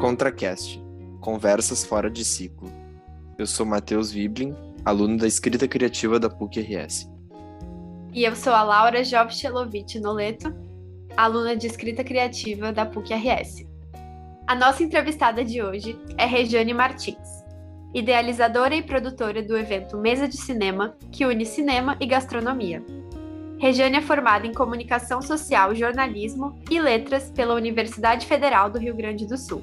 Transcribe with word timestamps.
ContraCast 0.00 0.82
Conversas 1.20 1.84
fora 1.84 2.10
de 2.10 2.24
ciclo. 2.24 2.72
Eu 3.36 3.46
sou 3.46 3.66
Matheus 3.66 4.14
Wiblin, 4.14 4.56
aluno 4.82 5.18
da 5.18 5.26
escrita 5.26 5.68
criativa 5.68 6.18
da 6.18 6.30
PUC-RS. 6.30 7.06
E 8.14 8.24
eu 8.24 8.34
sou 8.34 8.54
a 8.54 8.62
Laura 8.62 9.04
Jovchelovitch 9.04 9.96
Noleto, 9.96 10.54
aluna 11.14 11.54
de 11.54 11.66
escrita 11.66 12.02
criativa 12.02 12.72
da 12.72 12.86
PUC-RS. 12.86 13.66
A 14.46 14.54
nossa 14.54 14.82
entrevistada 14.82 15.44
de 15.44 15.60
hoje 15.60 15.94
é 16.16 16.24
Regiane 16.24 16.72
Martins, 16.72 17.44
idealizadora 17.92 18.74
e 18.74 18.82
produtora 18.82 19.42
do 19.42 19.54
evento 19.54 19.98
Mesa 19.98 20.26
de 20.26 20.38
Cinema, 20.38 20.96
que 21.12 21.26
une 21.26 21.44
cinema 21.44 21.98
e 22.00 22.06
gastronomia. 22.06 22.82
Regiane 23.58 23.98
é 23.98 24.00
formada 24.00 24.46
em 24.46 24.54
Comunicação 24.54 25.20
Social, 25.20 25.74
Jornalismo 25.74 26.58
e 26.70 26.80
Letras 26.80 27.30
pela 27.30 27.54
Universidade 27.54 28.24
Federal 28.24 28.70
do 28.70 28.78
Rio 28.78 28.96
Grande 28.96 29.26
do 29.26 29.36
Sul. 29.36 29.62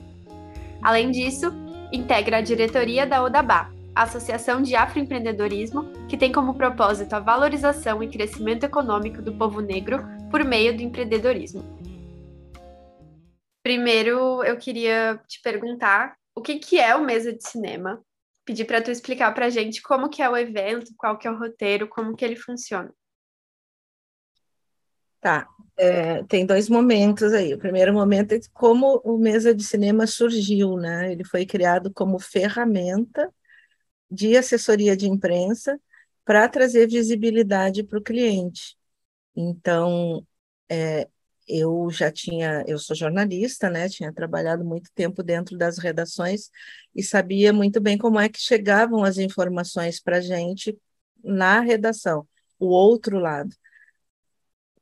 Além 0.81 1.11
disso, 1.11 1.51
integra 1.91 2.37
a 2.37 2.41
diretoria 2.41 3.05
da 3.05 3.23
ODABA, 3.23 3.71
a 3.95 4.03
Associação 4.03 4.61
de 4.61 4.75
Afroempreendedorismo, 4.75 5.85
que 6.07 6.17
tem 6.17 6.31
como 6.31 6.53
propósito 6.53 7.13
a 7.13 7.19
valorização 7.19 8.03
e 8.03 8.09
crescimento 8.09 8.63
econômico 8.63 9.21
do 9.21 9.33
povo 9.33 9.59
negro 9.59 10.03
por 10.29 10.43
meio 10.43 10.75
do 10.75 10.83
empreendedorismo. 10.83 11.63
Primeiro, 13.63 14.43
eu 14.43 14.57
queria 14.57 15.19
te 15.27 15.41
perguntar 15.41 16.15
o 16.35 16.41
que, 16.41 16.59
que 16.59 16.79
é 16.79 16.95
o 16.95 17.03
Mesa 17.03 17.33
de 17.33 17.43
Cinema. 17.43 18.01
Pedir 18.45 18.65
para 18.65 18.81
tu 18.81 18.91
explicar 18.91 19.33
para 19.33 19.47
a 19.47 19.49
gente 19.49 19.81
como 19.81 20.09
que 20.09 20.21
é 20.21 20.29
o 20.29 20.37
evento, 20.37 20.93
qual 20.95 21.17
que 21.17 21.27
é 21.27 21.31
o 21.31 21.37
roteiro, 21.37 21.87
como 21.87 22.15
que 22.15 22.23
ele 22.23 22.35
funciona. 22.35 22.93
Tá, 25.19 25.49
é, 25.77 26.23
tem 26.23 26.45
dois 26.45 26.69
momentos 26.69 27.33
aí. 27.33 27.53
O 27.53 27.59
primeiro 27.59 27.93
momento 27.93 28.33
é 28.33 28.39
como 28.53 28.99
o 29.03 29.17
Mesa 29.17 29.53
de 29.53 29.63
Cinema 29.63 30.07
surgiu, 30.07 30.75
né? 30.77 31.11
Ele 31.11 31.23
foi 31.23 31.45
criado 31.45 31.93
como 31.93 32.19
ferramenta 32.19 33.31
de 34.09 34.37
assessoria 34.37 34.97
de 34.97 35.07
imprensa 35.07 35.79
para 36.25 36.47
trazer 36.49 36.87
visibilidade 36.89 37.83
para 37.83 37.99
o 37.99 38.03
cliente. 38.03 38.77
Então, 39.35 40.25
é, 40.69 41.07
eu 41.47 41.89
já 41.91 42.11
tinha, 42.11 42.63
eu 42.67 42.79
sou 42.79 42.95
jornalista, 42.95 43.69
né? 43.69 43.89
Tinha 43.89 44.13
trabalhado 44.13 44.65
muito 44.65 44.91
tempo 44.95 45.23
dentro 45.23 45.57
das 45.57 45.77
redações 45.77 46.49
e 46.95 47.03
sabia 47.03 47.53
muito 47.53 47.79
bem 47.81 47.97
como 47.97 48.19
é 48.19 48.29
que 48.29 48.39
chegavam 48.39 49.03
as 49.03 49.17
informações 49.17 50.01
para 50.01 50.17
a 50.17 50.21
gente 50.21 50.77
na 51.23 51.59
redação, 51.61 52.27
o 52.59 52.67
outro 52.67 53.19
lado 53.19 53.55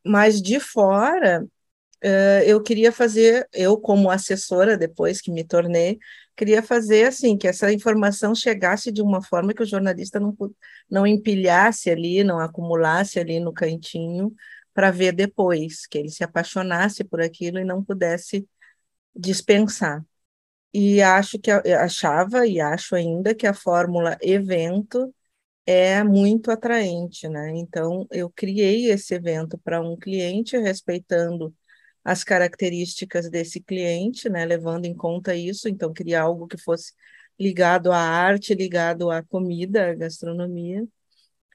mas 0.06 0.42
de 0.42 0.60
fora 0.60 1.44
uh, 2.04 2.44
eu 2.46 2.62
queria 2.62 2.92
fazer, 2.92 3.48
eu 3.54 3.78
como 3.80 4.12
assessora 4.12 4.78
depois 4.78 5.22
que 5.22 5.32
me 5.32 5.44
tornei, 5.44 6.00
queria 6.36 6.62
fazer 6.64 7.06
assim 7.08 7.38
que 7.38 7.48
essa 7.48 7.72
informação 7.74 8.36
chegasse 8.36 8.92
de 8.92 9.02
uma 9.02 9.22
forma 9.22 9.54
que 9.54 9.64
o 9.64 9.66
jornalista 9.66 10.20
não 10.20 10.36
não 10.90 11.08
empilhasse 11.08 11.90
ali, 11.90 12.24
não 12.24 12.40
acumulasse 12.40 13.20
ali 13.20 13.40
no 13.40 13.54
cantinho 13.54 14.34
para 14.74 14.92
ver 14.92 15.14
depois, 15.14 15.88
que 15.88 15.98
ele 15.98 16.10
se 16.10 16.24
apaixonasse 16.24 17.04
por 17.04 17.22
aquilo 17.22 17.60
e 17.60 17.64
não 17.64 17.84
pudesse 17.84 18.48
dispensar. 19.16 20.06
E 20.74 21.02
acho 21.02 21.40
que 21.40 21.52
achava 21.52 22.46
e 22.46 22.60
acho 22.60 22.96
ainda 22.96 23.34
que 23.34 23.48
a 23.48 23.54
fórmula 23.54 24.18
evento 24.22 25.14
é 25.66 26.04
muito 26.04 26.52
atraente, 26.52 27.28
né? 27.28 27.52
Então, 27.56 28.08
eu 28.12 28.30
criei 28.30 28.92
esse 28.92 29.16
evento 29.16 29.58
para 29.58 29.82
um 29.82 29.98
cliente, 29.98 30.58
respeitando 30.58 31.54
as 32.04 32.24
características 32.24 33.30
desse 33.30 33.60
cliente, 33.62 34.30
né? 34.30 34.46
Levando 34.46 34.86
em 34.86 34.96
conta 34.96 35.36
isso, 35.36 35.68
então, 35.68 35.94
queria 35.94 36.22
algo 36.22 36.48
que 36.48 36.58
fosse 36.58 36.94
ligado 37.40 37.92
à 37.92 37.98
arte, 37.98 38.54
ligado 38.54 39.10
à 39.12 39.24
comida, 39.24 39.90
à 39.92 39.96
gastronomia. 39.96 40.86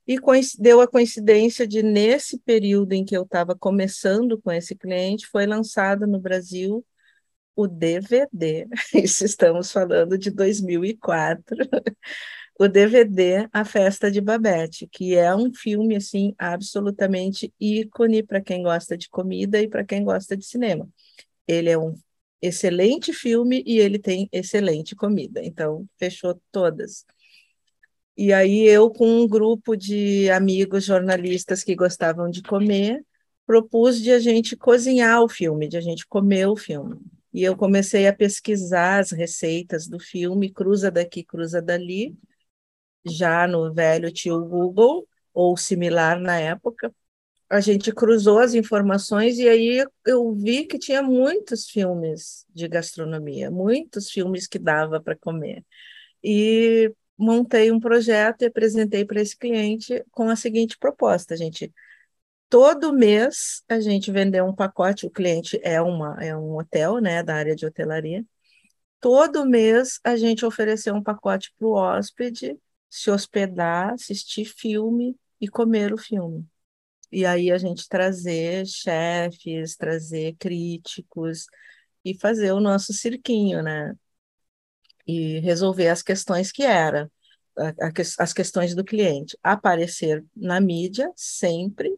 E 0.06 0.19
deu 0.59 0.81
a 0.81 0.88
coincidência 0.88 1.66
de, 1.66 1.82
nesse 1.82 2.38
período 2.41 2.92
em 2.94 3.04
que 3.04 3.16
eu 3.16 3.22
estava 3.22 3.54
começando 3.54 4.41
com 4.41 4.50
esse 4.50 4.75
cliente, 4.75 5.27
foi 5.27 5.47
lançado 5.47 6.06
no 6.06 6.19
Brasil 6.19 6.84
o 7.54 7.69
DVD. 7.69 8.66
Isso 8.94 9.25
estamos 9.25 9.71
falando 9.71 10.19
de 10.19 10.31
2004 10.31 11.56
o 12.60 12.69
DVD 12.69 13.48
A 13.54 13.65
Festa 13.65 14.10
de 14.10 14.21
Babette, 14.21 14.87
que 14.87 15.15
é 15.16 15.34
um 15.34 15.50
filme 15.50 15.97
assim 15.97 16.34
absolutamente 16.37 17.50
ícone 17.59 18.22
para 18.22 18.38
quem 18.38 18.62
gosta 18.62 18.98
de 18.98 19.09
comida 19.09 19.62
e 19.62 19.66
para 19.66 19.82
quem 19.82 20.04
gosta 20.04 20.37
de 20.37 20.44
cinema. 20.44 20.87
Ele 21.48 21.71
é 21.71 21.78
um 21.78 21.94
excelente 22.43 23.15
filme 23.15 23.65
e 23.66 23.78
ele 23.78 23.98
tem 23.98 24.28
excelente 24.31 24.94
comida. 24.94 25.43
Então, 25.43 25.88
fechou 25.98 26.38
todas. 26.53 27.06
E 28.15 28.31
aí 28.31 28.66
eu 28.66 28.91
com 28.91 29.22
um 29.22 29.27
grupo 29.27 29.75
de 29.75 30.28
amigos 30.31 30.84
jornalistas 30.84 31.65
que 31.65 31.75
gostavam 31.75 32.28
de 32.28 32.42
comer, 32.42 33.03
propus 33.47 33.98
de 33.98 34.10
a 34.10 34.19
gente 34.19 34.54
cozinhar 34.54 35.22
o 35.22 35.31
filme, 35.31 35.66
de 35.66 35.78
a 35.78 35.81
gente 35.81 36.06
comer 36.06 36.47
o 36.47 36.56
filme. 36.56 36.98
E 37.32 37.42
eu 37.42 37.56
comecei 37.56 38.06
a 38.06 38.12
pesquisar 38.12 38.98
as 38.98 39.12
receitas 39.12 39.88
do 39.88 39.98
filme, 39.98 40.53
cruza 40.53 40.91
daqui, 40.91 41.25
cruza 41.25 41.62
dali, 41.62 42.15
já 43.05 43.47
no 43.47 43.72
velho 43.72 44.12
tio 44.12 44.44
Google, 44.44 45.06
ou 45.33 45.56
similar 45.56 46.21
na 46.21 46.38
época, 46.38 46.93
a 47.49 47.61
gente 47.61 47.93
cruzou 47.93 48.38
as 48.38 48.55
informações 48.55 49.38
e 49.38 49.49
aí 49.49 49.84
eu 50.06 50.33
vi 50.34 50.66
que 50.66 50.78
tinha 50.78 51.03
muitos 51.03 51.69
filmes 51.69 52.47
de 52.55 52.69
gastronomia, 52.69 53.50
muitos 53.50 54.10
filmes 54.10 54.47
que 54.47 54.59
dava 54.59 55.00
para 55.03 55.16
comer. 55.16 55.65
E 56.22 56.93
montei 57.19 57.72
um 57.72 57.81
projeto 57.81 58.43
e 58.43 58.47
apresentei 58.47 59.05
para 59.05 59.21
esse 59.21 59.37
cliente 59.37 60.05
com 60.12 60.28
a 60.31 60.37
seguinte 60.37 60.78
proposta, 60.78 61.37
gente. 61.37 61.72
Todo 62.49 62.93
mês 62.93 63.62
a 63.69 63.81
gente 63.81 64.10
vendeu 64.12 64.44
um 64.47 64.55
pacote, 64.55 65.06
o 65.06 65.10
cliente 65.10 65.60
é 65.62 65.81
uma 65.83 66.16
é 66.22 66.37
um 66.37 66.56
hotel, 66.56 66.99
né, 67.00 67.22
da 67.22 67.34
área 67.37 67.56
de 67.56 67.66
hotelaria. 67.66 68.25
Todo 69.00 69.47
mês 69.47 70.00
a 70.05 70.16
gente 70.16 70.44
ofereceu 70.47 70.94
um 70.94 71.03
pacote 71.03 71.53
para 71.59 71.66
o 71.69 71.72
hóspede 71.72 72.56
se 72.91 73.11
hospedar, 73.11 73.95
assistir 73.95 74.45
filme 74.45 75.17
e 75.41 75.49
comer 75.49 75.95
o 75.95 75.99
filme. 75.99 76.47
E 77.12 77.25
aí 77.25 77.51
a 77.51 77.59
gente 77.59 77.89
trazer 77.89 78.67
chefes, 78.67 79.77
trazer 79.77 80.37
críticos 80.39 81.47
e 82.05 82.15
fazer 82.19 82.53
o 82.53 82.61
nosso 82.61 82.93
cirquinho, 82.93 83.62
né? 83.62 83.95
E 85.06 85.39
resolver 85.41 85.89
as 85.89 86.03
questões 86.03 86.53
que 86.53 86.62
era, 86.62 87.11
as 88.19 88.33
questões 88.33 88.75
do 88.75 88.84
cliente. 88.84 89.37
Aparecer 89.43 90.25
na 90.37 90.61
mídia 90.61 91.11
sempre 91.17 91.97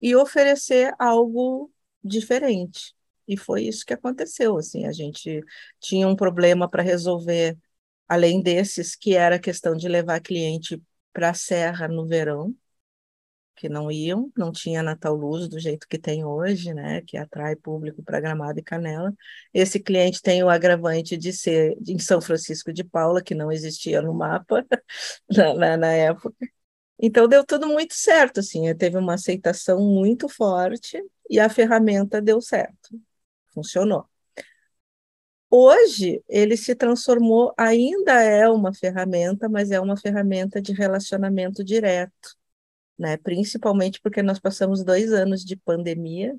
e 0.00 0.14
oferecer 0.16 0.94
algo 0.98 1.70
diferente. 2.02 2.94
E 3.26 3.36
foi 3.36 3.64
isso 3.64 3.86
que 3.86 3.94
aconteceu, 3.94 4.56
assim, 4.58 4.84
a 4.84 4.92
gente 4.92 5.42
tinha 5.80 6.06
um 6.06 6.16
problema 6.16 6.68
para 6.68 6.82
resolver 6.82 7.56
além 8.08 8.42
desses, 8.42 8.96
que 8.96 9.14
era 9.14 9.36
a 9.36 9.38
questão 9.40 9.74
de 9.76 9.88
levar 9.88 10.20
cliente 10.20 10.82
para 11.12 11.30
a 11.30 11.34
Serra 11.34 11.88
no 11.88 12.06
verão, 12.06 12.54
que 13.56 13.68
não 13.68 13.90
iam, 13.90 14.30
não 14.36 14.50
tinha 14.50 14.82
Natal 14.82 15.14
Luz 15.14 15.48
do 15.48 15.58
jeito 15.60 15.86
que 15.88 15.98
tem 15.98 16.24
hoje, 16.24 16.74
né, 16.74 17.02
que 17.02 17.16
atrai 17.16 17.54
público 17.54 18.02
para 18.02 18.20
Gramado 18.20 18.58
e 18.58 18.62
Canela. 18.62 19.14
Esse 19.52 19.78
cliente 19.80 20.20
tem 20.20 20.42
o 20.42 20.50
agravante 20.50 21.16
de 21.16 21.32
ser 21.32 21.76
em 21.86 21.98
São 21.98 22.20
Francisco 22.20 22.72
de 22.72 22.82
Paula, 22.82 23.22
que 23.22 23.34
não 23.34 23.52
existia 23.52 24.02
no 24.02 24.12
mapa 24.12 24.66
na, 25.30 25.54
na, 25.54 25.76
na 25.76 25.92
época. 25.92 26.34
Então 26.98 27.28
deu 27.28 27.44
tudo 27.44 27.68
muito 27.68 27.94
certo, 27.94 28.40
assim, 28.40 28.74
teve 28.76 28.96
uma 28.98 29.14
aceitação 29.14 29.80
muito 29.80 30.28
forte 30.28 31.02
e 31.30 31.40
a 31.40 31.48
ferramenta 31.48 32.20
deu 32.22 32.40
certo, 32.40 33.00
funcionou. 33.54 34.06
Hoje, 35.56 36.20
ele 36.28 36.56
se 36.56 36.74
transformou, 36.74 37.54
ainda 37.56 38.20
é 38.24 38.48
uma 38.48 38.74
ferramenta, 38.74 39.48
mas 39.48 39.70
é 39.70 39.80
uma 39.80 39.96
ferramenta 39.96 40.60
de 40.60 40.72
relacionamento 40.72 41.62
direto, 41.62 42.36
né? 42.98 43.16
principalmente 43.18 44.00
porque 44.00 44.20
nós 44.20 44.40
passamos 44.40 44.82
dois 44.82 45.12
anos 45.12 45.44
de 45.44 45.54
pandemia 45.54 46.36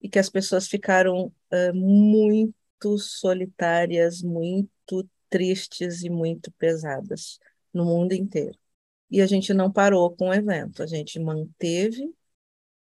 e 0.00 0.08
que 0.08 0.18
as 0.18 0.30
pessoas 0.30 0.68
ficaram 0.68 1.26
uh, 1.52 1.74
muito 1.74 2.54
solitárias, 2.98 4.22
muito 4.22 5.08
tristes 5.28 6.04
e 6.04 6.08
muito 6.08 6.52
pesadas 6.52 7.40
no 7.74 7.84
mundo 7.84 8.12
inteiro. 8.12 8.56
E 9.10 9.20
a 9.20 9.26
gente 9.26 9.52
não 9.52 9.72
parou 9.72 10.14
com 10.16 10.28
o 10.28 10.34
evento, 10.34 10.84
a 10.84 10.86
gente 10.86 11.18
manteve 11.18 12.14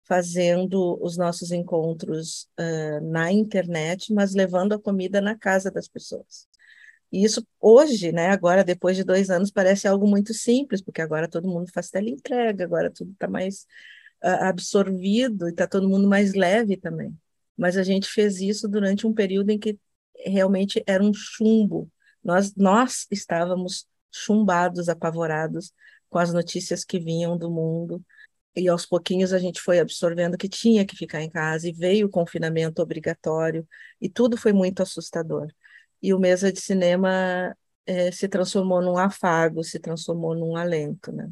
fazendo 0.09 0.97
os 1.03 1.15
nossos 1.17 1.51
encontros 1.51 2.49
uh, 2.59 2.99
na 3.11 3.31
internet, 3.31 4.11
mas 4.11 4.33
levando 4.33 4.73
a 4.73 4.79
comida 4.79 5.21
na 5.21 5.37
casa 5.37 5.69
das 5.69 5.87
pessoas. 5.87 6.47
E 7.11 7.23
isso 7.23 7.45
hoje, 7.59 8.11
né, 8.11 8.29
agora 8.29 8.63
depois 8.63 8.97
de 8.97 9.03
dois 9.03 9.29
anos, 9.29 9.51
parece 9.51 9.87
algo 9.87 10.07
muito 10.07 10.33
simples, 10.33 10.81
porque 10.81 11.01
agora 11.01 11.27
todo 11.27 11.47
mundo 11.47 11.71
faz 11.71 11.91
teleentrega, 11.91 12.63
agora 12.63 12.91
tudo 12.91 13.11
está 13.11 13.27
mais 13.27 13.67
uh, 14.23 14.43
absorvido 14.45 15.47
e 15.47 15.51
está 15.51 15.67
todo 15.67 15.87
mundo 15.87 16.07
mais 16.07 16.33
leve 16.33 16.75
também. 16.75 17.15
Mas 17.55 17.77
a 17.77 17.83
gente 17.83 18.09
fez 18.09 18.41
isso 18.41 18.67
durante 18.67 19.05
um 19.05 19.13
período 19.13 19.51
em 19.51 19.59
que 19.59 19.77
realmente 20.25 20.83
era 20.87 21.03
um 21.03 21.13
chumbo. 21.13 21.87
Nós, 22.23 22.55
nós 22.55 23.05
estávamos 23.11 23.87
chumbados, 24.11 24.89
apavorados 24.89 25.71
com 26.09 26.17
as 26.17 26.33
notícias 26.33 26.83
que 26.83 26.99
vinham 26.99 27.37
do 27.37 27.51
mundo. 27.51 28.03
E 28.55 28.67
aos 28.67 28.85
pouquinhos 28.85 29.31
a 29.33 29.39
gente 29.39 29.61
foi 29.61 29.79
absorvendo 29.79 30.37
que 30.37 30.49
tinha 30.49 30.85
que 30.85 30.95
ficar 30.95 31.21
em 31.21 31.29
casa 31.29 31.67
e 31.69 31.71
veio 31.71 32.07
o 32.07 32.09
confinamento 32.09 32.81
obrigatório 32.81 33.67
e 34.01 34.09
tudo 34.09 34.37
foi 34.37 34.53
muito 34.53 34.81
assustador. 34.81 35.47
E 36.01 36.13
o 36.13 36.19
mesa 36.19 36.51
de 36.51 36.59
cinema 36.59 37.55
é, 37.85 38.11
se 38.11 38.27
transformou 38.27 38.81
num 38.81 38.97
afago, 38.97 39.63
se 39.63 39.79
transformou 39.79 40.35
num 40.35 40.55
alento, 40.55 41.11
né? 41.11 41.29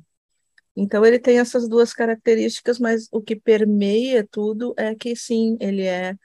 Então 0.75 1.04
ele 1.04 1.18
tem 1.18 1.40
essas 1.40 1.68
duas 1.68 1.92
características, 1.92 2.78
mas 2.78 3.08
o 3.12 3.20
que 3.20 3.36
permeia 3.36 4.28
tudo 4.30 4.75
é 4.78 4.94
que 4.94 5.16
sim, 5.16 5.58
ele 5.60 5.84
é 5.84 6.16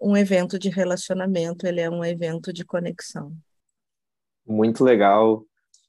um 0.00 0.16
evento 0.16 0.58
de 0.58 0.70
relacionamento, 0.70 1.66
ele 1.66 1.80
é 1.80 1.90
um 1.90 2.04
evento 2.04 2.52
de 2.52 2.64
conexão. 2.64 3.36
Muito 4.46 4.84
legal. 4.84 5.44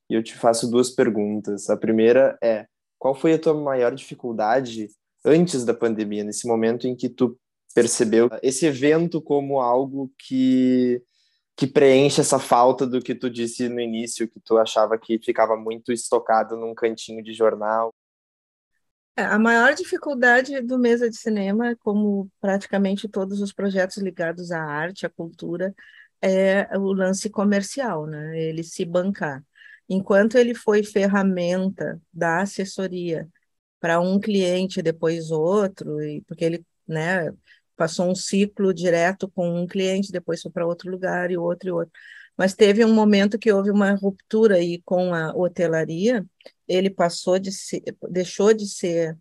E 0.09 0.13
eu 0.13 0.21
te 0.21 0.35
faço 0.35 0.69
duas 0.69 0.89
perguntas. 0.89 1.69
A 1.69 1.77
primeira 1.77 2.37
é: 2.43 2.67
qual 3.01 3.15
foi 3.15 3.33
a 3.33 3.39
tua 3.39 3.55
maior 3.55 3.95
dificuldade 3.95 4.87
antes 5.25 5.65
da 5.65 5.73
pandemia, 5.73 6.23
nesse 6.23 6.45
momento 6.45 6.87
em 6.87 6.95
que 6.95 7.09
tu 7.09 7.35
percebeu 7.73 8.29
esse 8.43 8.67
evento 8.67 9.19
como 9.19 9.59
algo 9.59 10.13
que 10.19 11.01
que 11.57 11.65
preenche 11.65 12.21
essa 12.21 12.37
falta 12.37 12.85
do 12.85 13.01
que 13.01 13.15
tu 13.15 13.27
disse 13.27 13.67
no 13.67 13.79
início, 13.79 14.27
que 14.27 14.39
tu 14.39 14.55
achava 14.57 14.99
que 14.99 15.17
ficava 15.17 15.57
muito 15.57 15.91
estocado 15.91 16.55
num 16.55 16.75
cantinho 16.75 17.23
de 17.23 17.33
jornal. 17.33 17.91
É, 19.15 19.23
a 19.23 19.39
maior 19.39 19.73
dificuldade 19.73 20.61
do 20.61 20.77
Mesa 20.77 21.09
de 21.09 21.17
Cinema, 21.17 21.75
como 21.79 22.29
praticamente 22.39 23.09
todos 23.09 23.41
os 23.41 23.51
projetos 23.51 23.97
ligados 23.97 24.51
à 24.51 24.61
arte, 24.61 25.07
à 25.07 25.09
cultura, 25.09 25.73
é 26.21 26.67
o 26.77 26.93
lance 26.93 27.31
comercial, 27.31 28.05
né? 28.05 28.39
Ele 28.39 28.63
se 28.63 28.85
bancar. 28.85 29.43
Enquanto 29.93 30.37
ele 30.37 30.55
foi 30.55 30.83
ferramenta 30.83 32.01
da 32.13 32.41
assessoria 32.41 33.27
para 33.77 33.99
um 33.99 34.21
cliente, 34.21 34.81
depois 34.81 35.31
outro, 35.31 36.01
e 36.01 36.21
porque 36.21 36.45
ele, 36.45 36.65
né, 36.87 37.29
passou 37.75 38.09
um 38.09 38.15
ciclo 38.15 38.73
direto 38.73 39.29
com 39.29 39.49
um 39.61 39.67
cliente, 39.67 40.09
depois 40.11 40.41
foi 40.41 40.49
para 40.49 40.65
outro 40.65 40.89
lugar 40.89 41.29
e 41.29 41.35
outro 41.37 41.67
e 41.69 41.71
outro. 41.73 41.91
Mas 42.37 42.53
teve 42.53 42.85
um 42.85 42.93
momento 42.93 43.37
que 43.37 43.51
houve 43.51 43.69
uma 43.69 43.93
ruptura 43.93 44.55
aí 44.55 44.81
com 44.85 45.13
a 45.13 45.35
hotelaria, 45.35 46.25
ele 46.67 46.89
passou 46.89 47.37
de 47.37 47.51
ser, 47.51 47.83
deixou 48.09 48.53
de 48.53 48.67
ser 48.69 49.17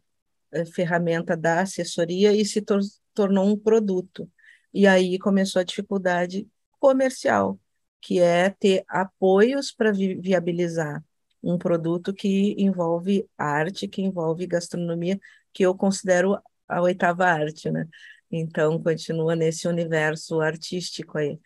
eh, 0.52 0.64
ferramenta 0.66 1.36
da 1.36 1.62
assessoria 1.62 2.32
e 2.32 2.44
se 2.44 2.62
tor 2.62 2.80
tornou 3.12 3.46
um 3.46 3.58
produto. 3.58 4.30
E 4.72 4.86
aí 4.86 5.18
começou 5.18 5.60
a 5.60 5.64
dificuldade 5.64 6.46
comercial, 6.78 7.58
que 8.00 8.20
é 8.20 8.50
ter 8.50 8.84
apoios 8.88 9.72
para 9.72 9.92
vi 9.92 10.14
viabilizar 10.14 11.04
um 11.42 11.56
produto 11.58 12.12
que 12.12 12.54
envolve 12.58 13.26
arte, 13.36 13.88
que 13.88 14.02
envolve 14.02 14.46
gastronomia, 14.46 15.18
que 15.52 15.64
eu 15.64 15.74
considero 15.74 16.38
a 16.68 16.80
oitava 16.82 17.26
arte, 17.26 17.70
né? 17.70 17.88
Então, 18.30 18.80
continua 18.80 19.34
nesse 19.34 19.66
universo 19.66 20.40
artístico 20.40 21.18
aí. 21.18 21.38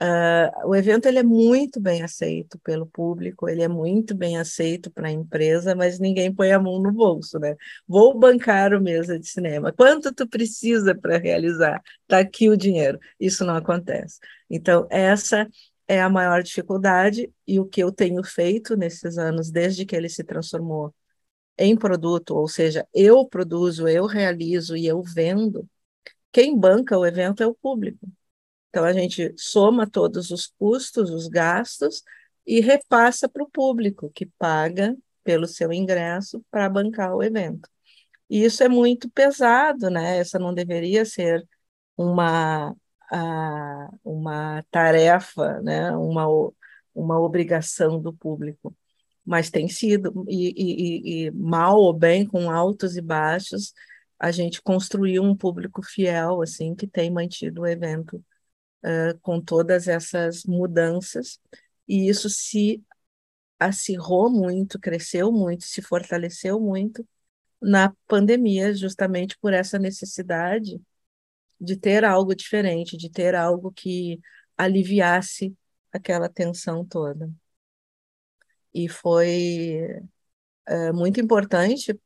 Uh, 0.00 0.68
o 0.68 0.76
evento 0.76 1.06
ele 1.06 1.18
é 1.18 1.24
muito 1.24 1.80
bem 1.80 2.02
aceito 2.04 2.56
pelo 2.60 2.86
público, 2.86 3.48
ele 3.48 3.62
é 3.62 3.68
muito 3.68 4.14
bem 4.14 4.38
aceito 4.38 4.92
para 4.92 5.08
a 5.08 5.10
empresa, 5.10 5.74
mas 5.74 5.98
ninguém 5.98 6.32
põe 6.32 6.52
a 6.52 6.60
mão 6.60 6.80
no 6.80 6.92
bolso, 6.92 7.36
né? 7.40 7.56
Vou 7.86 8.16
bancar 8.16 8.72
o 8.72 8.80
mesa 8.80 9.18
de 9.18 9.26
cinema. 9.26 9.72
Quanto 9.72 10.14
tu 10.14 10.28
precisa 10.28 10.94
para 10.94 11.18
realizar? 11.18 11.82
Está 12.02 12.20
aqui 12.20 12.48
o 12.48 12.56
dinheiro. 12.56 13.00
Isso 13.18 13.44
não 13.44 13.56
acontece. 13.56 14.20
Então, 14.48 14.86
essa 14.88 15.48
é 15.88 16.00
a 16.00 16.10
maior 16.10 16.42
dificuldade 16.42 17.32
e 17.46 17.58
o 17.58 17.66
que 17.66 17.82
eu 17.82 17.90
tenho 17.90 18.22
feito 18.22 18.76
nesses 18.76 19.18
anos, 19.18 19.50
desde 19.50 19.86
que 19.86 19.96
ele 19.96 20.08
se 20.08 20.22
transformou 20.22 20.94
em 21.58 21.76
produto, 21.76 22.36
ou 22.36 22.48
seja, 22.48 22.86
eu 22.94 23.26
produzo, 23.26 23.88
eu 23.88 24.06
realizo 24.06 24.76
e 24.76 24.86
eu 24.86 25.02
vendo, 25.02 25.68
quem 26.32 26.58
banca 26.58 26.98
o 26.98 27.06
evento 27.06 27.42
é 27.42 27.46
o 27.46 27.54
público. 27.54 28.06
Então, 28.70 28.84
a 28.84 28.92
gente 28.92 29.34
soma 29.36 29.88
todos 29.90 30.30
os 30.30 30.46
custos, 30.46 31.10
os 31.10 31.26
gastos, 31.28 32.02
e 32.46 32.60
repassa 32.60 33.28
para 33.28 33.42
o 33.42 33.50
público, 33.50 34.10
que 34.14 34.26
paga 34.38 34.96
pelo 35.24 35.46
seu 35.46 35.72
ingresso 35.72 36.44
para 36.50 36.68
bancar 36.68 37.14
o 37.14 37.22
evento. 37.22 37.68
E 38.30 38.44
isso 38.44 38.62
é 38.62 38.68
muito 38.68 39.10
pesado, 39.10 39.90
né? 39.90 40.18
Essa 40.18 40.38
não 40.38 40.54
deveria 40.54 41.04
ser 41.04 41.46
uma, 41.96 42.74
a, 43.10 43.90
uma 44.04 44.64
tarefa, 44.70 45.60
né? 45.62 45.90
uma, 45.92 46.26
uma 46.94 47.20
obrigação 47.20 48.00
do 48.00 48.12
público. 48.12 48.76
Mas 49.24 49.50
tem 49.50 49.68
sido, 49.68 50.24
e, 50.28 50.54
e, 50.56 51.26
e 51.26 51.30
mal 51.32 51.78
ou 51.78 51.92
bem, 51.92 52.26
com 52.26 52.50
altos 52.50 52.96
e 52.96 53.02
baixos, 53.02 53.72
a 54.18 54.30
gente 54.30 54.62
construiu 54.62 55.22
um 55.22 55.36
público 55.36 55.82
fiel, 55.82 56.42
assim, 56.42 56.74
que 56.74 56.86
tem 56.86 57.10
mantido 57.10 57.62
o 57.62 57.66
evento 57.66 58.24
uh, 58.84 59.18
com 59.22 59.40
todas 59.40 59.86
essas 59.86 60.44
mudanças, 60.44 61.38
e 61.86 62.08
isso 62.08 62.28
se 62.28 62.82
acirrou 63.58 64.30
muito, 64.30 64.78
cresceu 64.78 65.32
muito, 65.32 65.64
se 65.64 65.82
fortaleceu 65.82 66.60
muito 66.60 67.06
na 67.60 67.92
pandemia, 68.06 68.74
justamente 68.74 69.36
por 69.40 69.52
essa 69.52 69.78
necessidade 69.78 70.80
de 71.60 71.76
ter 71.76 72.04
algo 72.04 72.34
diferente, 72.34 72.96
de 72.96 73.10
ter 73.10 73.34
algo 73.34 73.72
que 73.72 74.20
aliviasse 74.56 75.56
aquela 75.92 76.28
tensão 76.28 76.84
toda. 76.84 77.30
E 78.74 78.88
foi 78.88 79.82
uh, 80.68 80.94
muito 80.94 81.20
importante 81.20 81.98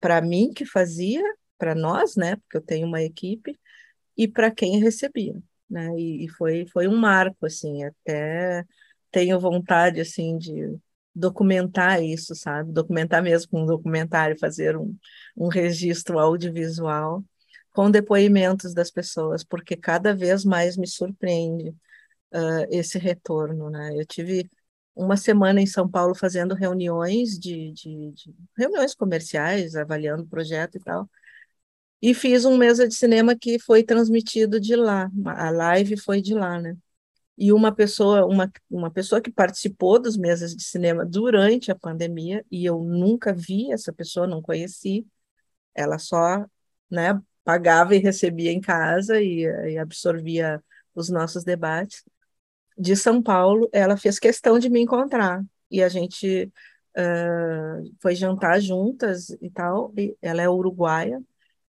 para 0.00 0.20
mim 0.20 0.52
que 0.52 0.64
fazia, 0.64 1.22
para 1.58 1.74
nós, 1.74 2.16
né, 2.16 2.36
porque 2.36 2.56
eu 2.56 2.62
tenho 2.62 2.86
uma 2.86 3.02
equipe, 3.02 3.58
e 4.16 4.26
para 4.26 4.50
quem 4.50 4.80
recebia, 4.80 5.34
né, 5.68 5.88
e, 5.98 6.24
e, 6.24 6.28
foi, 6.30 6.66
foi 6.66 6.88
um 6.88 6.96
marco, 6.96 7.46
assim, 7.46 7.84
até 7.84 8.64
tenho 9.10 9.38
vontade, 9.38 10.00
assim, 10.00 10.38
de 10.38 10.78
documentar 11.14 12.02
isso, 12.02 12.34
sabe, 12.34 12.72
documentar 12.72 13.22
mesmo 13.22 13.50
com 13.50 13.62
um 13.62 13.66
documentário, 13.66 14.38
fazer 14.38 14.76
um, 14.76 14.96
um 15.36 15.48
registro 15.48 16.18
audiovisual 16.18 17.24
com 17.72 17.90
depoimentos 17.90 18.74
das 18.74 18.90
pessoas, 18.90 19.44
porque 19.44 19.76
cada 19.76 20.14
vez 20.14 20.44
mais 20.44 20.76
me 20.76 20.86
surpreende 20.86 21.70
uh, 22.32 22.66
esse 22.70 22.98
retorno, 22.98 23.70
né, 23.70 23.92
eu 23.94 24.06
tive 24.06 24.50
uma 24.94 25.16
semana 25.16 25.60
em 25.60 25.66
São 25.66 25.88
Paulo 25.88 26.14
fazendo 26.14 26.54
reuniões 26.54 27.38
de, 27.38 27.72
de, 27.72 28.12
de 28.12 28.34
reuniões 28.56 28.94
comerciais, 28.94 29.74
avaliando 29.74 30.24
o 30.24 30.28
projeto 30.28 30.76
e 30.76 30.80
tal. 30.80 31.08
E 32.02 32.14
fiz 32.14 32.44
um 32.44 32.56
mesa 32.56 32.88
de 32.88 32.94
cinema 32.94 33.36
que 33.36 33.58
foi 33.58 33.82
transmitido 33.82 34.58
de 34.60 34.74
lá, 34.74 35.10
a 35.26 35.50
live 35.50 35.96
foi 35.98 36.20
de 36.20 36.34
lá, 36.34 36.58
né? 36.60 36.76
E 37.36 37.52
uma 37.52 37.74
pessoa, 37.74 38.26
uma, 38.26 38.50
uma 38.70 38.90
pessoa 38.90 39.20
que 39.20 39.30
participou 39.32 39.98
dos 39.98 40.16
mesas 40.16 40.54
de 40.54 40.62
cinema 40.62 41.06
durante 41.06 41.70
a 41.70 41.74
pandemia, 41.74 42.44
e 42.50 42.64
eu 42.66 42.82
nunca 42.82 43.32
vi 43.34 43.72
essa 43.72 43.92
pessoa, 43.92 44.26
não 44.26 44.42
conheci, 44.42 45.06
ela 45.74 45.98
só, 45.98 46.44
né, 46.90 47.20
pagava 47.44 47.94
e 47.94 47.98
recebia 47.98 48.52
em 48.52 48.60
casa 48.60 49.20
e, 49.20 49.42
e 49.42 49.78
absorvia 49.78 50.62
os 50.94 51.08
nossos 51.08 51.44
debates 51.44 52.04
de 52.80 52.96
São 52.96 53.22
Paulo, 53.22 53.68
ela 53.72 53.96
fez 53.96 54.18
questão 54.18 54.58
de 54.58 54.70
me 54.70 54.80
encontrar. 54.80 55.44
E 55.70 55.82
a 55.82 55.88
gente 55.88 56.50
uh, 56.96 57.94
foi 58.00 58.14
jantar 58.14 58.60
juntas 58.60 59.30
e 59.40 59.50
tal. 59.50 59.92
E 59.96 60.16
ela 60.22 60.40
é 60.42 60.48
uruguaia. 60.48 61.22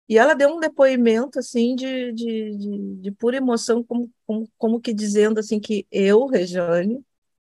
E 0.09 0.17
ela 0.17 0.33
deu 0.33 0.49
um 0.49 0.59
depoimento, 0.59 1.39
assim, 1.39 1.75
de, 1.75 2.11
de, 2.13 2.57
de, 2.57 2.95
de 3.01 3.11
pura 3.11 3.37
emoção, 3.37 3.83
como, 3.83 4.11
como, 4.25 4.49
como 4.57 4.81
que 4.81 4.93
dizendo, 4.93 5.39
assim, 5.39 5.59
que 5.59 5.87
eu, 5.91 6.27
Rejane, 6.27 7.03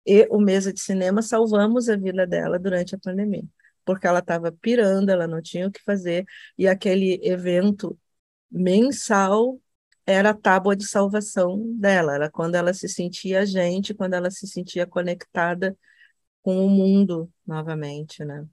e 0.05 0.27
o 0.31 0.39
Mesa 0.39 0.73
de 0.73 0.79
Cinema 0.79 1.21
salvamos 1.21 1.89
a 1.89 1.97
vida 1.97 2.25
dela 2.27 2.59
durante 2.59 2.95
a 2.95 2.99
pandemia. 2.99 3.43
Porque 3.85 4.07
ela 4.07 4.19
estava 4.19 4.51
pirando, 4.51 5.09
ela 5.09 5.27
não 5.27 5.41
tinha 5.41 5.67
o 5.67 5.71
que 5.71 5.83
fazer. 5.83 6.25
E 6.57 6.67
aquele 6.67 7.19
evento 7.23 7.97
mensal 8.51 9.59
era 10.05 10.29
a 10.31 10.33
tábua 10.33 10.75
de 10.75 10.87
salvação 10.87 11.75
dela, 11.77 12.15
era 12.15 12.31
quando 12.31 12.55
ela 12.55 12.73
se 12.73 12.87
sentia 12.87 13.45
gente, 13.45 13.93
quando 13.93 14.13
ela 14.13 14.31
se 14.31 14.47
sentia 14.47 14.87
conectada 14.87 15.77
com 16.41 16.65
o 16.65 16.69
mundo 16.69 17.31
novamente, 17.45 18.23
né? 18.23 18.47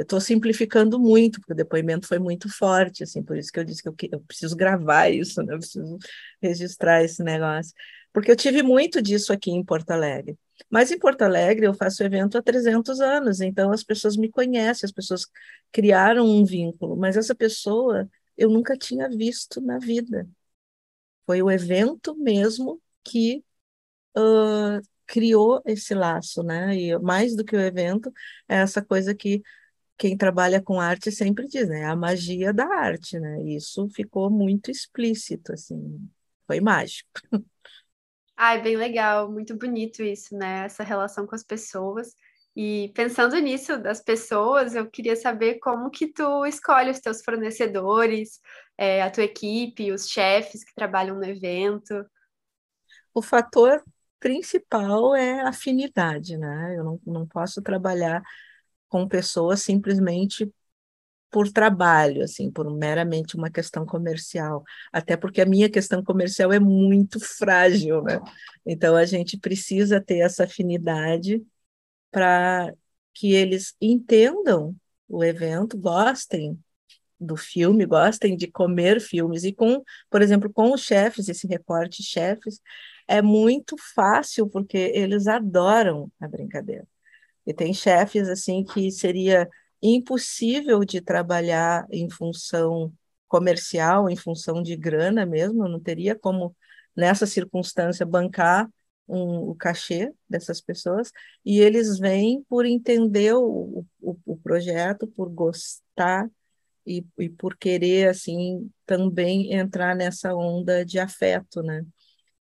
Estou 0.00 0.18
é, 0.18 0.22
simplificando 0.22 1.00
muito, 1.00 1.40
porque 1.40 1.52
o 1.54 1.56
depoimento 1.56 2.06
foi 2.06 2.18
muito 2.18 2.48
forte, 2.48 3.02
assim, 3.02 3.22
por 3.22 3.36
isso 3.36 3.50
que 3.50 3.58
eu 3.58 3.64
disse 3.64 3.82
que 3.82 3.88
eu, 3.88 3.94
eu 4.12 4.20
preciso 4.20 4.54
gravar 4.54 5.08
isso, 5.08 5.42
né? 5.42 5.54
Eu 5.54 5.58
preciso 5.58 5.98
registrar 6.42 7.02
esse 7.02 7.22
negócio, 7.22 7.72
porque 8.12 8.30
eu 8.30 8.36
tive 8.36 8.62
muito 8.62 9.00
disso 9.00 9.32
aqui 9.32 9.50
em 9.50 9.64
Porto 9.64 9.90
Alegre. 9.90 10.38
Mas 10.68 10.90
em 10.90 10.98
Porto 10.98 11.22
Alegre 11.22 11.66
eu 11.66 11.74
faço 11.74 12.04
evento 12.04 12.36
há 12.36 12.42
300 12.42 13.00
anos, 13.00 13.40
então 13.40 13.72
as 13.72 13.82
pessoas 13.82 14.16
me 14.16 14.30
conhecem, 14.30 14.86
as 14.86 14.92
pessoas 14.92 15.26
criaram 15.72 16.26
um 16.26 16.44
vínculo, 16.44 16.96
mas 16.96 17.16
essa 17.16 17.34
pessoa 17.34 18.08
eu 18.40 18.48
nunca 18.48 18.74
tinha 18.76 19.06
visto 19.08 19.60
na 19.60 19.78
vida. 19.78 20.26
Foi 21.26 21.42
o 21.42 21.50
evento 21.50 22.16
mesmo 22.16 22.80
que 23.04 23.44
uh, 24.16 24.80
criou 25.06 25.62
esse 25.66 25.94
laço, 25.94 26.42
né? 26.42 26.74
E 26.74 26.98
mais 26.98 27.36
do 27.36 27.44
que 27.44 27.54
o 27.54 27.60
evento, 27.60 28.10
é 28.48 28.56
essa 28.56 28.82
coisa 28.82 29.14
que 29.14 29.42
quem 29.98 30.16
trabalha 30.16 30.62
com 30.62 30.80
arte 30.80 31.12
sempre 31.12 31.46
diz, 31.46 31.68
né? 31.68 31.84
A 31.84 31.94
magia 31.94 32.50
da 32.54 32.66
arte, 32.66 33.20
né? 33.20 33.42
Isso 33.42 33.86
ficou 33.90 34.30
muito 34.30 34.70
explícito, 34.70 35.52
assim, 35.52 36.08
foi 36.46 36.60
mágico. 36.60 37.10
É 38.42 38.58
bem 38.58 38.74
legal, 38.74 39.30
muito 39.30 39.54
bonito 39.54 40.02
isso, 40.02 40.34
né? 40.34 40.64
Essa 40.64 40.82
relação 40.82 41.26
com 41.26 41.34
as 41.34 41.44
pessoas. 41.44 42.16
E 42.56 42.92
pensando 42.94 43.38
nisso 43.38 43.78
das 43.78 44.02
pessoas, 44.02 44.74
eu 44.74 44.90
queria 44.90 45.14
saber 45.14 45.58
como 45.60 45.90
que 45.90 46.12
tu 46.12 46.44
escolhe 46.44 46.90
os 46.90 47.00
teus 47.00 47.22
fornecedores, 47.22 48.40
é, 48.76 49.02
a 49.02 49.10
tua 49.10 49.24
equipe, 49.24 49.92
os 49.92 50.08
chefes 50.08 50.64
que 50.64 50.74
trabalham 50.74 51.16
no 51.16 51.24
evento. 51.24 52.04
O 53.14 53.22
fator 53.22 53.82
principal 54.18 55.14
é 55.14 55.40
afinidade, 55.42 56.36
né? 56.36 56.74
Eu 56.76 56.84
não, 56.84 57.00
não 57.06 57.26
posso 57.26 57.62
trabalhar 57.62 58.22
com 58.88 59.06
pessoas 59.06 59.62
simplesmente 59.62 60.52
por 61.30 61.48
trabalho, 61.48 62.24
assim, 62.24 62.50
por 62.50 62.68
meramente 62.68 63.36
uma 63.36 63.50
questão 63.50 63.86
comercial, 63.86 64.64
até 64.92 65.16
porque 65.16 65.40
a 65.40 65.46
minha 65.46 65.70
questão 65.70 66.02
comercial 66.02 66.52
é 66.52 66.58
muito 66.58 67.20
frágil, 67.20 68.02
né? 68.02 68.20
Então 68.66 68.96
a 68.96 69.04
gente 69.04 69.38
precisa 69.38 70.00
ter 70.00 70.18
essa 70.18 70.44
afinidade 70.44 71.40
para 72.10 72.74
que 73.14 73.32
eles 73.32 73.74
entendam 73.80 74.74
o 75.08 75.24
evento, 75.24 75.76
gostem 75.76 76.58
do 77.18 77.36
filme, 77.36 77.84
gostem 77.84 78.36
de 78.36 78.46
comer 78.46 79.00
filmes 79.00 79.44
e 79.44 79.52
com, 79.52 79.82
por 80.08 80.22
exemplo, 80.22 80.50
com 80.52 80.72
os 80.72 80.82
chefes, 80.82 81.28
esse 81.28 81.46
recorte 81.46 82.02
chefes, 82.02 82.60
é 83.06 83.20
muito 83.20 83.76
fácil 83.94 84.48
porque 84.48 84.78
eles 84.94 85.26
adoram 85.26 86.10
a 86.20 86.26
brincadeira. 86.26 86.86
E 87.46 87.52
tem 87.52 87.74
chefes 87.74 88.28
assim 88.28 88.64
que 88.64 88.90
seria 88.90 89.48
impossível 89.82 90.84
de 90.84 91.00
trabalhar 91.00 91.86
em 91.90 92.08
função 92.08 92.92
comercial, 93.28 94.08
em 94.08 94.16
função 94.16 94.62
de 94.62 94.76
grana 94.76 95.26
mesmo, 95.26 95.68
não 95.68 95.80
teria 95.80 96.14
como 96.18 96.56
nessa 96.96 97.26
circunstância 97.26 98.04
bancar 98.06 98.68
um, 99.10 99.50
o 99.50 99.54
cachê 99.54 100.12
dessas 100.28 100.60
pessoas, 100.60 101.12
e 101.44 101.60
eles 101.60 101.98
vêm 101.98 102.44
por 102.48 102.66
entender 102.66 103.34
o, 103.34 103.84
o, 104.00 104.16
o 104.26 104.36
projeto, 104.38 105.06
por 105.06 105.28
gostar 105.30 106.28
e, 106.86 107.04
e, 107.18 107.28
por 107.28 107.56
querer 107.56 108.08
assim 108.08 108.70
também 108.86 109.52
entrar 109.54 109.94
nessa 109.94 110.34
onda 110.34 110.84
de 110.84 110.98
afeto, 110.98 111.62
né? 111.62 111.84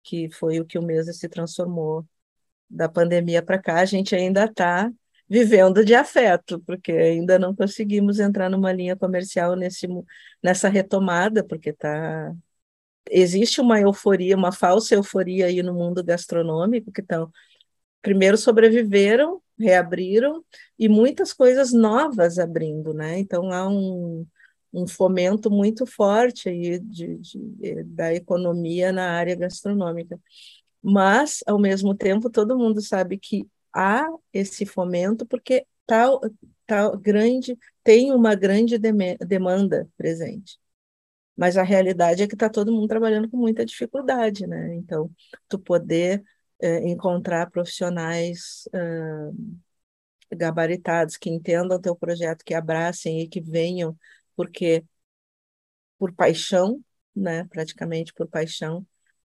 que 0.02 0.30
foi 0.30 0.60
o 0.60 0.64
que 0.64 0.78
o 0.78 0.82
Mesa 0.82 1.12
se 1.12 1.28
transformou 1.28 2.06
da 2.70 2.88
pandemia 2.88 3.42
para 3.42 3.58
cá. 3.60 3.80
A 3.80 3.84
gente 3.84 4.14
ainda 4.14 4.44
está 4.44 4.92
vivendo 5.28 5.84
de 5.84 5.94
afeto, 5.94 6.60
porque 6.60 6.92
ainda 6.92 7.38
não 7.38 7.54
conseguimos 7.54 8.20
entrar 8.20 8.48
numa 8.48 8.72
linha 8.72 8.96
comercial 8.96 9.56
nesse, 9.56 9.88
nessa 10.42 10.68
retomada, 10.68 11.44
porque 11.44 11.72
tá 11.72 12.32
existe 13.10 13.60
uma 13.60 13.80
euforia, 13.80 14.36
uma 14.36 14.52
falsa 14.52 14.94
euforia 14.94 15.46
aí 15.46 15.62
no 15.62 15.74
mundo 15.74 16.02
gastronômico 16.04 16.92
que 16.92 17.00
estão 17.00 17.30
primeiro 18.02 18.36
sobreviveram, 18.36 19.42
reabriram 19.58 20.44
e 20.78 20.88
muitas 20.88 21.32
coisas 21.32 21.72
novas 21.72 22.38
abrindo, 22.38 22.94
né? 22.94 23.18
Então 23.18 23.52
há 23.52 23.68
um 23.68 24.26
um 24.76 24.86
fomento 24.86 25.50
muito 25.50 25.86
forte 25.86 26.50
aí 26.50 26.78
de, 26.78 27.16
de, 27.16 27.82
da 27.84 28.12
economia 28.14 28.92
na 28.92 29.10
área 29.12 29.34
gastronômica. 29.34 30.20
Mas, 30.82 31.42
ao 31.46 31.58
mesmo 31.58 31.94
tempo, 31.94 32.30
todo 32.30 32.58
mundo 32.58 32.80
sabe 32.82 33.18
que 33.18 33.48
há 33.74 34.06
esse 34.32 34.66
fomento 34.66 35.26
porque 35.26 35.66
tal, 35.86 36.20
tal 36.66 36.96
grande 36.98 37.58
tem 37.82 38.12
uma 38.12 38.34
grande 38.34 38.78
demanda 38.78 39.88
presente. 39.96 40.58
Mas 41.36 41.56
a 41.56 41.62
realidade 41.62 42.22
é 42.22 42.26
que 42.26 42.34
está 42.34 42.48
todo 42.48 42.72
mundo 42.72 42.88
trabalhando 42.88 43.28
com 43.28 43.36
muita 43.36 43.64
dificuldade, 43.64 44.46
né? 44.46 44.74
Então, 44.76 45.10
tu 45.48 45.58
poder 45.58 46.22
é, 46.60 46.88
encontrar 46.88 47.50
profissionais 47.50 48.66
gabaritados 50.32 51.16
que 51.16 51.30
entendam 51.30 51.80
teu 51.80 51.94
projeto, 51.96 52.44
que 52.44 52.54
abracem 52.54 53.20
e 53.20 53.28
que 53.28 53.40
venham 53.40 53.96
porque 54.34 54.84
por 55.98 56.12
paixão, 56.14 56.82
né, 57.14 57.44
praticamente 57.44 58.12
por 58.14 58.28
paixão, 58.28 58.86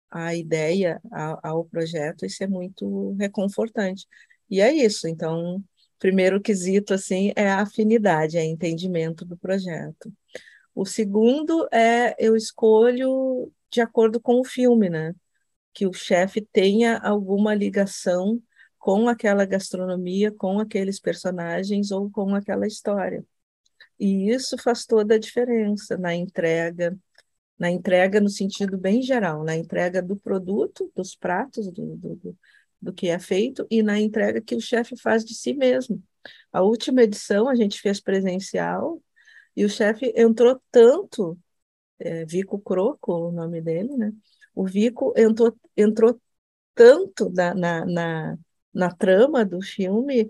a 0.10 0.36
ideia 0.36 1.02
ao, 1.12 1.40
ao 1.44 1.66
projeto, 1.66 2.26
isso 2.26 2.44
é 2.44 2.48
muito 2.48 3.16
reconfortante. 3.20 4.06
E 4.50 4.62
é 4.62 4.74
isso, 4.74 5.08
então, 5.08 5.64
primeiro 6.00 6.42
quesito, 6.42 6.94
assim, 6.94 7.32
é 7.36 7.50
a 7.50 7.62
afinidade, 7.62 8.38
é 8.38 8.44
entendimento 8.46 9.26
do 9.26 9.38
projeto. 9.38 10.12
O 10.78 10.86
segundo 10.86 11.68
é, 11.74 12.16
eu 12.24 12.36
escolho 12.36 13.52
de 13.68 13.82
acordo 13.82 14.22
com 14.22 14.40
o 14.40 14.46
filme, 14.46 14.92
né, 14.92 15.16
que 15.74 15.88
o 15.88 15.92
chefe 15.92 16.40
tenha 16.40 17.00
alguma 17.00 17.56
ligação 17.56 18.40
com 18.78 19.10
aquela 19.10 19.44
gastronomia, 19.44 20.32
com 20.32 20.60
aqueles 20.60 21.00
personagens 21.00 21.90
ou 21.90 22.12
com 22.12 22.36
aquela 22.36 22.68
história. 22.68 23.26
E 24.00 24.30
isso 24.30 24.56
faz 24.60 24.86
toda 24.86 25.16
a 25.16 25.18
diferença 25.18 25.98
na 25.98 26.14
entrega, 26.14 26.96
na 27.58 27.72
entrega 27.72 28.22
no 28.22 28.30
sentido 28.30 28.78
bem 28.78 29.02
geral, 29.02 29.44
na 29.44 29.56
entrega 29.56 30.00
do 30.00 30.16
produto, 30.16 30.92
dos 30.96 31.16
pratos, 31.16 31.72
do, 31.72 31.96
do, 31.96 32.38
do 32.80 32.94
que 32.94 33.08
é 33.08 33.18
feito, 33.18 33.66
e 33.72 33.82
na 33.82 34.00
entrega 34.00 34.40
que 34.40 34.56
o 34.56 34.62
chefe 34.62 34.96
faz 34.96 35.26
de 35.26 35.34
si 35.34 35.56
mesmo. 35.56 36.04
A 36.54 36.62
última 36.62 37.02
edição 37.02 37.50
a 37.50 37.56
gente 37.56 37.82
fez 37.82 38.00
presencial 38.00 39.02
e 39.58 39.66
o 39.66 39.70
chefe 39.70 40.14
entrou 40.16 40.62
tanto, 40.72 41.38
é, 42.00 42.26
Vico 42.26 42.60
Croco, 42.60 43.12
o 43.14 43.32
nome 43.32 43.60
dele, 43.62 43.98
né? 43.98 44.14
O 44.56 44.68
Vico 44.68 45.14
entrou, 45.18 45.58
entrou 45.76 46.22
tanto 46.76 47.32
na, 47.32 47.56
na, 47.56 47.86
na, 47.86 48.38
na 48.74 48.92
trama 48.96 49.44
do 49.44 49.62
filme 49.62 50.30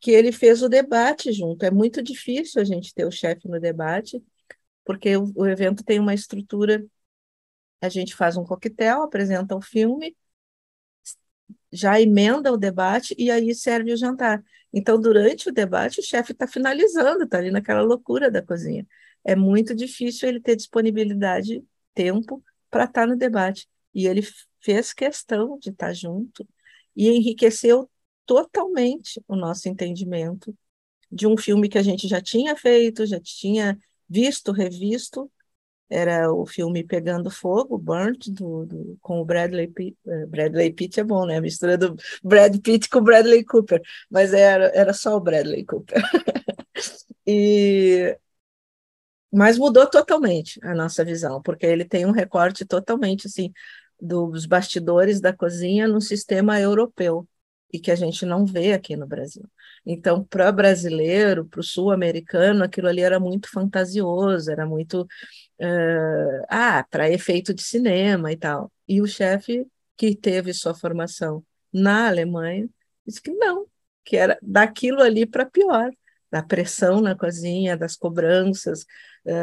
que 0.00 0.12
ele 0.12 0.30
fez 0.32 0.62
o 0.62 0.68
debate 0.68 1.32
junto. 1.32 1.64
É 1.64 1.70
muito 1.70 2.02
difícil 2.02 2.62
a 2.62 2.64
gente 2.64 2.94
ter 2.94 3.04
o 3.06 3.10
chefe 3.10 3.48
no 3.48 3.60
debate, 3.60 4.22
porque 4.84 5.16
o, 5.16 5.32
o, 5.36 5.46
evento 5.46 5.84
tem 5.84 5.98
uma 5.98 6.14
estrutura. 6.14 6.86
A 7.80 7.88
gente 7.88 8.14
faz 8.14 8.36
um 8.36 8.44
coquetel, 8.44 9.02
apresenta 9.02 9.56
o 9.56 9.60
filme, 9.60 10.16
já 11.72 12.00
emenda 12.00 12.52
o 12.52 12.56
debate 12.56 13.14
e 13.18 13.30
aí 13.32 13.52
serve 13.54 13.92
o 13.92 13.96
jantar. 13.96 14.44
Então, 14.76 15.00
durante 15.00 15.48
o 15.48 15.52
debate, 15.52 16.00
o 16.00 16.02
chefe 16.02 16.32
está 16.32 16.48
finalizando, 16.48 17.22
está 17.22 17.38
ali 17.38 17.48
naquela 17.52 17.80
loucura 17.80 18.28
da 18.28 18.42
cozinha. 18.42 18.84
É 19.24 19.36
muito 19.36 19.72
difícil 19.72 20.28
ele 20.28 20.40
ter 20.40 20.56
disponibilidade, 20.56 21.64
tempo 21.94 22.42
para 22.68 22.82
estar 22.82 23.02
tá 23.02 23.06
no 23.06 23.16
debate. 23.16 23.68
E 23.94 24.08
ele 24.08 24.22
fez 24.60 24.92
questão 24.92 25.56
de 25.60 25.70
estar 25.70 25.86
tá 25.86 25.92
junto 25.92 26.44
e 26.96 27.08
enriqueceu 27.08 27.88
totalmente 28.26 29.22
o 29.28 29.36
nosso 29.36 29.68
entendimento 29.68 30.52
de 31.10 31.28
um 31.28 31.36
filme 31.36 31.68
que 31.68 31.78
a 31.78 31.82
gente 31.82 32.08
já 32.08 32.20
tinha 32.20 32.56
feito, 32.56 33.06
já 33.06 33.20
tinha 33.20 33.78
visto, 34.08 34.50
revisto, 34.50 35.30
era 35.88 36.32
o 36.32 36.46
filme 36.46 36.84
Pegando 36.84 37.30
Fogo, 37.30 37.78
Burnt, 37.78 38.28
do, 38.28 38.66
do, 38.66 38.98
com 39.00 39.20
o 39.20 39.24
Bradley 39.24 39.68
Pitt. 39.68 39.96
Eh, 40.06 40.26
Bradley 40.26 40.72
Pitt 40.72 41.00
é 41.00 41.04
bom, 41.04 41.26
né? 41.26 41.36
A 41.36 41.40
mistura 41.40 41.76
do 41.76 41.96
Brad 42.22 42.58
Pitt 42.60 42.88
com 42.88 42.98
o 42.98 43.02
Bradley 43.02 43.44
Cooper, 43.44 43.80
mas 44.10 44.32
era, 44.32 44.66
era 44.74 44.92
só 44.92 45.16
o 45.16 45.20
Bradley 45.20 45.64
Cooper. 45.64 46.02
e, 47.26 48.16
mas 49.32 49.58
mudou 49.58 49.88
totalmente 49.88 50.58
a 50.64 50.74
nossa 50.74 51.04
visão, 51.04 51.42
porque 51.42 51.66
ele 51.66 51.84
tem 51.84 52.06
um 52.06 52.12
recorte 52.12 52.64
totalmente 52.64 53.26
assim 53.26 53.52
dos 54.00 54.46
bastidores 54.46 55.20
da 55.20 55.32
cozinha 55.32 55.88
no 55.88 56.00
sistema 56.00 56.60
europeu 56.60 57.26
e 57.72 57.78
que 57.80 57.90
a 57.90 57.96
gente 57.96 58.24
não 58.24 58.46
vê 58.46 58.72
aqui 58.72 58.96
no 58.96 59.06
Brasil. 59.06 59.44
Então, 59.86 60.24
para 60.24 60.50
brasileiro, 60.50 61.44
para 61.44 61.60
o 61.60 61.62
sul-americano, 61.62 62.64
aquilo 62.64 62.88
ali 62.88 63.02
era 63.02 63.20
muito 63.20 63.50
fantasioso, 63.50 64.50
era 64.50 64.66
muito 64.66 65.02
uh, 65.02 66.44
ah, 66.48 66.84
para 66.90 67.10
efeito 67.10 67.52
de 67.52 67.62
cinema 67.62 68.32
e 68.32 68.36
tal. 68.36 68.72
E 68.88 69.02
o 69.02 69.06
chefe 69.06 69.66
que 69.96 70.14
teve 70.16 70.52
sua 70.54 70.74
formação 70.74 71.44
na 71.72 72.08
Alemanha 72.08 72.68
disse 73.06 73.20
que 73.20 73.30
não, 73.32 73.66
que 74.04 74.16
era 74.16 74.38
daquilo 74.42 75.02
ali 75.02 75.26
para 75.26 75.44
pior, 75.44 75.90
da 76.30 76.42
pressão 76.42 77.00
na 77.00 77.14
cozinha, 77.14 77.76
das 77.76 77.96
cobranças, 77.96 78.84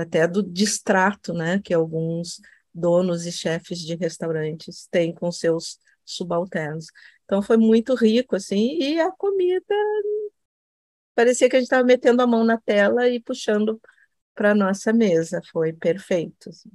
até 0.02 0.28
do 0.28 0.44
distrato, 0.44 1.34
né, 1.34 1.60
que 1.64 1.74
alguns 1.74 2.42
donos 2.74 3.26
e 3.26 3.32
chefes 3.32 3.80
de 3.80 3.96
restaurantes 3.96 4.88
têm 4.90 5.14
com 5.14 5.32
seus 5.32 5.80
subalternos. 6.16 6.88
Então 7.26 7.42
foi 7.42 7.58
muito 7.58 7.96
rico, 7.96 8.36
assim, 8.36 8.78
e 8.80 9.00
a 9.00 9.12
comida 9.12 9.76
parecia 11.16 11.50
que 11.50 11.56
a 11.56 11.60
gente 11.60 11.68
estava 11.68 11.84
metendo 11.84 12.22
a 12.22 12.28
mão 12.28 12.44
na 12.44 12.58
tela 12.58 13.08
e 13.08 13.20
puxando 13.20 13.80
para 14.34 14.52
a 14.52 14.56
nossa 14.56 14.94
mesa, 14.94 15.42
foi 15.52 15.74
perfeito. 15.74 16.50
Assim. 16.50 16.70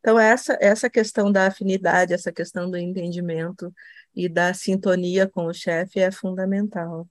Então, 0.00 0.18
essa, 0.18 0.58
essa 0.60 0.90
questão 0.90 1.30
da 1.32 1.46
afinidade, 1.46 2.12
essa 2.12 2.32
questão 2.32 2.70
do 2.70 2.76
entendimento 2.76 3.72
e 4.14 4.28
da 4.28 4.52
sintonia 4.52 5.28
com 5.28 5.46
o 5.46 5.54
chefe 5.54 6.00
é 6.00 6.10
fundamental. 6.10 7.08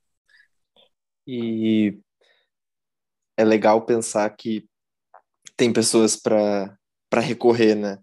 E 1.26 2.00
é 3.38 3.44
legal 3.44 3.86
pensar 3.86 4.30
que 4.32 4.68
tem 5.56 5.72
pessoas 5.72 6.16
para 6.16 6.78
recorrer, 7.22 7.76
né? 7.76 7.98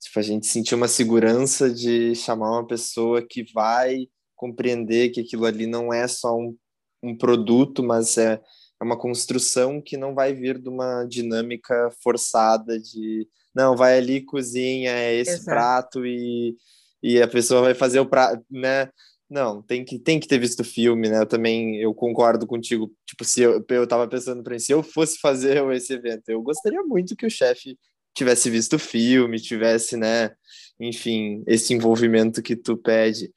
Tipo, 0.00 0.18
a 0.18 0.22
gente 0.22 0.46
sentir 0.46 0.74
uma 0.74 0.88
segurança 0.88 1.70
de 1.70 2.14
chamar 2.14 2.52
uma 2.52 2.66
pessoa 2.66 3.20
que 3.26 3.44
vai 3.52 4.08
compreender 4.34 5.10
que 5.10 5.20
aquilo 5.20 5.44
ali 5.44 5.66
não 5.66 5.92
é 5.92 6.08
só 6.08 6.34
um, 6.36 6.56
um 7.02 7.16
produto, 7.16 7.82
mas 7.82 8.16
é, 8.16 8.40
é 8.80 8.84
uma 8.84 8.98
construção 8.98 9.80
que 9.80 9.96
não 9.96 10.14
vai 10.14 10.32
vir 10.32 10.58
de 10.58 10.68
uma 10.68 11.04
dinâmica 11.04 11.90
forçada 12.02 12.80
de 12.80 13.28
não, 13.54 13.76
vai 13.76 13.98
ali, 13.98 14.20
cozinha, 14.20 14.92
é 14.92 15.14
esse 15.14 15.32
Exato. 15.32 15.44
prato 15.44 16.06
e, 16.06 16.56
e 17.02 17.20
a 17.20 17.28
pessoa 17.28 17.62
vai 17.62 17.74
fazer 17.74 18.00
o 18.00 18.08
prato, 18.08 18.44
né? 18.50 18.88
Não, 19.28 19.62
tem 19.62 19.84
que, 19.84 19.98
tem 19.98 20.18
que 20.18 20.26
ter 20.26 20.38
visto 20.38 20.60
o 20.60 20.64
filme, 20.64 21.08
né? 21.08 21.18
Eu 21.18 21.26
também 21.26 21.76
eu 21.76 21.94
concordo 21.94 22.46
contigo. 22.46 22.92
Tipo, 23.06 23.24
se 23.24 23.42
eu, 23.42 23.64
eu 23.68 23.86
tava 23.86 24.08
pensando 24.08 24.42
para 24.42 24.58
se 24.58 24.72
eu 24.72 24.82
fosse 24.82 25.18
fazer 25.18 25.62
esse 25.72 25.92
evento, 25.92 26.28
eu 26.28 26.42
gostaria 26.42 26.82
muito 26.82 27.16
que 27.16 27.26
o 27.26 27.30
chefe 27.30 27.78
tivesse 28.14 28.50
visto 28.50 28.74
o 28.74 28.78
filme, 28.78 29.40
tivesse, 29.40 29.96
né? 29.96 30.34
Enfim, 30.78 31.42
esse 31.46 31.74
envolvimento 31.74 32.42
que 32.42 32.56
tu 32.56 32.76
pede. 32.76 33.32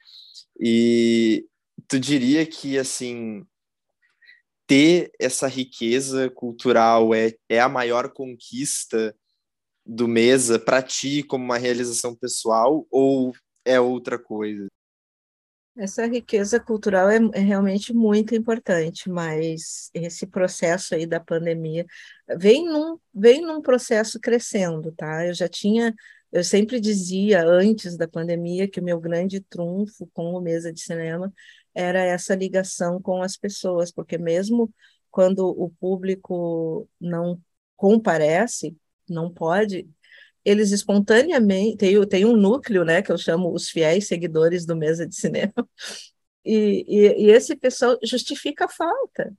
E 0.60 1.46
tu 1.88 2.00
diria 2.00 2.46
que, 2.46 2.78
assim, 2.78 3.46
ter 4.68 5.12
essa 5.20 5.48
riqueza 5.48 6.30
cultural 6.30 7.14
é, 7.14 7.34
é 7.50 7.60
a 7.60 7.70
maior 7.70 8.12
conquista 8.12 9.16
do 9.86 10.08
Mesa 10.08 10.58
para 10.58 10.82
ti 10.82 11.24
como 11.24 11.44
uma 11.44 11.58
realização 11.58 12.16
pessoal 12.16 12.88
ou 12.90 13.34
é 13.66 13.80
outra 13.80 14.18
coisa? 14.18 14.68
Essa 15.76 16.06
riqueza 16.06 16.60
cultural 16.60 17.10
é, 17.10 17.18
é, 17.34 17.40
realmente 17.40 17.94
muito 17.94 18.36
importante, 18.36 19.10
mas 19.10 19.90
esse 19.92 20.28
processo 20.28 20.94
aí 20.94 21.08
da 21.08 21.20
pandemia 21.20 21.84
vem 22.38 22.66
num, 22.68 23.00
vem 23.12 23.42
num 23.42 23.60
processo 23.60 24.20
crescendo, 24.20 24.92
tá? 24.92 25.26
Eu 25.26 25.34
já 25.34 25.50
tinha, 25.50 25.92
eu 26.32 26.44
sempre 26.44 26.80
dizia 26.80 27.44
antes 27.44 27.98
da 27.98 28.08
pandemia 28.08 28.68
que 28.70 28.80
o 28.80 28.84
meu 28.84 29.00
grande 29.00 29.42
trunfo 29.42 30.08
com 30.14 30.36
o 30.36 30.42
Mesa 30.42 30.72
de 30.72 30.80
Cinema 30.80 31.34
era 31.74 32.04
essa 32.04 32.36
ligação 32.36 33.02
com 33.02 33.24
as 33.24 33.36
pessoas, 33.36 33.92
porque 33.92 34.16
mesmo 34.16 34.72
quando 35.10 35.48
o 35.48 35.72
público 35.80 36.88
não 37.02 37.42
comparece, 37.76 38.78
não 39.10 39.32
pode, 39.34 39.90
eles 40.46 40.72
espontaneamente, 40.72 41.78
tem, 41.78 42.08
tem 42.08 42.26
um 42.26 42.36
núcleo, 42.36 42.84
né, 42.84 43.02
que 43.02 43.12
eu 43.12 43.18
chamo 43.18 43.54
os 43.54 43.70
fiéis 43.70 44.08
seguidores 44.08 44.66
do 44.66 44.76
Mesa 44.76 45.08
de 45.08 45.16
Cinema, 45.16 45.54
e, 46.46 46.86
e, 46.88 47.26
e 47.28 47.32
esse 47.32 47.56
pessoal 47.56 47.98
justifica 48.04 48.66
a 48.66 48.70
falta. 48.70 49.34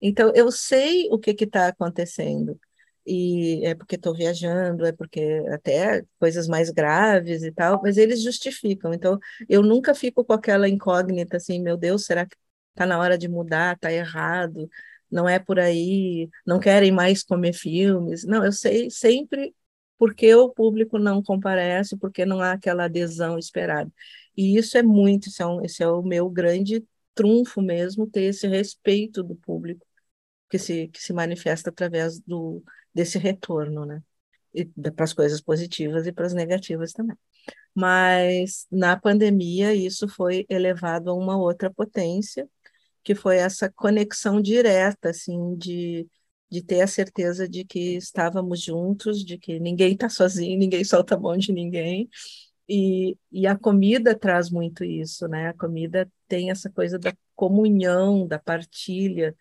Então, 0.00 0.32
eu 0.34 0.50
sei 0.52 1.08
o 1.10 1.18
que 1.18 1.32
está 1.44 1.68
acontecendo, 1.68 2.58
e 3.06 3.64
é 3.66 3.74
porque 3.74 3.96
estou 3.96 4.14
viajando, 4.14 4.86
é 4.86 4.92
porque 4.92 5.42
até 5.52 6.04
coisas 6.18 6.48
mais 6.48 6.70
graves 6.70 7.42
e 7.42 7.52
tal, 7.52 7.80
mas 7.82 7.96
eles 7.96 8.22
justificam. 8.22 8.94
Então, 8.94 9.18
eu 9.48 9.62
nunca 9.62 9.94
fico 9.94 10.24
com 10.24 10.32
aquela 10.32 10.68
incógnita 10.68 11.36
assim, 11.36 11.60
meu 11.60 11.76
Deus, 11.76 12.04
será 12.04 12.26
que 12.26 12.36
está 12.70 12.86
na 12.86 12.98
hora 12.98 13.18
de 13.18 13.28
mudar, 13.28 13.74
está 13.74 13.92
errado? 13.92 14.68
não 15.12 15.28
é 15.28 15.38
por 15.38 15.60
aí, 15.60 16.28
não 16.46 16.58
querem 16.58 16.90
mais 16.90 17.22
comer 17.22 17.52
filmes. 17.52 18.24
Não, 18.24 18.44
eu 18.44 18.52
sei 18.52 18.90
sempre 18.90 19.54
porque 20.02 20.34
o 20.34 20.48
público 20.48 20.98
não 20.98 21.22
comparece, 21.22 21.96
porque 21.96 22.26
não 22.26 22.40
há 22.40 22.50
aquela 22.54 22.86
adesão 22.86 23.38
esperada. 23.38 23.88
E 24.36 24.58
isso 24.58 24.76
é 24.76 24.82
muito, 24.82 25.28
esse 25.28 25.40
é, 25.40 25.46
um, 25.46 25.64
esse 25.64 25.80
é 25.80 25.86
o 25.86 26.02
meu 26.02 26.28
grande 26.28 26.84
trunfo 27.14 27.62
mesmo, 27.62 28.10
ter 28.10 28.22
esse 28.22 28.48
respeito 28.48 29.22
do 29.22 29.36
público 29.36 29.86
que 30.50 30.58
se, 30.58 30.88
que 30.88 31.00
se 31.00 31.12
manifesta 31.12 31.70
através 31.70 32.18
do, 32.18 32.64
desse 32.92 33.16
retorno, 33.16 33.86
né? 33.86 34.02
para 34.96 35.04
as 35.04 35.12
coisas 35.12 35.40
positivas 35.40 36.04
e 36.04 36.12
para 36.12 36.26
as 36.26 36.34
negativas 36.34 36.92
também. 36.92 37.16
Mas 37.72 38.66
na 38.72 38.96
pandemia 38.98 39.72
isso 39.72 40.08
foi 40.08 40.44
elevado 40.48 41.10
a 41.10 41.14
uma 41.14 41.38
outra 41.38 41.72
potência, 41.72 42.48
que 43.04 43.14
foi 43.14 43.36
essa 43.36 43.70
conexão 43.70 44.42
direta, 44.42 45.10
assim, 45.10 45.54
de, 45.56 46.08
de 46.52 46.62
ter 46.62 46.82
a 46.82 46.86
certeza 46.86 47.48
de 47.48 47.64
que 47.64 47.96
estávamos 47.96 48.60
juntos, 48.60 49.24
de 49.24 49.38
que 49.38 49.58
ninguém 49.58 49.94
está 49.94 50.10
sozinho, 50.10 50.58
ninguém 50.58 50.84
solta 50.84 51.14
a 51.14 51.18
mão 51.18 51.34
de 51.34 51.50
ninguém. 51.50 52.10
E, 52.68 53.16
e 53.32 53.46
a 53.46 53.56
comida 53.56 54.14
traz 54.14 54.50
muito 54.50 54.84
isso, 54.84 55.26
né? 55.28 55.48
A 55.48 55.54
comida 55.54 56.06
tem 56.28 56.50
essa 56.50 56.68
coisa 56.68 56.98
da 56.98 57.16
comunhão, 57.34 58.26
da 58.26 58.38
partilha, 58.38 59.34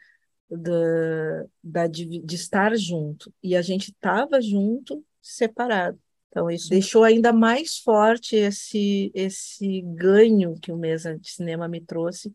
da, 0.50 1.46
da 1.62 1.88
de, 1.88 2.06
de 2.06 2.36
estar 2.36 2.74
junto. 2.78 3.30
E 3.44 3.58
a 3.58 3.62
gente 3.62 3.92
estava 3.92 4.42
junto, 4.42 5.04
separado. 5.22 6.00
Então, 6.30 6.50
isso 6.50 6.70
deixou 6.70 7.04
ainda 7.04 7.34
mais 7.34 7.78
forte 7.80 8.38
esse, 8.38 9.12
esse 9.14 9.82
ganho 9.82 10.58
que 10.62 10.72
o 10.72 10.78
Mesa 10.78 11.20
de 11.20 11.30
Cinema 11.30 11.68
me 11.68 11.82
trouxe, 11.82 12.34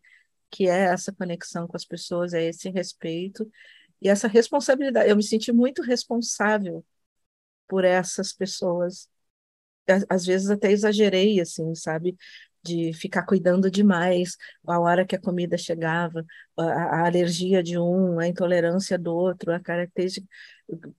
que 0.51 0.67
é 0.67 0.93
essa 0.93 1.11
conexão 1.11 1.65
com 1.67 1.75
as 1.75 1.83
pessoas, 1.83 2.31
é 2.35 2.45
esse 2.45 2.69
respeito 2.69 3.49
e 4.01 4.09
essa 4.09 4.27
responsabilidade. 4.27 5.09
Eu 5.09 5.15
me 5.15 5.23
senti 5.23 5.51
muito 5.51 5.81
responsável 5.81 6.85
por 7.67 7.85
essas 7.85 8.33
pessoas. 8.33 9.09
Às 10.09 10.25
vezes 10.25 10.49
até 10.49 10.71
exagerei, 10.71 11.39
assim, 11.39 11.73
sabe? 11.75 12.17
De 12.63 12.91
ficar 12.93 13.25
cuidando 13.25 13.71
demais 13.71 14.35
a 14.67 14.79
hora 14.79 15.05
que 15.05 15.15
a 15.15 15.21
comida 15.21 15.57
chegava, 15.57 16.25
a, 16.57 16.63
a 16.63 17.05
alergia 17.07 17.63
de 17.63 17.77
um, 17.79 18.19
a 18.19 18.27
intolerância 18.27 18.97
do 18.97 19.15
outro, 19.15 19.53
a 19.53 19.59
característica 19.59 20.27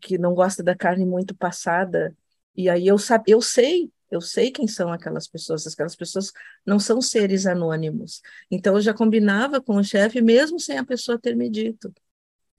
que 0.01 0.17
não 0.19 0.35
gosta 0.35 0.63
da 0.63 0.75
carne 0.75 1.05
muito 1.05 1.35
passada. 1.35 2.17
E 2.57 2.69
aí 2.69 2.87
eu, 2.87 2.97
eu 3.27 3.43
sei 3.43 3.91
eu 4.11 4.21
sei 4.23 4.51
quem 4.51 4.67
são 4.67 4.91
aquelas 4.91 5.29
pessoas, 5.29 5.67
aquelas 5.67 5.95
pessoas 5.95 6.33
não 6.65 6.79
são 6.81 7.01
seres 7.01 7.45
anônimos. 7.47 8.23
Então 8.51 8.75
eu 8.77 8.81
já 8.81 8.95
combinava 8.95 9.61
com 9.61 9.77
o 9.77 9.85
chefe, 9.85 10.23
mesmo 10.23 10.59
sem 10.59 10.79
a 10.79 10.85
pessoa 10.85 11.19
ter 11.19 11.37
me 11.37 11.51
dito. 11.51 11.93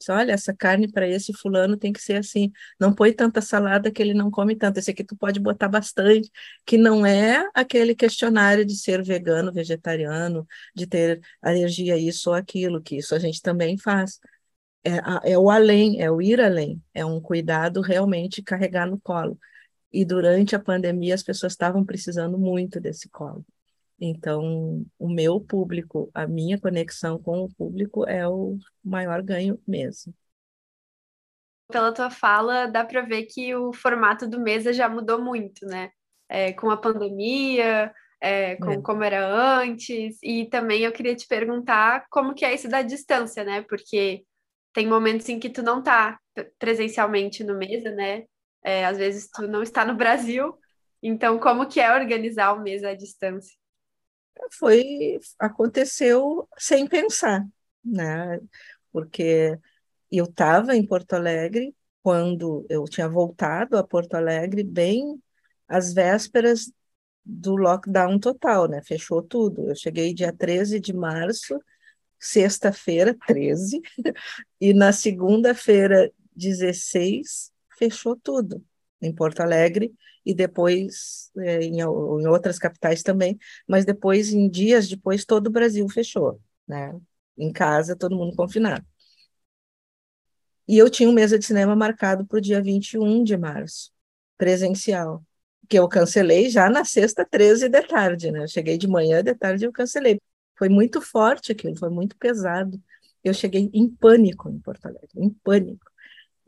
Olha, 0.10 0.32
essa 0.32 0.54
carne 0.54 0.92
para 0.92 1.08
esse 1.08 1.34
fulano 1.34 1.76
tem 1.78 1.92
que 1.92 2.02
ser 2.02 2.16
assim. 2.18 2.52
Não 2.80 2.94
põe 2.94 3.12
tanta 3.14 3.42
salada 3.42 3.92
que 3.92 4.02
ele 4.02 4.14
não 4.14 4.32
come 4.32 4.56
tanto. 4.56 4.78
Esse 4.78 4.92
aqui 4.92 5.04
tu 5.04 5.16
pode 5.16 5.40
botar 5.40 5.68
bastante, 5.68 6.32
que 6.66 6.78
não 6.78 7.06
é 7.06 7.48
aquele 7.54 7.96
questionário 7.96 8.66
de 8.66 8.76
ser 8.76 9.04
vegano, 9.04 9.52
vegetariano, 9.52 10.48
de 10.76 10.88
ter 10.88 11.20
alergia 11.42 11.96
a 11.96 11.98
isso 11.98 12.30
ou 12.30 12.36
aquilo, 12.36 12.82
que 12.82 12.98
isso 12.98 13.16
a 13.16 13.20
gente 13.20 13.42
também 13.42 13.78
faz. 13.78 14.20
É, 14.84 15.32
é 15.34 15.38
o 15.38 15.50
além, 15.50 16.02
é 16.02 16.10
o 16.10 16.22
ir 16.22 16.40
além, 16.40 16.82
é 16.94 17.06
um 17.06 17.20
cuidado 17.20 17.82
realmente 17.82 18.42
carregar 18.42 18.88
no 18.88 19.00
colo. 19.00 19.38
E 19.92 20.06
durante 20.06 20.56
a 20.56 20.60
pandemia, 20.60 21.16
as 21.16 21.24
pessoas 21.24 21.54
estavam 21.54 21.84
precisando 21.86 22.38
muito 22.38 22.80
desse 22.80 23.10
colo. 23.10 23.46
Então, 24.00 24.86
o 24.98 25.10
meu 25.10 25.42
público, 25.42 26.10
a 26.14 26.26
minha 26.26 26.60
conexão 26.60 27.22
com 27.22 27.44
o 27.44 27.54
público 27.54 28.08
é 28.08 28.28
o 28.28 28.58
maior 28.84 29.22
ganho 29.22 29.60
mesmo. 29.68 30.14
Pela 31.68 31.94
tua 31.94 32.10
fala, 32.10 32.66
dá 32.66 32.84
para 32.84 33.02
ver 33.02 33.26
que 33.26 33.54
o 33.54 33.74
formato 33.74 34.28
do 34.28 34.40
mesa 34.40 34.74
já 34.74 34.88
mudou 34.88 35.22
muito, 35.22 35.66
né? 35.66 35.92
É, 36.28 36.54
com 36.54 36.70
a 36.72 36.78
pandemia, 36.78 37.94
é, 38.22 38.56
com 38.56 38.72
é. 38.72 38.82
como 38.82 39.04
era 39.04 39.28
antes, 39.28 40.18
e 40.24 40.46
também 40.46 40.82
eu 40.84 40.92
queria 40.92 41.16
te 41.16 41.28
perguntar 41.28 42.06
como 42.10 42.34
que 42.34 42.46
é 42.46 42.54
isso 42.54 42.70
da 42.70 42.82
distância, 42.82 43.44
né? 43.44 43.62
Porque 43.64 44.24
tem 44.74 44.88
momentos 44.88 45.28
em 45.30 45.40
que 45.40 45.50
tu 45.50 45.62
não 45.62 45.82
tá 45.84 46.20
presencialmente 46.58 47.44
no 47.44 47.58
mesa, 47.58 47.92
né? 47.92 48.24
É, 48.64 48.86
às 48.86 48.98
vezes 48.98 49.30
tu 49.30 49.48
não 49.48 49.62
está 49.62 49.86
no 49.86 49.96
Brasil, 49.96 50.58
então 51.04 51.38
como 51.40 51.68
que 51.68 51.80
é 51.80 51.94
organizar 51.94 52.54
o 52.54 52.62
mês 52.62 52.84
à 52.84 52.94
distância? 52.94 53.59
Foi 54.52 55.20
aconteceu 55.38 56.48
sem 56.58 56.88
pensar, 56.88 57.48
né? 57.84 58.40
Porque 58.92 59.58
eu 60.12 60.26
estava 60.26 60.76
em 60.76 60.86
Porto 60.86 61.14
Alegre 61.14 61.76
quando 62.02 62.66
eu 62.70 62.86
tinha 62.86 63.08
voltado 63.08 63.78
a 63.78 63.84
Porto 63.84 64.16
Alegre 64.16 64.64
bem 64.64 65.22
às 65.68 65.94
vésperas 65.94 66.72
do 67.26 67.56
lockdown 67.56 68.20
total, 68.20 68.68
né? 68.68 68.82
Fechou 68.84 69.22
tudo. 69.22 69.70
Eu 69.70 69.76
cheguei 69.76 70.14
dia 70.14 70.34
13 70.34 70.80
de 70.80 70.94
março, 70.94 71.60
sexta-feira, 72.20 73.16
13, 73.28 73.82
e 74.60 74.74
na 74.74 74.92
segunda-feira, 74.92 76.12
16, 76.36 77.52
fechou 77.78 78.16
tudo 78.16 78.64
em 79.02 79.14
Porto 79.14 79.42
Alegre 79.42 79.94
e 80.26 80.34
depois 80.34 81.32
é, 81.38 81.64
em, 81.64 81.80
em, 81.80 82.28
outras 82.28 82.60
capitais 82.60 83.02
também, 83.04 83.38
mas 83.68 83.86
depois, 83.86 84.32
em 84.32 84.50
dias 84.50 84.88
depois, 84.88 85.26
todo 85.26 85.48
o 85.48 85.52
Brasil 85.52 85.88
fechou, 85.90 86.42
né? 86.68 87.00
Em 87.38 87.52
casa, 87.52 87.96
todo 87.96 88.16
mundo 88.16 88.36
confinado. 88.36 88.86
E 90.68 90.78
eu 90.78 90.90
tinha 90.90 91.10
um 91.10 91.14
mesa 91.14 91.38
de 91.40 91.46
cinema 91.46 91.76
marcado 91.76 92.26
para 92.26 92.38
o 92.38 92.42
dia 92.42 92.62
21 92.62 93.24
de 93.24 93.36
março, 93.38 93.92
presencial. 94.38 95.24
que 95.68 95.78
eu 95.80 95.88
cancelei 95.88 96.50
já 96.50 96.70
na 96.70 96.86
sexta, 96.86 97.26
13 97.26 97.70
de 97.70 97.82
tarde, 97.84 98.32
né? 98.32 98.44
Eu 98.44 98.48
cheguei 98.48 98.78
de 98.78 98.88
manhã, 98.88 99.24
de 99.24 99.36
tarde 99.36 99.66
eu 99.66 99.72
cancelei. 99.72 100.20
Foi 100.58 100.70
muito 100.70 101.02
forte 101.02 101.52
aquilo, 101.52 101.78
foi 101.78 101.90
muito 101.90 102.18
pesado. 102.18 102.82
Eu 103.24 103.34
cheguei 103.34 103.70
em 103.74 103.90
pânico 103.90 104.50
em 104.50 104.60
Porto 104.60 104.86
Alegre, 104.86 105.10
em 105.16 105.30
pânico. 105.30 105.86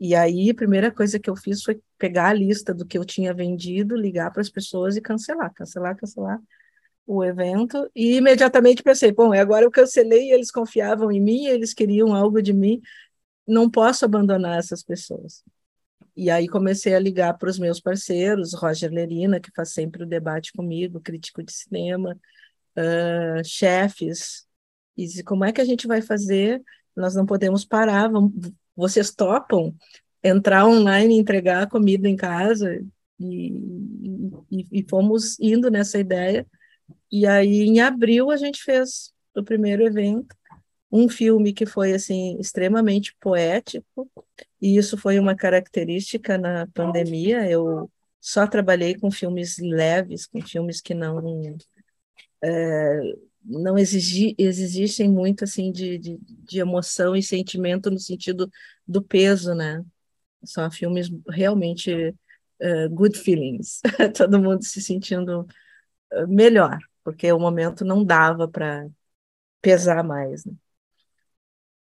E 0.04 0.16
aí, 0.16 0.50
a 0.50 0.54
primeira 0.54 0.90
coisa 0.90 1.16
que 1.20 1.30
eu 1.30 1.36
fiz 1.36 1.62
foi 1.62 1.80
pegar 1.96 2.30
a 2.30 2.32
lista 2.32 2.74
do 2.74 2.84
que 2.84 2.98
eu 2.98 3.04
tinha 3.04 3.32
vendido, 3.32 3.94
ligar 3.94 4.32
para 4.32 4.42
as 4.42 4.50
pessoas 4.50 4.96
e 4.96 5.00
cancelar, 5.00 5.54
cancelar, 5.54 5.96
cancelar 5.96 6.40
o 7.06 7.24
evento. 7.24 7.88
E 7.94 8.16
imediatamente 8.16 8.82
pensei, 8.82 9.12
bom, 9.12 9.32
agora 9.32 9.64
eu 9.64 9.70
cancelei, 9.70 10.32
eles 10.32 10.50
confiavam 10.50 11.12
em 11.12 11.20
mim, 11.20 11.46
eles 11.46 11.72
queriam 11.72 12.16
algo 12.16 12.42
de 12.42 12.52
mim, 12.52 12.82
não 13.46 13.70
posso 13.70 14.04
abandonar 14.04 14.58
essas 14.58 14.82
pessoas. 14.82 15.44
E 16.16 16.30
aí 16.30 16.48
comecei 16.48 16.96
a 16.96 16.98
ligar 16.98 17.38
para 17.38 17.48
os 17.48 17.58
meus 17.60 17.80
parceiros, 17.80 18.54
Roger 18.54 18.90
Lerina, 18.90 19.38
que 19.38 19.52
faz 19.54 19.72
sempre 19.72 20.02
o 20.02 20.06
debate 20.06 20.52
comigo, 20.52 21.00
crítico 21.00 21.44
de 21.44 21.52
cinema, 21.52 22.18
uh, 22.76 23.44
chefes, 23.44 24.48
e 24.96 25.06
disse, 25.06 25.22
como 25.22 25.44
é 25.44 25.52
que 25.52 25.60
a 25.60 25.64
gente 25.64 25.86
vai 25.86 26.02
fazer? 26.02 26.60
Nós 26.96 27.14
não 27.14 27.24
podemos 27.24 27.64
parar, 27.64 28.08
vamos, 28.08 28.32
vocês 28.76 29.14
topam 29.14 29.74
entrar 30.22 30.66
online 30.66 31.14
e 31.14 31.18
entregar 31.18 31.68
comida 31.68 32.08
em 32.08 32.16
casa? 32.16 32.84
E, 33.20 33.52
e, 34.50 34.66
e 34.72 34.86
fomos 34.88 35.38
indo 35.40 35.70
nessa 35.70 35.98
ideia. 35.98 36.46
E 37.10 37.26
aí, 37.26 37.62
em 37.62 37.80
abril, 37.80 38.30
a 38.30 38.36
gente 38.36 38.62
fez 38.62 39.12
o 39.34 39.42
primeiro 39.42 39.82
evento, 39.82 40.34
um 40.90 41.08
filme 41.08 41.52
que 41.52 41.64
foi 41.64 41.94
assim 41.94 42.38
extremamente 42.38 43.16
poético 43.18 44.10
e 44.60 44.76
isso 44.76 44.98
foi 44.98 45.18
uma 45.18 45.34
característica 45.34 46.36
na 46.36 46.66
pandemia 46.74 47.50
eu 47.50 47.90
só 48.20 48.46
trabalhei 48.46 48.94
com 48.94 49.10
filmes 49.10 49.56
leves 49.58 50.26
com 50.26 50.42
filmes 50.42 50.82
que 50.82 50.92
não 50.92 51.18
é, 52.44 53.00
não 53.44 53.78
exigi, 53.78 54.34
existem 54.38 55.10
muito 55.10 55.44
assim 55.44 55.72
de, 55.72 55.98
de, 55.98 56.18
de, 56.20 56.60
emoção 56.60 57.16
e 57.16 57.22
sentimento 57.22 57.90
no 57.90 57.98
sentido 57.98 58.50
do 58.86 59.02
peso 59.02 59.54
né 59.54 59.84
são 60.44 60.70
filmes 60.70 61.10
realmente 61.28 61.92
uh, 62.60 62.90
good 62.90 63.18
feelings 63.18 63.80
todo 64.16 64.40
mundo 64.40 64.64
se 64.64 64.80
sentindo 64.80 65.46
melhor 66.28 66.78
porque 67.04 67.32
o 67.32 67.38
momento 67.38 67.84
não 67.84 68.04
dava 68.04 68.48
para 68.48 68.88
pesar 69.60 70.04
mais 70.04 70.44
né? 70.44 70.54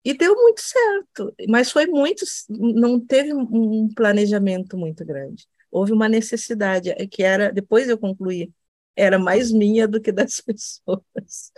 E 0.04 0.14
deu 0.14 0.34
muito 0.34 0.62
certo, 0.62 1.34
mas 1.48 1.72
foi 1.72 1.86
muito, 1.86 2.26
não 2.50 3.00
teve 3.00 3.34
um 3.34 3.94
planejamento 3.94 4.78
muito 4.78 5.06
grande. 5.06 5.46
Houve 5.70 5.92
uma 5.92 6.08
necessidade, 6.08 6.90
é 6.90 7.06
que 7.06 7.22
era, 7.22 7.52
depois 7.52 7.90
eu 7.90 7.98
concluí, 7.98 8.52
era 8.96 9.20
mais 9.20 9.52
minha 9.52 9.88
do 9.88 10.02
que 10.02 10.12
das 10.12 10.42
pessoas. 10.42 11.52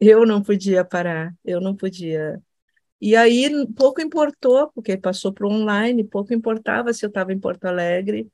Eu 0.00 0.26
não 0.26 0.42
podia 0.42 0.84
parar, 0.84 1.34
eu 1.44 1.60
não 1.60 1.74
podia. 1.76 2.42
E 3.00 3.16
aí 3.16 3.50
pouco 3.74 4.00
importou, 4.00 4.70
porque 4.72 4.96
passou 4.96 5.32
para 5.32 5.48
online, 5.48 6.04
pouco 6.04 6.34
importava 6.34 6.92
se 6.92 7.04
eu 7.04 7.08
estava 7.08 7.32
em 7.32 7.40
Porto 7.40 7.66
Alegre, 7.66 8.30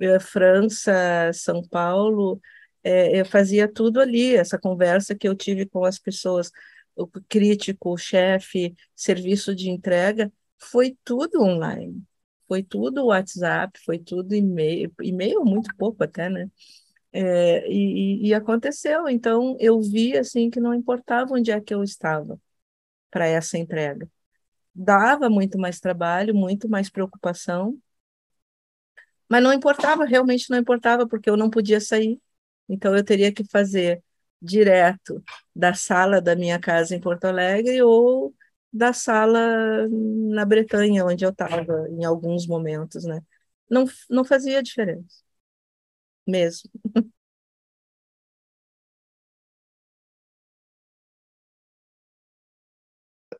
eh, 0.00 0.20
França, 0.20 1.32
São 1.34 1.62
Paulo, 1.68 2.40
é, 2.84 3.20
eu 3.20 3.24
fazia 3.26 3.66
tudo 3.72 4.00
ali, 4.00 4.36
essa 4.36 4.58
conversa 4.58 5.14
que 5.14 5.28
eu 5.28 5.34
tive 5.34 5.66
com 5.66 5.84
as 5.84 5.98
pessoas 5.98 6.52
o 6.96 7.06
crítico, 7.28 7.92
o 7.92 7.96
chefe, 7.98 8.74
serviço 8.94 9.54
de 9.54 9.68
entrega, 9.70 10.32
foi 10.58 10.96
tudo 11.04 11.42
online. 11.42 12.02
Foi 12.48 12.62
tudo 12.62 13.06
WhatsApp, 13.06 13.78
foi 13.84 13.98
tudo 13.98 14.34
e-mail, 14.34 14.92
e-mail 15.02 15.44
muito 15.44 15.74
pouco 15.76 16.04
até, 16.04 16.30
né? 16.30 16.48
É, 17.18 17.66
e, 17.70 18.28
e, 18.28 18.34
aconteceu. 18.34 19.08
Então, 19.08 19.56
eu 19.58 19.80
vi 19.80 20.18
assim 20.18 20.50
que 20.50 20.60
não 20.60 20.74
importava 20.74 21.32
onde 21.34 21.50
é 21.50 21.58
que 21.58 21.72
eu 21.72 21.82
estava 21.82 22.38
para 23.10 23.26
essa 23.26 23.56
entrega. 23.56 24.06
Dava 24.74 25.30
muito 25.30 25.58
mais 25.58 25.80
trabalho, 25.80 26.34
muito 26.34 26.68
mais 26.68 26.90
preocupação, 26.90 27.78
mas 29.28 29.42
não 29.42 29.52
importava, 29.52 30.04
realmente 30.04 30.50
não 30.50 30.58
importava, 30.58 31.06
porque 31.08 31.30
eu 31.30 31.36
não 31.38 31.48
podia 31.50 31.80
sair. 31.80 32.20
Então, 32.68 32.94
eu 32.94 33.02
teria 33.04 33.32
que 33.32 33.44
fazer 33.44 34.02
direto 34.40 35.22
da 35.54 35.72
sala 35.72 36.20
da 36.20 36.36
minha 36.36 36.58
casa 36.60 36.94
em 36.94 37.00
Porto 37.00 37.24
Alegre 37.24 37.82
ou 37.82 38.34
da 38.70 38.92
sala 38.92 39.88
na 39.88 40.44
Bretanha, 40.44 41.06
onde 41.06 41.24
eu 41.24 41.30
estava 41.30 41.88
em 41.90 42.04
alguns 42.04 42.46
momentos, 42.46 43.04
né? 43.04 43.22
Não, 43.70 43.86
não 44.10 44.24
fazia 44.24 44.62
diferença, 44.62 45.22
mesmo. 46.26 46.70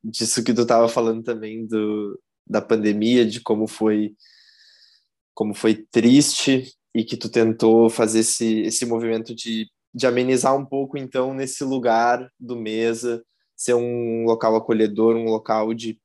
Disso 0.03 0.44
que 0.44 0.55
tu 0.55 0.62
estava 0.62 0.88
falando 0.88 1.22
também 1.22 1.66
do, 1.66 2.20
da 2.46 2.61
pandemia, 2.62 3.27
de 3.27 3.40
como 3.40 3.66
foi 3.66 4.14
como 5.35 5.53
foi 5.55 5.75
triste 5.90 6.72
e 6.94 7.05
que 7.05 7.16
tu 7.16 7.29
tentou 7.31 7.90
fazer 7.90 8.20
esse, 8.20 8.62
esse 8.62 8.87
movimento 8.87 9.35
de 9.35 9.66
de 9.96 10.07
amenizar 10.07 10.55
um 10.55 10.64
pouco, 10.64 10.99
então, 10.99 11.33
nesse 11.33 11.64
lugar 11.64 12.31
do 12.38 12.55
mesa, 12.55 13.25
ser 13.57 13.72
um 13.72 14.27
local 14.27 14.55
acolhedor, 14.55 15.16
um 15.16 15.25
local 15.25 15.72
de 15.72 15.99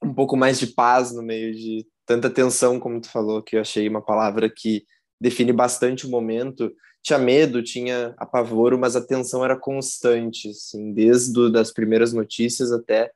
um 0.00 0.14
pouco 0.14 0.36
mais 0.36 0.56
de 0.60 0.68
paz 0.68 1.12
no 1.12 1.20
meio 1.20 1.52
de 1.52 1.84
tanta 2.06 2.30
tensão, 2.30 2.78
como 2.78 3.00
tu 3.00 3.10
falou, 3.10 3.42
que 3.42 3.56
eu 3.56 3.60
achei 3.60 3.88
uma 3.88 4.00
palavra 4.00 4.48
que 4.48 4.84
define 5.20 5.52
bastante 5.52 6.06
o 6.06 6.10
momento. 6.10 6.72
Tinha 7.02 7.18
medo, 7.18 7.62
tinha 7.62 8.14
apavoro, 8.16 8.78
mas 8.78 8.96
a 8.96 9.04
tensão 9.04 9.44
era 9.44 9.58
constante, 9.58 10.48
assim, 10.48 10.92
desde 10.92 11.50
das 11.52 11.72
primeiras 11.72 12.12
notícias 12.12 12.72
até 12.72 13.12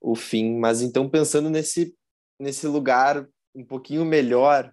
o 0.00 0.14
fim. 0.14 0.58
Mas 0.58 0.82
então, 0.82 1.08
pensando 1.08 1.50
nesse, 1.50 1.94
nesse 2.38 2.66
lugar 2.66 3.26
um 3.54 3.64
pouquinho 3.64 4.04
melhor, 4.04 4.72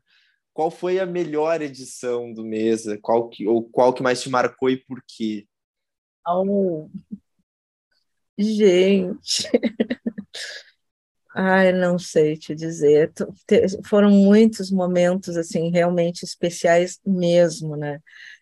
qual 0.54 0.72
foi 0.72 1.00
a 1.00 1.06
melhor 1.06 1.62
edição 1.62 2.34
do 2.34 2.44
Mesa? 2.44 2.98
Qual 3.02 3.30
que, 3.30 3.48
ou 3.48 3.64
qual 3.70 3.94
que 3.94 4.04
mais 4.04 4.22
te 4.22 4.30
marcou 4.30 4.70
e 4.70 4.78
por 4.78 5.02
quê? 5.08 5.46
Oh. 6.28 6.90
Gente, 8.38 9.50
ai, 11.36 11.72
não 11.74 11.98
sei 12.00 12.38
te 12.38 12.56
dizer. 12.56 13.12
Foram 13.86 14.10
muitos 14.12 14.72
momentos 14.72 15.38
assim 15.38 15.70
realmente 15.72 16.24
especiais 16.24 17.00
mesmo, 17.06 17.76
né? 17.76 18.00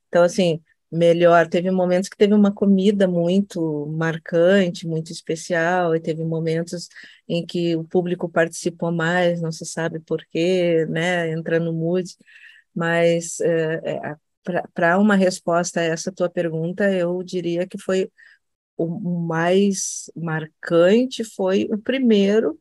Então 0.07 0.23
assim, 0.23 0.61
melhor. 0.91 1.47
Teve 1.49 1.71
momentos 1.71 2.09
que 2.09 2.17
teve 2.17 2.33
uma 2.33 2.51
comida 2.53 3.07
muito 3.07 3.87
marcante, 3.97 4.87
muito 4.87 5.11
especial, 5.11 5.95
e 5.95 5.99
teve 5.99 6.23
momentos 6.23 6.87
em 7.27 7.45
que 7.45 7.75
o 7.75 7.83
público 7.83 8.29
participou 8.29 8.91
mais, 8.91 9.41
não 9.41 9.51
se 9.51 9.65
sabe 9.65 9.99
por 9.99 10.25
quê, 10.27 10.85
né, 10.89 11.29
entra 11.31 11.59
no 11.59 11.73
mood, 11.73 12.09
mas 12.75 13.39
é, 13.41 13.81
é, 13.85 14.15
para 14.73 14.97
uma 14.99 15.15
resposta 15.15 15.79
a 15.81 15.83
essa 15.83 16.11
tua 16.11 16.29
pergunta, 16.29 16.91
eu 16.93 17.21
diria 17.23 17.67
que 17.67 17.77
foi 17.77 18.11
o 18.77 18.87
mais 19.27 20.11
marcante 20.15 21.23
foi 21.23 21.67
o 21.71 21.77
primeiro, 21.77 22.59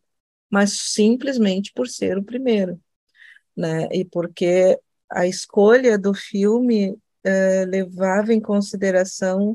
mas 0.51 0.73
simplesmente 0.73 1.73
por 1.75 1.89
ser 1.89 2.19
o 2.19 2.23
primeiro, 2.23 2.81
né? 3.57 3.89
E 3.93 4.05
porque 4.05 4.79
a 5.11 5.27
escolha 5.27 5.99
do 5.99 6.15
filme 6.15 6.91
uh, 6.91 7.69
levava 7.69 8.33
em 8.33 8.41
consideração 8.41 9.53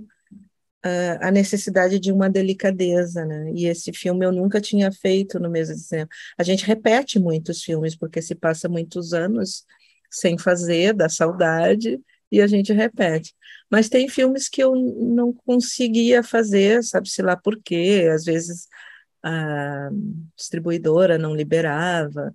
uh, 0.86 1.18
a 1.22 1.32
necessidade 1.32 2.00
de 2.00 2.12
uma 2.12 2.30
delicadeza, 2.30 3.26
né? 3.26 3.52
E 3.54 3.66
esse 3.66 3.94
filme 3.94 4.26
eu 4.26 4.32
nunca 4.32 4.60
tinha 4.60 4.92
feito 4.92 5.40
no 5.40 5.50
mesmo 5.50 5.76
cinema. 5.76 6.10
A 6.38 6.44
gente 6.44 6.66
repete 6.66 7.20
muitos 7.20 7.64
filmes 7.64 7.96
porque 7.96 8.22
se 8.22 8.36
passa 8.36 8.68
muitos 8.70 9.14
anos 9.14 9.66
sem 10.10 10.38
fazer, 10.38 10.94
da 10.94 11.08
saudade, 11.08 12.00
e 12.32 12.42
a 12.42 12.48
gente 12.48 12.74
repete. 12.74 13.34
Mas 13.70 13.90
tem 13.90 14.08
filmes 14.08 14.48
que 14.50 14.62
eu 14.62 14.76
não 14.76 15.34
conseguia 15.34 16.24
fazer, 16.24 16.84
sabe-se 16.84 17.22
lá 17.22 17.36
por 17.36 17.62
quê, 17.62 18.10
às 18.14 18.26
vezes 18.26 18.68
a 19.24 19.90
distribuidora 20.36 21.18
não 21.18 21.36
liberava, 21.36 22.34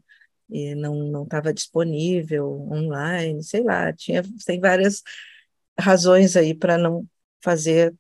e 0.48 0.74
não 0.74 1.24
estava 1.24 1.52
disponível 1.52 2.68
online, 2.70 3.42
sei 3.42 3.62
lá, 3.62 3.92
tinha, 3.92 4.22
tem 4.44 4.60
várias 4.60 5.02
razões 5.78 6.36
aí 6.36 6.54
para 6.54 6.78
não 6.78 7.04
fazer 7.42 7.94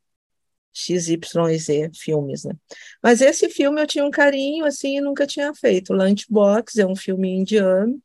X, 0.72 1.08
Y 1.08 1.50
e 1.50 1.58
Z 1.58 1.90
filmes, 1.94 2.44
né? 2.44 2.54
Mas 3.02 3.20
esse 3.20 3.48
filme 3.48 3.80
eu 3.82 3.86
tinha 3.86 4.04
um 4.04 4.10
carinho, 4.10 4.64
assim, 4.64 4.98
e 4.98 5.00
nunca 5.00 5.26
tinha 5.26 5.52
feito. 5.54 5.92
Lunchbox 5.92 6.76
é 6.78 6.86
um 6.86 6.94
filme 6.94 7.30
indiano, 7.30 8.00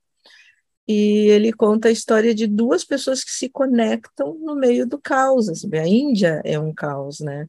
e 0.87 1.27
ele 1.29 1.53
conta 1.53 1.87
a 1.89 1.91
história 1.91 2.33
de 2.33 2.47
duas 2.47 2.83
pessoas 2.83 3.23
que 3.23 3.31
se 3.31 3.47
conectam 3.49 4.37
no 4.39 4.55
meio 4.55 4.85
do 4.87 4.99
caos. 4.99 5.47
Assim, 5.49 5.69
a 5.77 5.87
Índia 5.87 6.41
é 6.43 6.59
um 6.59 6.73
caos, 6.73 7.19
né? 7.19 7.47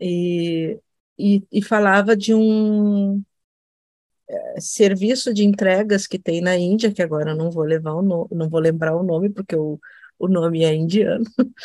E, 0.00 0.78
e, 1.22 1.46
e 1.52 1.62
falava 1.62 2.16
de 2.16 2.34
um 2.34 3.22
serviço 4.58 5.32
de 5.32 5.44
entregas 5.44 6.06
que 6.06 6.18
tem 6.18 6.40
na 6.40 6.56
Índia, 6.56 6.92
que 6.92 7.02
agora 7.02 7.34
não 7.34 7.50
vou 7.50 7.64
levar 7.64 7.94
o 7.94 8.02
no, 8.02 8.28
não 8.30 8.48
vou 8.48 8.60
lembrar 8.60 8.96
o 8.96 9.02
nome 9.02 9.30
porque 9.30 9.56
o, 9.56 9.78
o 10.18 10.28
nome 10.28 10.64
é 10.64 10.74
indiano, 10.74 11.24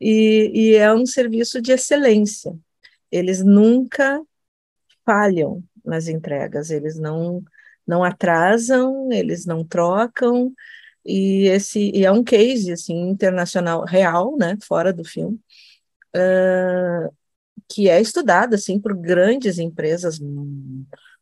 e, 0.00 0.50
e 0.54 0.74
é 0.76 0.92
um 0.92 1.06
serviço 1.06 1.60
de 1.60 1.72
excelência. 1.72 2.56
Eles 3.10 3.42
nunca 3.44 4.22
falham 5.04 5.62
nas 5.84 6.08
entregas, 6.08 6.70
eles 6.70 6.98
não, 6.98 7.42
não 7.86 8.04
atrasam, 8.04 9.10
eles 9.12 9.46
não 9.46 9.64
trocam, 9.64 10.52
e 11.04 11.46
esse 11.48 11.90
e 11.92 12.04
é 12.04 12.12
um 12.12 12.22
case 12.22 12.72
assim 12.72 13.08
internacional 13.08 13.84
real, 13.84 14.36
né, 14.36 14.56
fora 14.62 14.92
do 14.92 15.04
filme, 15.04 15.40
uh, 16.16 17.12
que 17.70 17.88
é 17.88 18.00
estudado 18.00 18.54
assim 18.54 18.80
por 18.80 18.94
grandes 18.96 19.58
empresas, 19.58 20.18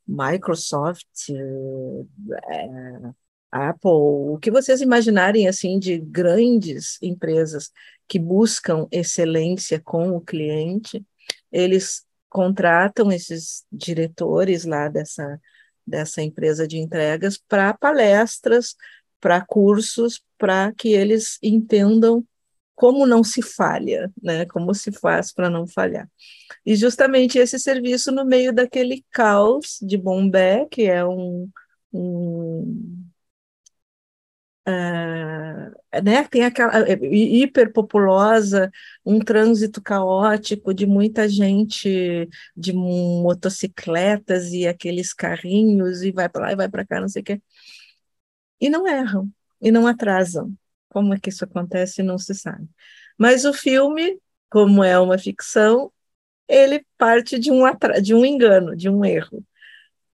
Microsoft, 0.06 1.04
uh, 1.30 3.14
Apple, 3.50 3.90
o 3.90 4.38
que 4.40 4.50
vocês 4.50 4.80
imaginarem 4.80 5.46
assim 5.46 5.78
de 5.78 5.98
grandes 5.98 6.98
empresas 7.02 7.70
que 8.08 8.18
buscam 8.18 8.88
excelência 8.90 9.78
com 9.78 10.10
o 10.16 10.20
cliente, 10.20 11.04
eles 11.52 12.06
contratam 12.30 13.12
esses 13.12 13.64
diretores 13.70 14.64
lá 14.64 14.88
dessa 14.88 15.38
dessa 15.86 16.20
empresa 16.20 16.68
de 16.68 16.76
entregas 16.76 17.38
para 17.38 17.72
palestras, 17.72 18.76
para 19.18 19.40
cursos, 19.40 20.22
para 20.36 20.70
que 20.72 20.90
eles 20.90 21.38
entendam 21.42 22.22
como 22.78 23.06
não 23.08 23.24
se 23.24 23.42
falha, 23.42 24.08
né? 24.22 24.46
Como 24.46 24.72
se 24.72 24.92
faz 24.92 25.32
para 25.32 25.50
não 25.50 25.66
falhar. 25.66 26.08
E 26.64 26.76
justamente 26.76 27.36
esse 27.38 27.58
serviço 27.58 28.12
no 28.12 28.24
meio 28.24 28.52
daquele 28.52 29.04
caos 29.10 29.78
de 29.82 29.98
Bombé, 29.98 30.64
que 30.70 30.84
é 30.84 31.04
um, 31.04 31.50
um 31.92 33.04
Uh, 34.68 35.72
né, 36.04 36.24
tem 36.24 36.44
aquela 36.44 36.86
é, 36.86 36.92
hiperpopulosa, 36.92 38.70
um 39.04 39.18
trânsito 39.18 39.80
caótico 39.80 40.74
de 40.74 40.84
muita 40.84 41.26
gente 41.26 42.28
de 42.54 42.74
motocicletas 42.74 44.52
e 44.52 44.66
aqueles 44.66 45.14
carrinhos 45.14 46.02
e 46.02 46.12
vai 46.12 46.28
para 46.28 46.42
lá 46.48 46.52
e 46.52 46.56
vai 46.56 46.68
para 46.68 46.84
cá, 46.86 47.00
não 47.00 47.08
sei 47.08 47.22
o 47.22 47.24
quê. 47.24 47.40
E 48.60 48.68
não 48.70 48.86
erram, 48.86 49.30
e 49.60 49.70
não 49.70 49.86
atrasam. 49.86 50.52
Como 50.88 51.14
é 51.14 51.18
que 51.18 51.28
isso 51.28 51.44
acontece, 51.44 52.02
não 52.02 52.18
se 52.18 52.34
sabe. 52.34 52.68
Mas 53.18 53.44
o 53.44 53.52
filme, 53.52 54.18
como 54.50 54.82
é 54.82 54.98
uma 54.98 55.18
ficção, 55.18 55.92
ele 56.48 56.84
parte 56.96 57.38
de 57.38 57.50
um, 57.50 57.62
de 58.02 58.14
um 58.14 58.24
engano, 58.24 58.76
de 58.76 58.88
um 58.88 59.04
erro. 59.04 59.44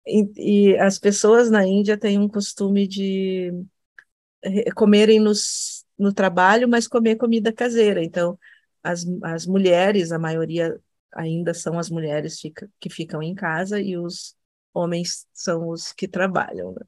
E, 0.07 0.71
e 0.73 0.77
as 0.79 0.99
pessoas 0.99 1.51
na 1.51 1.65
Índia 1.65 1.97
têm 1.97 2.19
um 2.19 2.27
costume 2.27 2.88
de 2.88 3.53
comerem 4.75 5.19
nos, 5.19 5.86
no 5.97 6.13
trabalho, 6.13 6.67
mas 6.67 6.88
comer 6.88 7.15
comida 7.15 7.53
caseira. 7.53 8.03
Então, 8.03 8.38
as, 8.84 9.05
as 9.23 9.45
mulheres, 9.45 10.12
a 10.12 10.19
maioria 10.19 10.79
ainda 11.13 11.53
são 11.53 11.77
as 11.77 11.89
mulheres 11.89 12.39
fica, 12.39 12.69
que 12.79 12.89
ficam 12.89 13.21
em 13.21 13.36
casa 13.36 13.79
e 13.79 13.97
os 13.97 14.36
homens 14.73 15.27
são 15.34 15.69
os 15.69 15.91
que 15.91 16.07
trabalham, 16.07 16.73
né? 16.73 16.86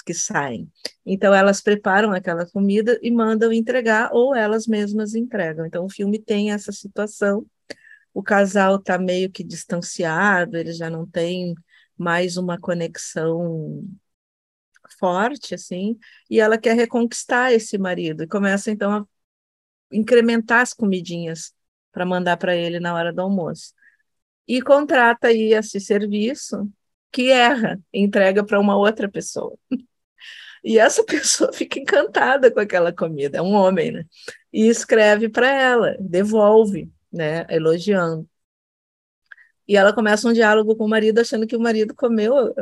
Que 0.00 0.14
saem. 0.14 0.70
Então, 1.04 1.34
elas 1.34 1.60
preparam 1.60 2.12
aquela 2.12 2.46
comida 2.46 2.98
e 3.02 3.10
mandam 3.10 3.52
entregar, 3.52 4.10
ou 4.12 4.34
elas 4.34 4.66
mesmas 4.66 5.14
entregam. 5.14 5.66
Então, 5.66 5.84
o 5.84 5.90
filme 5.90 6.18
tem 6.18 6.52
essa 6.52 6.72
situação. 6.72 7.44
O 8.14 8.22
casal 8.22 8.76
está 8.76 8.98
meio 8.98 9.30
que 9.30 9.44
distanciado, 9.44 10.56
eles 10.56 10.76
já 10.76 10.88
não 10.88 11.06
têm 11.06 11.54
mais 11.96 12.36
uma 12.36 12.58
conexão 12.58 13.84
forte, 14.98 15.54
assim, 15.54 15.98
e 16.30 16.40
ela 16.40 16.58
quer 16.58 16.76
reconquistar 16.76 17.52
esse 17.52 17.78
marido, 17.78 18.22
e 18.22 18.28
começa 18.28 18.70
então 18.70 18.92
a 18.92 19.06
incrementar 19.90 20.60
as 20.60 20.72
comidinhas 20.72 21.52
para 21.92 22.06
mandar 22.06 22.36
para 22.36 22.56
ele 22.56 22.80
na 22.80 22.94
hora 22.94 23.12
do 23.12 23.20
almoço. 23.20 23.74
E 24.46 24.60
contrata 24.62 25.28
aí 25.28 25.54
esse 25.54 25.80
serviço 25.80 26.70
que 27.12 27.30
erra, 27.30 27.78
entrega 27.92 28.44
para 28.44 28.60
uma 28.60 28.76
outra 28.76 29.08
pessoa. 29.08 29.56
E 30.64 30.78
essa 30.78 31.02
pessoa 31.04 31.52
fica 31.52 31.78
encantada 31.80 32.50
com 32.50 32.60
aquela 32.60 32.92
comida, 32.92 33.38
é 33.38 33.42
um 33.42 33.52
homem, 33.52 33.90
né? 33.90 34.04
E 34.52 34.68
escreve 34.68 35.28
para 35.28 35.48
ela, 35.50 35.96
devolve, 35.98 36.88
né, 37.12 37.46
elogiando. 37.50 38.28
E 39.66 39.76
ela 39.76 39.92
começa 39.92 40.28
um 40.28 40.32
diálogo 40.32 40.76
com 40.76 40.84
o 40.84 40.88
marido, 40.88 41.20
achando 41.20 41.46
que 41.46 41.56
o 41.56 41.60
marido 41.60 41.94
comeu 41.94 42.54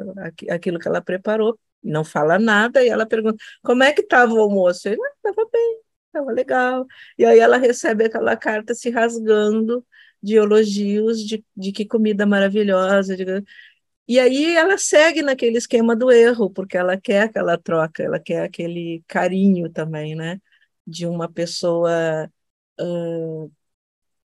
aquilo 0.50 0.78
que 0.78 0.86
ela 0.88 1.00
preparou, 1.00 1.58
não 1.82 2.04
fala 2.04 2.38
nada, 2.38 2.84
e 2.84 2.88
ela 2.88 3.06
pergunta, 3.06 3.42
como 3.62 3.82
é 3.82 3.92
que 3.92 4.02
estava 4.02 4.32
o 4.32 4.40
almoço? 4.40 4.88
Ele, 4.88 5.00
estava 5.16 5.48
bem, 5.50 5.80
estava 6.06 6.32
legal. 6.32 6.86
E 7.18 7.24
aí 7.24 7.38
ela 7.38 7.56
recebe 7.56 8.04
aquela 8.04 8.36
carta 8.36 8.74
se 8.74 8.90
rasgando 8.90 9.84
de 10.22 10.36
elogios, 10.36 11.20
de, 11.26 11.44
de 11.56 11.72
que 11.72 11.86
comida 11.86 12.26
maravilhosa. 12.26 13.16
De... 13.16 13.42
E 14.10 14.18
aí 14.18 14.56
ela 14.56 14.76
segue 14.78 15.22
naquele 15.22 15.58
esquema 15.58 15.94
do 15.94 16.10
erro, 16.10 16.50
porque 16.50 16.76
ela 16.76 17.00
quer 17.00 17.22
aquela 17.22 17.56
troca, 17.58 18.02
ela 18.02 18.18
quer 18.18 18.42
aquele 18.42 19.04
carinho 19.06 19.70
também, 19.70 20.16
né? 20.16 20.40
De 20.86 21.06
uma 21.06 21.30
pessoa 21.30 22.30
uh, 22.80 23.52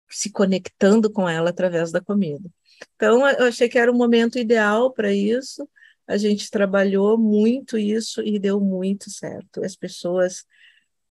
se 0.09 0.31
conectando 0.31 1.11
com 1.11 1.27
ela 1.27 1.49
através 1.49 1.91
da 1.91 2.01
comida. 2.01 2.49
Então, 2.95 3.27
eu 3.27 3.47
achei 3.47 3.69
que 3.69 3.77
era 3.77 3.91
o 3.91 3.95
momento 3.95 4.39
ideal 4.39 4.93
para 4.93 5.11
isso 5.13 5.67
a 6.07 6.17
gente 6.17 6.49
trabalhou 6.49 7.17
muito 7.17 7.77
isso 7.77 8.21
e 8.21 8.39
deu 8.39 8.59
muito 8.59 9.09
certo. 9.09 9.63
As 9.63 9.75
pessoas. 9.75 10.45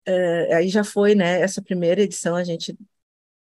Uh, 0.08 0.54
aí 0.54 0.68
já 0.68 0.82
foi, 0.82 1.14
né? 1.14 1.40
Essa 1.40 1.62
primeira 1.62 2.02
edição 2.02 2.34
a 2.34 2.44
gente 2.44 2.76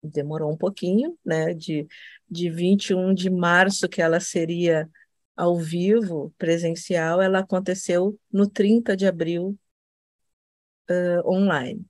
demorou 0.02 0.52
um 0.52 0.56
pouquinho, 0.56 1.16
né? 1.24 1.54
De, 1.54 1.86
de 2.28 2.50
21 2.50 3.14
de 3.14 3.30
março, 3.30 3.88
que 3.88 4.02
ela 4.02 4.20
seria 4.20 4.88
ao 5.36 5.58
vivo, 5.58 6.34
presencial, 6.38 7.20
ela 7.20 7.40
aconteceu 7.40 8.18
no 8.32 8.48
30 8.48 8.96
de 8.96 9.06
abril 9.06 9.58
uh, 10.90 11.28
online. 11.30 11.84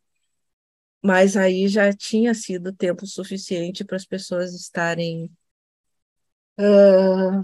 Mas 1.02 1.36
aí 1.36 1.68
já 1.68 1.92
tinha 1.92 2.34
sido 2.34 2.72
tempo 2.72 3.06
suficiente 3.06 3.84
para 3.84 3.96
as 3.96 4.04
pessoas 4.04 4.52
estarem 4.54 5.30
uh, 6.58 7.40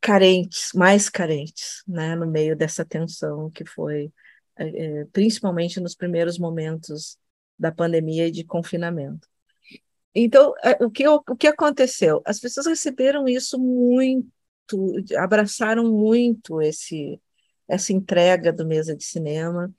carentes, 0.00 0.70
mais 0.74 1.08
carentes, 1.08 1.82
né, 1.86 2.14
no 2.14 2.26
meio 2.26 2.56
dessa 2.56 2.84
tensão 2.84 3.50
que 3.50 3.64
foi, 3.66 4.12
é, 4.56 5.04
principalmente 5.06 5.80
nos 5.80 5.94
primeiros 5.94 6.38
momentos 6.38 7.18
da 7.58 7.72
pandemia 7.72 8.28
e 8.28 8.30
de 8.30 8.44
confinamento. 8.44 9.28
Então, 10.14 10.54
o 10.80 10.90
que, 10.90 11.08
o 11.08 11.36
que 11.36 11.48
aconteceu? 11.48 12.22
As 12.24 12.38
pessoas 12.38 12.66
receberam 12.66 13.26
isso 13.26 13.58
muito, 13.58 14.30
abraçaram 15.18 15.90
muito 15.90 16.60
esse, 16.60 17.20
essa 17.68 17.92
entrega 17.92 18.52
do 18.52 18.66
Mesa 18.66 18.96
de 18.96 19.04
Cinema, 19.04 19.72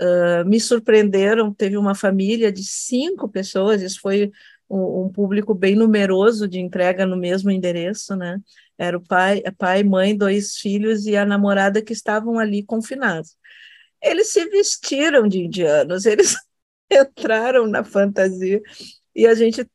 uh, 0.00 0.48
me 0.48 0.60
surpreenderam, 0.60 1.52
teve 1.52 1.76
uma 1.76 1.94
família 1.94 2.52
de 2.52 2.64
cinco 2.64 3.28
pessoas, 3.28 3.82
isso 3.82 4.00
foi 4.00 4.30
um, 4.68 5.04
um 5.04 5.08
público 5.12 5.54
bem 5.54 5.74
numeroso 5.74 6.46
de 6.46 6.58
entrega 6.58 7.06
no 7.06 7.16
mesmo 7.16 7.50
endereço, 7.50 8.14
né? 8.16 8.38
Era 8.76 8.96
o 8.96 9.04
pai, 9.04 9.42
pai, 9.56 9.82
mãe, 9.82 10.16
dois 10.16 10.56
filhos 10.56 11.06
e 11.06 11.16
a 11.16 11.24
namorada 11.26 11.82
que 11.82 11.92
estavam 11.92 12.38
ali 12.38 12.62
confinados. 12.62 13.36
Eles 14.02 14.32
se 14.32 14.44
vestiram 14.48 15.26
de 15.26 15.40
indianos, 15.44 16.06
eles 16.06 16.36
entraram 16.90 17.66
na 17.66 17.82
fantasia 17.82 18.60
e 19.14 19.26
a 19.26 19.34
gente 19.34 19.68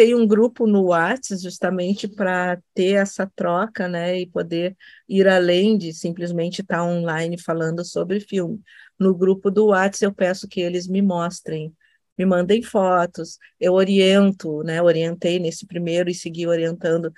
tem 0.00 0.14
um 0.14 0.26
grupo 0.26 0.66
no 0.66 0.84
WhatsApp 0.84 1.42
justamente 1.42 2.08
para 2.08 2.58
ter 2.72 2.94
essa 2.94 3.30
troca, 3.36 3.86
né, 3.86 4.18
e 4.18 4.26
poder 4.26 4.74
ir 5.06 5.28
além 5.28 5.76
de 5.76 5.92
simplesmente 5.92 6.62
estar 6.62 6.82
online 6.82 7.36
falando 7.36 7.84
sobre 7.84 8.18
filme. 8.18 8.58
No 8.98 9.14
grupo 9.14 9.50
do 9.50 9.66
WhatsApp 9.66 10.06
eu 10.06 10.14
peço 10.14 10.48
que 10.48 10.58
eles 10.58 10.88
me 10.88 11.02
mostrem, 11.02 11.74
me 12.16 12.24
mandem 12.24 12.62
fotos, 12.62 13.36
eu 13.60 13.74
oriento, 13.74 14.62
né, 14.62 14.80
orientei 14.80 15.38
nesse 15.38 15.66
primeiro 15.66 16.08
e 16.08 16.14
segui 16.14 16.46
orientando 16.46 17.12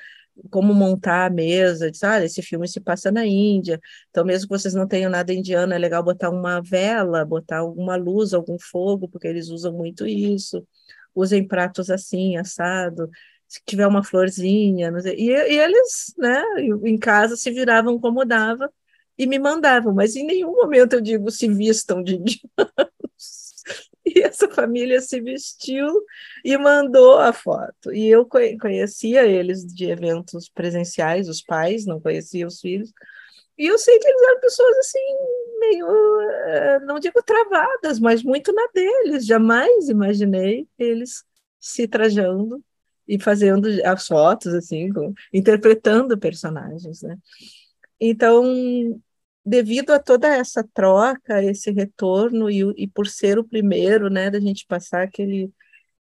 como 0.51 0.75
montar 0.75 1.27
a 1.27 1.31
mesa, 1.31 1.89
ah, 2.03 2.25
esse 2.25 2.43
filme 2.43 2.67
se 2.67 2.81
passa 2.81 3.13
na 3.13 3.25
Índia, 3.25 3.79
então 4.11 4.25
mesmo 4.25 4.49
que 4.49 4.59
vocês 4.59 4.75
não 4.75 4.89
tenham 4.89 5.09
nada 5.09 5.33
indiano, 5.33 5.73
é 5.73 5.79
legal 5.79 6.03
botar 6.03 6.31
uma 6.31 6.61
vela, 6.61 7.25
botar 7.25 7.59
alguma 7.59 7.95
luz, 7.95 8.35
algum 8.35 8.59
fogo, 8.59 9.09
porque 9.09 9.29
eles 9.29 9.51
usam 9.51 9.73
muito 9.73 10.05
isso, 10.05 10.67
usem 11.15 11.47
pratos 11.47 11.91
assim, 11.91 12.37
assado, 12.37 13.11
se 13.49 13.61
tiver 13.67 13.87
uma 13.87 14.03
florzinha, 14.03 14.93
e, 15.17 15.31
e, 15.31 15.59
eles, 15.59 16.15
né, 16.19 16.43
em 16.85 16.99
casa 16.99 17.37
se 17.37 17.51
viravam 17.51 17.99
como 18.01 18.25
dava 18.25 18.73
e 19.19 19.27
me 19.27 19.39
mandavam, 19.39 19.93
mas 19.93 20.17
em 20.17 20.25
nenhum 20.25 20.53
momento 20.53 20.95
eu 20.95 21.01
digo 21.01 21.31
se 21.31 21.49
vistam 21.49 22.03
de 22.03 22.15
indianos, 22.15 22.43
E 24.05 24.21
essa 24.21 24.49
família 24.49 25.01
se 25.01 25.21
vestiu 25.21 25.89
e 26.45 26.57
mandou 26.59 27.19
a 27.19 27.33
foto. 27.33 27.93
E 27.93 28.09
eu 28.09 28.27
conhecia 28.27 29.25
eles 29.25 29.65
de 29.65 29.85
eventos 29.87 30.49
presenciais, 30.49 31.29
os 31.29 31.41
pais, 31.41 31.87
não 31.87 32.01
conhecia 32.01 32.47
os 32.47 32.61
filhos. 32.61 32.93
E 33.59 33.67
eu 33.67 33.79
sei 33.79 33.99
que 33.99 34.09
eles 34.09 34.23
eram 34.23 34.41
pessoas 34.41 34.79
assim, 34.79 34.99
meio, 35.61 36.21
eh, 36.47 36.81
não 36.81 36.99
digo 36.99 37.23
travadas, 37.23 38.01
mas 38.01 38.23
muito 38.23 38.53
na 38.53 38.67
deles. 38.75 39.27
Jamais 39.27 39.89
imaginei 39.89 40.69
eles 40.79 41.25
se 41.61 41.87
trajando 41.87 42.63
e 43.07 43.21
fazendo 43.21 43.69
as 43.85 44.07
fotos, 44.07 44.55
assim, 44.55 44.91
com, 44.93 45.13
interpretando 45.33 46.19
personagens, 46.19 47.03
né? 47.03 47.19
Então, 48.01 48.45
devido 49.45 49.91
a 49.93 49.99
toda 49.99 50.29
essa 50.29 50.65
troca, 50.75 51.43
esse 51.43 51.71
retorno, 51.71 52.51
e, 52.51 52.61
e 52.77 52.89
por 52.89 53.07
ser 53.07 53.39
o 53.39 53.45
primeiro, 53.45 54.09
né, 54.09 54.31
da 54.31 54.41
gente 54.41 54.67
passar 54.67 55.03
aquele, 55.03 55.53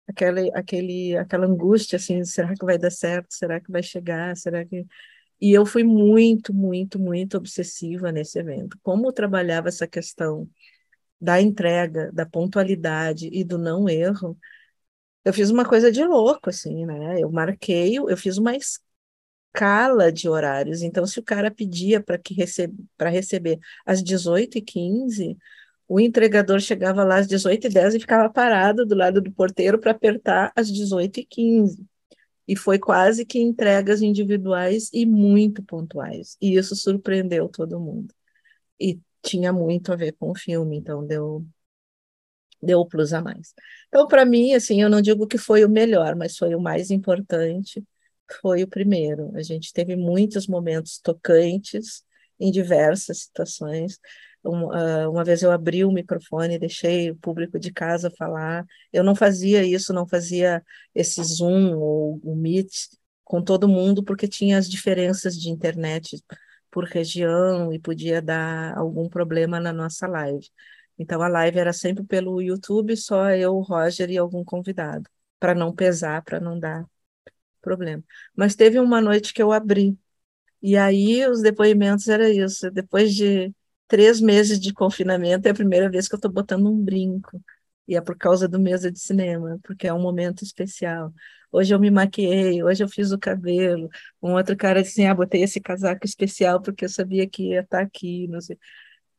aquele, 0.06 0.50
aquele, 0.54 1.16
aquela 1.16 1.46
angústia, 1.46 1.96
assim, 1.96 2.24
será 2.24 2.54
que 2.54 2.64
vai 2.64 2.78
dar 2.78 2.90
certo? 2.90 3.28
Será 3.30 3.60
que 3.60 3.70
vai 3.70 3.82
chegar? 3.82 4.36
Será 4.36 4.64
que... 4.64 4.86
E 5.40 5.52
eu 5.52 5.64
fui 5.64 5.84
muito, 5.84 6.52
muito, 6.52 6.98
muito 6.98 7.36
obsessiva 7.36 8.10
nesse 8.10 8.38
evento. 8.38 8.78
Como 8.82 9.06
eu 9.08 9.12
trabalhava 9.12 9.68
essa 9.68 9.86
questão 9.86 10.48
da 11.20 11.40
entrega, 11.40 12.10
da 12.12 12.26
pontualidade 12.26 13.28
e 13.32 13.44
do 13.44 13.58
não 13.58 13.88
erro, 13.88 14.36
eu 15.24 15.32
fiz 15.32 15.50
uma 15.50 15.64
coisa 15.64 15.92
de 15.92 16.04
louco, 16.04 16.50
assim, 16.50 16.86
né? 16.86 17.20
Eu 17.20 17.30
marquei, 17.30 17.98
eu 17.98 18.16
fiz 18.16 18.38
uma 18.38 18.56
escala 18.56 20.12
de 20.12 20.28
horários. 20.28 20.82
Então, 20.82 21.06
se 21.06 21.18
o 21.18 21.22
cara 21.22 21.50
pedia 21.50 22.02
para 22.02 22.18
que 22.18 22.34
receb 22.34 22.74
para 22.96 23.10
receber 23.10 23.58
às 23.84 24.02
18h15, 24.02 25.36
o 25.88 26.00
entregador 26.00 26.60
chegava 26.60 27.04
lá 27.04 27.18
às 27.18 27.26
18h10 27.26 27.94
e 27.94 28.00
ficava 28.00 28.30
parado 28.30 28.86
do 28.86 28.94
lado 28.94 29.20
do 29.20 29.32
porteiro 29.32 29.78
para 29.78 29.92
apertar 29.92 30.52
às 30.54 30.70
18h15. 30.70 31.84
E 32.48 32.56
foi 32.56 32.78
quase 32.78 33.26
que 33.26 33.38
entregas 33.38 34.02
individuais 34.02 34.90
e 34.92 35.06
muito 35.06 35.62
pontuais. 35.62 36.36
E 36.40 36.56
isso 36.56 36.74
surpreendeu 36.74 37.48
todo 37.48 37.78
mundo. 37.80 38.14
E 38.80 39.00
tinha 39.22 39.52
muito 39.52 39.92
a 39.92 39.96
ver 39.96 40.12
com 40.12 40.30
o 40.30 40.36
filme, 40.36 40.76
então 40.78 41.06
deu 41.06 41.46
deu 42.62 42.84
plus 42.86 43.12
a 43.12 43.20
mais. 43.22 43.54
Então, 43.88 44.06
para 44.06 44.24
mim, 44.24 44.54
assim, 44.54 44.82
eu 44.82 44.90
não 44.90 45.00
digo 45.00 45.26
que 45.26 45.38
foi 45.38 45.64
o 45.64 45.68
melhor, 45.68 46.16
mas 46.16 46.36
foi 46.36 46.54
o 46.54 46.60
mais 46.60 46.90
importante, 46.90 47.84
foi 48.40 48.62
o 48.62 48.68
primeiro. 48.68 49.30
A 49.36 49.42
gente 49.42 49.72
teve 49.72 49.96
muitos 49.96 50.46
momentos 50.46 50.98
tocantes 50.98 52.02
em 52.38 52.50
diversas 52.50 53.22
situações. 53.22 53.98
Uma, 54.42 55.08
uma 55.08 55.24
vez 55.24 55.42
eu 55.42 55.50
abri 55.50 55.84
o 55.84 55.92
microfone 55.92 56.58
deixei 56.58 57.10
o 57.10 57.16
público 57.16 57.58
de 57.58 57.72
casa 57.72 58.10
falar. 58.16 58.64
Eu 58.92 59.04
não 59.04 59.14
fazia 59.14 59.64
isso, 59.64 59.92
não 59.92 60.06
fazia 60.06 60.62
esse 60.94 61.22
Zoom 61.22 61.76
ou 61.76 62.20
o 62.22 62.36
Meet 62.36 62.70
com 63.24 63.42
todo 63.42 63.68
mundo, 63.68 64.02
porque 64.02 64.26
tinha 64.26 64.56
as 64.58 64.68
diferenças 64.68 65.36
de 65.38 65.50
internet 65.50 66.22
por 66.70 66.84
região 66.84 67.72
e 67.72 67.78
podia 67.78 68.22
dar 68.22 68.76
algum 68.76 69.08
problema 69.08 69.60
na 69.60 69.72
nossa 69.72 70.06
live. 70.06 70.48
Então 70.98 71.22
a 71.22 71.28
live 71.28 71.58
era 71.58 71.72
sempre 71.72 72.04
pelo 72.04 72.40
YouTube, 72.42 72.96
só 72.96 73.30
eu, 73.30 73.54
o 73.56 73.62
Roger 73.62 74.10
e 74.10 74.18
algum 74.18 74.44
convidado, 74.44 75.08
para 75.38 75.54
não 75.54 75.74
pesar, 75.74 76.22
para 76.22 76.40
não 76.40 76.58
dar 76.58 76.84
problema. 77.60 78.02
Mas 78.36 78.54
teve 78.56 78.78
uma 78.80 79.00
noite 79.00 79.32
que 79.34 79.42
eu 79.42 79.52
abri, 79.52 79.98
e 80.62 80.76
aí 80.76 81.26
os 81.28 81.42
depoimentos 81.42 82.08
era 82.08 82.28
isso. 82.30 82.70
Depois 82.70 83.14
de 83.14 83.54
três 83.88 84.20
meses 84.20 84.60
de 84.60 84.72
confinamento, 84.72 85.48
é 85.48 85.50
a 85.50 85.54
primeira 85.54 85.90
vez 85.90 86.08
que 86.08 86.14
eu 86.14 86.18
estou 86.18 86.30
botando 86.30 86.68
um 86.68 86.84
brinco. 86.84 87.42
E 87.88 87.96
é 87.96 88.00
por 88.00 88.16
causa 88.16 88.46
do 88.46 88.60
mesa 88.60 88.92
de 88.92 89.00
cinema, 89.00 89.58
porque 89.64 89.88
é 89.88 89.94
um 89.94 90.00
momento 90.00 90.44
especial. 90.44 91.12
Hoje 91.50 91.74
eu 91.74 91.80
me 91.80 91.90
maquiei, 91.90 92.62
hoje 92.62 92.84
eu 92.84 92.88
fiz 92.88 93.12
o 93.12 93.18
cabelo. 93.18 93.88
Um 94.22 94.34
outro 94.34 94.56
cara 94.56 94.82
disse 94.82 95.00
assim, 95.00 95.08
ah, 95.08 95.14
botei 95.14 95.42
esse 95.42 95.60
casaco 95.60 96.04
especial 96.04 96.60
porque 96.60 96.84
eu 96.84 96.88
sabia 96.90 97.26
que 97.28 97.50
ia 97.50 97.60
estar 97.60 97.80
aqui, 97.80 98.28
não 98.28 98.40
sei. 98.40 98.58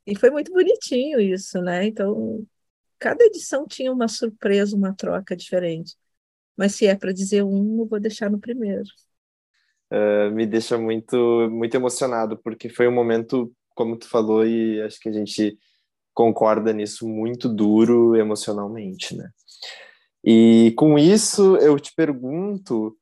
E 0.05 0.15
foi 0.15 0.29
muito 0.29 0.51
bonitinho 0.51 1.19
isso, 1.19 1.61
né? 1.61 1.85
Então, 1.87 2.45
cada 2.99 3.23
edição 3.23 3.65
tinha 3.67 3.91
uma 3.91 4.07
surpresa, 4.07 4.75
uma 4.75 4.93
troca 4.93 5.35
diferente. 5.35 5.95
Mas 6.55 6.75
se 6.75 6.85
é 6.85 6.95
para 6.95 7.13
dizer 7.13 7.43
um, 7.43 7.79
eu 7.79 7.87
vou 7.87 7.99
deixar 7.99 8.29
no 8.29 8.39
primeiro. 8.39 8.83
Uh, 9.91 10.29
me 10.31 10.45
deixa 10.45 10.77
muito, 10.77 11.49
muito 11.49 11.75
emocionado, 11.75 12.37
porque 12.37 12.69
foi 12.69 12.87
um 12.87 12.91
momento, 12.91 13.51
como 13.79 13.95
tu 13.95 14.09
falou, 14.09 14.45
e 14.45 14.81
acho 14.81 14.99
que 14.99 15.07
a 15.07 15.13
gente 15.13 15.57
concorda 16.13 16.73
nisso, 16.73 17.07
muito 17.07 17.47
duro 17.47 18.13
emocionalmente, 18.13 19.15
né? 19.15 19.29
E 20.21 20.73
com 20.75 20.99
isso, 20.99 21.55
eu 21.55 21.79
te 21.79 21.93
pergunto 21.95 22.93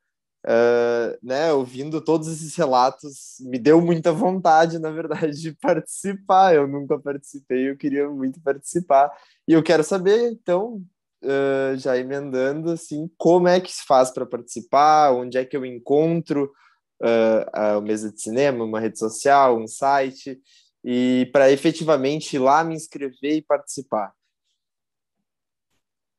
Uh, 0.45 1.17
né, 1.21 1.51
ouvindo 1.51 1.99
todos 1.99 2.29
esses 2.29 2.55
relatos, 2.55 3.35
me 3.41 3.59
deu 3.59 3.81
muita 3.81 4.13
vontade, 4.13 4.79
na 4.79 4.89
verdade, 4.89 5.41
de 5.41 5.51
participar. 5.59 6.55
Eu 6.55 6.65
nunca 6.65 6.97
participei, 6.97 7.69
eu 7.69 7.75
queria 7.75 8.07
muito 8.07 8.39
participar. 8.39 9.11
E 9.45 9.51
eu 9.51 9.61
quero 9.61 9.83
saber, 9.83 10.31
então, 10.31 10.81
uh, 11.21 11.75
já 11.77 11.97
emendando, 11.97 12.71
assim, 12.71 13.09
como 13.17 13.49
é 13.49 13.59
que 13.59 13.73
se 13.73 13.83
faz 13.85 14.09
para 14.09 14.25
participar, 14.25 15.11
onde 15.11 15.37
é 15.37 15.43
que 15.43 15.57
eu 15.57 15.65
encontro 15.65 16.53
uh, 17.01 17.49
a 17.51 17.81
mesa 17.81 18.09
de 18.09 18.21
cinema, 18.21 18.63
uma 18.63 18.79
rede 18.79 18.97
social, 18.97 19.57
um 19.57 19.67
site, 19.67 20.39
e 20.89 21.25
para 21.33 21.51
efetivamente 21.51 22.37
ir 22.37 22.39
lá 22.39 22.63
me 22.63 22.73
inscrever 22.73 23.35
e 23.35 23.41
participar. 23.41 24.13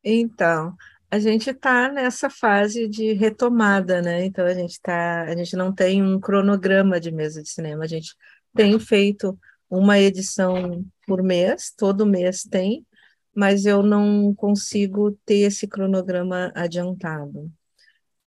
Então, 0.05 0.77
a 1.11 1.19
gente 1.19 1.49
está 1.49 1.91
nessa 1.91 2.29
fase 2.29 2.87
de 2.87 3.15
retomada, 3.15 4.03
né? 4.03 4.27
Então 4.27 4.45
a 4.45 4.53
gente 4.53 4.79
tá, 4.83 5.23
a 5.23 5.35
gente 5.35 5.57
não 5.57 5.75
tem 5.75 6.03
um 6.03 6.21
cronograma 6.21 7.01
de 7.01 7.11
mesa 7.11 7.43
de 7.43 7.49
cinema, 7.49 7.85
a 7.85 7.87
gente 7.87 8.15
tem 8.55 8.79
feito 8.79 9.39
uma 9.71 9.99
edição 9.99 10.85
por 11.07 11.23
mês, 11.23 11.73
todo 11.75 12.05
mês 12.05 12.43
tem, 12.43 12.87
mas 13.35 13.65
eu 13.65 13.83
não 13.83 14.35
consigo 14.35 15.13
ter 15.25 15.47
esse 15.47 15.67
cronograma 15.67 16.53
adiantado. 16.55 17.51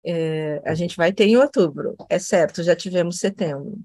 É, 0.05 0.61
a 0.63 0.75
gente 0.75 0.95
vai 0.95 1.11
ter 1.11 1.25
em 1.25 1.37
outubro, 1.37 1.95
é 2.07 2.19
certo, 2.19 2.61
já 2.61 2.75
tivemos 2.75 3.17
setembro. 3.17 3.79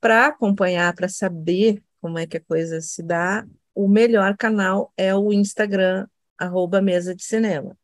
Para 0.00 0.26
acompanhar, 0.26 0.94
para 0.94 1.08
saber 1.08 1.82
como 2.00 2.18
é 2.18 2.26
que 2.26 2.38
a 2.38 2.40
coisa 2.40 2.80
se 2.80 3.02
dá, 3.02 3.46
o 3.74 3.88
melhor 3.88 4.36
canal 4.36 4.92
é 4.96 5.14
o 5.14 5.32
Instagram, 5.32 6.06
arroba 6.38 6.80
mesa 6.80 7.14
de 7.14 7.24
cinema. 7.24 7.76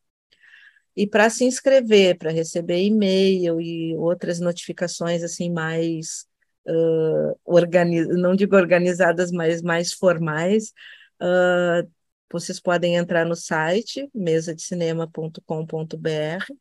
E 0.97 1.07
para 1.07 1.29
se 1.29 1.45
inscrever, 1.45 2.17
para 2.17 2.31
receber 2.31 2.83
e-mail 2.83 3.61
e 3.61 3.95
outras 3.97 4.41
notificações 4.41 5.23
assim 5.23 5.51
mais 5.51 6.27
uh, 6.67 7.39
organiz... 7.45 8.09
não 8.09 8.35
digo 8.35 8.57
organizadas, 8.57 9.31
mas 9.31 9.61
mais 9.63 9.93
formais, 9.93 10.73
uh, 11.21 11.87
vocês 12.33 12.61
podem 12.61 12.97
entrar 12.97 13.27
no 13.27 13.37
site 13.37 14.09
mesadecinema.com.br 14.15 16.53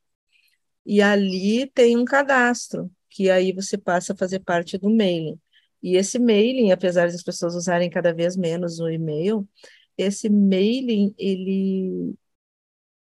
e 0.85 1.01
ali 1.01 1.67
tem 1.71 1.97
um 1.97 2.05
cadastro 2.05 2.91
que 3.09 3.29
aí 3.29 3.51
você 3.53 3.77
passa 3.77 4.13
a 4.13 4.17
fazer 4.17 4.39
parte 4.41 4.77
do 4.77 4.89
mailing. 4.89 5.39
E 5.85 5.97
esse 5.97 6.17
mailing, 6.17 6.71
apesar 6.71 7.11
das 7.11 7.21
pessoas 7.21 7.53
usarem 7.53 7.91
cada 7.91 8.11
vez 8.11 8.35
menos 8.35 8.79
o 8.79 8.89
e-mail, 8.89 9.47
esse 9.95 10.27
mailing 10.27 11.13
ele 11.15 12.15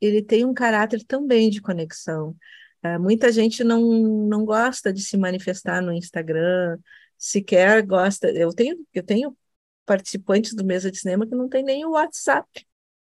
ele 0.01 0.23
tem 0.23 0.43
um 0.43 0.53
caráter 0.53 1.03
também 1.05 1.51
de 1.51 1.61
conexão. 1.61 2.35
Uh, 2.83 2.99
muita 2.99 3.31
gente 3.31 3.63
não, 3.63 3.81
não 4.27 4.43
gosta 4.43 4.91
de 4.91 5.03
se 5.03 5.15
manifestar 5.15 5.79
no 5.79 5.93
Instagram, 5.93 6.79
sequer 7.19 7.85
gosta. 7.85 8.31
Eu 8.31 8.51
tenho, 8.51 8.83
eu 8.91 9.03
tenho 9.03 9.37
participantes 9.85 10.55
do 10.55 10.65
mesa 10.65 10.91
de 10.91 10.97
cinema 10.97 11.27
que 11.27 11.35
não 11.35 11.47
tem 11.47 11.63
nem 11.63 11.85
o 11.85 11.91
WhatsApp, 11.91 12.47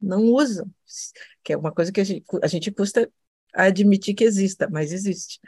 não 0.00 0.24
usam, 0.24 0.68
que 1.44 1.52
é 1.52 1.56
uma 1.56 1.72
coisa 1.72 1.92
que 1.92 2.00
a 2.00 2.04
gente, 2.04 2.24
a 2.42 2.48
gente 2.48 2.72
custa 2.72 3.08
admitir 3.54 4.14
que 4.14 4.24
exista, 4.24 4.68
mas 4.68 4.92
existe. 4.92 5.38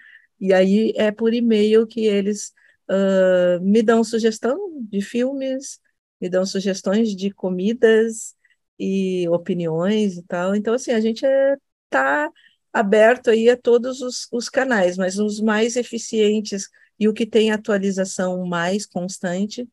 E 0.41 0.53
aí 0.53 0.93
é 0.97 1.11
por 1.11 1.35
e-mail 1.35 1.85
que 1.85 2.07
eles 2.07 2.53
uh, 2.91 3.61
me 3.61 3.83
dão 3.83 4.03
sugestão 4.05 4.59
de 4.83 5.01
filmes, 5.01 5.81
me 6.21 6.29
dão 6.29 6.45
sugestões 6.47 7.15
de 7.15 7.31
comidas, 7.31 8.37
e 8.79 9.29
opiniões 9.29 10.17
e 10.17 10.23
tal. 10.23 10.55
Então, 10.55 10.75
assim, 10.75 10.93
a 10.93 11.01
gente 11.01 11.27
está 11.87 12.27
é, 12.27 12.31
aberto 12.73 13.31
aí 13.31 13.51
a 13.51 13.57
todos 13.57 14.01
os, 14.01 14.29
os 14.33 14.49
canais, 14.49 14.97
mas 14.97 15.19
os 15.19 15.41
mais 15.41 15.77
eficientes 15.77 16.69
e 16.99 17.09
o 17.09 17.15
que 17.15 17.27
tem 17.27 17.51
atualização 17.51 18.47
mais 18.47 18.87
constante 18.87 19.69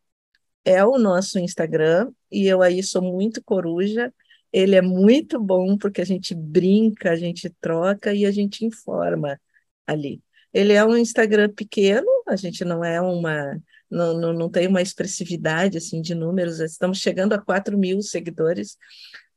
é 0.65 0.83
o 0.85 0.97
nosso 0.97 1.39
Instagram, 1.39 2.11
e 2.31 2.47
eu 2.47 2.61
aí 2.61 2.81
sou 2.83 3.01
muito 3.01 3.43
coruja, 3.43 4.13
ele 4.51 4.75
é 4.75 4.81
muito 4.81 5.39
bom 5.39 5.77
porque 5.77 6.01
a 6.01 6.05
gente 6.05 6.33
brinca, 6.35 7.11
a 7.11 7.15
gente 7.15 7.49
troca 7.61 8.13
e 8.13 8.25
a 8.25 8.31
gente 8.31 8.65
informa 8.65 9.39
ali. 9.87 10.24
Ele 10.55 10.71
é 10.71 10.85
um 10.85 10.95
Instagram 10.95 11.49
pequeno, 11.49 12.07
a 12.25 12.37
gente 12.37 12.63
não 12.63 12.81
é 12.81 13.01
uma, 13.01 13.61
não, 13.91 14.17
não, 14.17 14.31
não 14.31 14.49
tem 14.49 14.67
uma 14.67 14.81
expressividade 14.81 15.77
assim 15.77 16.01
de 16.01 16.15
números, 16.15 16.61
estamos 16.61 16.99
chegando 16.99 17.33
a 17.33 17.37
4 17.37 17.77
mil 17.77 18.01
seguidores, 18.01 18.77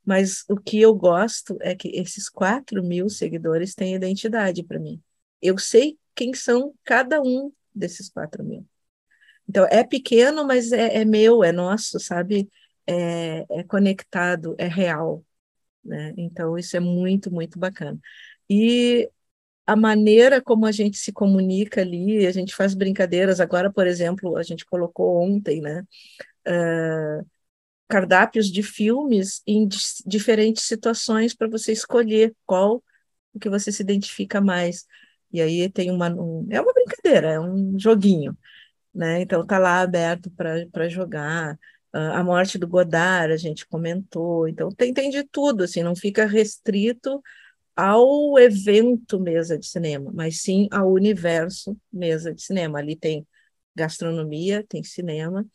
mas 0.05 0.45
o 0.49 0.55
que 0.55 0.79
eu 0.79 0.95
gosto 0.95 1.57
é 1.59 1.75
que 1.75 1.89
esses 1.89 2.29
4 2.29 2.81
mil 2.81 3.09
seguidores 3.09 3.75
têm 3.75 3.95
identidade 3.95 4.63
para 4.63 4.79
mim. 4.79 5.01
Eu 5.41 5.57
sei 5.57 5.97
quem 6.15 6.33
são 6.33 6.73
cada 6.85 7.21
um 7.21 7.51
desses 7.75 8.09
4 8.09 8.41
mil. 8.41 8.65
Então, 9.45 9.67
é 9.69 9.83
pequeno, 9.83 10.47
mas 10.47 10.71
é, 10.71 11.01
é 11.01 11.05
meu, 11.05 11.43
é 11.43 11.51
nosso, 11.51 11.99
sabe? 11.99 12.49
É, 12.87 13.45
é, 13.49 13.63
conectado, 13.63 14.55
é 14.57 14.67
real. 14.67 15.25
Né? 15.83 16.13
Então, 16.15 16.57
isso 16.57 16.77
é 16.77 16.79
muito, 16.79 17.29
muito 17.29 17.59
bacana. 17.59 17.99
E 18.49 19.09
a 19.69 19.75
maneira 19.75 20.41
como 20.41 20.65
a 20.65 20.71
gente 20.71 20.97
se 20.97 21.13
comunica 21.13 21.81
ali, 21.81 22.25
a 22.25 22.31
gente 22.31 22.55
faz 22.55 22.73
brincadeiras. 22.73 23.39
Agora, 23.39 23.71
por 23.71 23.85
exemplo, 23.85 24.35
a 24.35 24.41
gente 24.41 24.65
colocou 24.65 25.21
ontem, 25.21 25.61
né? 25.61 25.83
Uh, 26.47 27.23
cardápios 27.87 28.51
de 28.51 28.63
filmes 28.63 29.43
em 29.45 29.67
diferentes 30.07 30.63
situações 30.63 31.35
para 31.35 31.47
você 31.47 31.71
escolher 31.71 32.35
qual 32.47 32.83
o 33.31 33.39
que 33.39 33.47
você 33.47 33.71
se 33.71 33.83
identifica 33.83 34.41
mais. 34.41 34.85
E 35.31 35.39
aí 35.39 35.69
tem 35.69 35.91
uma 35.91 36.09
um, 36.09 36.47
é 36.49 36.59
uma 36.59 36.73
brincadeira, 36.73 37.33
é 37.33 37.39
um 37.39 37.77
joguinho, 37.77 38.35
né? 38.93 39.21
Então 39.21 39.45
tá 39.45 39.59
lá 39.59 39.81
aberto 39.81 40.31
para 40.31 40.89
jogar. 40.89 41.53
Uh, 41.93 42.13
a 42.13 42.23
morte 42.23 42.57
do 42.57 42.67
Godard 42.67 43.33
a 43.33 43.37
gente 43.37 43.67
comentou, 43.67 44.47
então 44.47 44.69
tem, 44.69 44.93
tem 44.93 45.09
de 45.11 45.23
tudo, 45.23 45.63
assim, 45.63 45.83
não 45.83 45.95
fica 45.95 46.25
restrito 46.25 47.21
ao 47.79 48.37
evento 48.39 49.19
mesa 49.19 49.57
de 49.57 49.65
cinema, 49.65 50.11
mas 50.13 50.41
sim 50.41 50.67
ao 50.71 50.91
universo 50.91 51.77
mesa 51.91 52.33
de 52.33 52.41
cinema. 52.41 52.79
Ali 52.79 52.95
tem 52.95 53.27
gastronomia, 53.75 54.65
tem 54.67 54.83
cinema, 54.83 55.45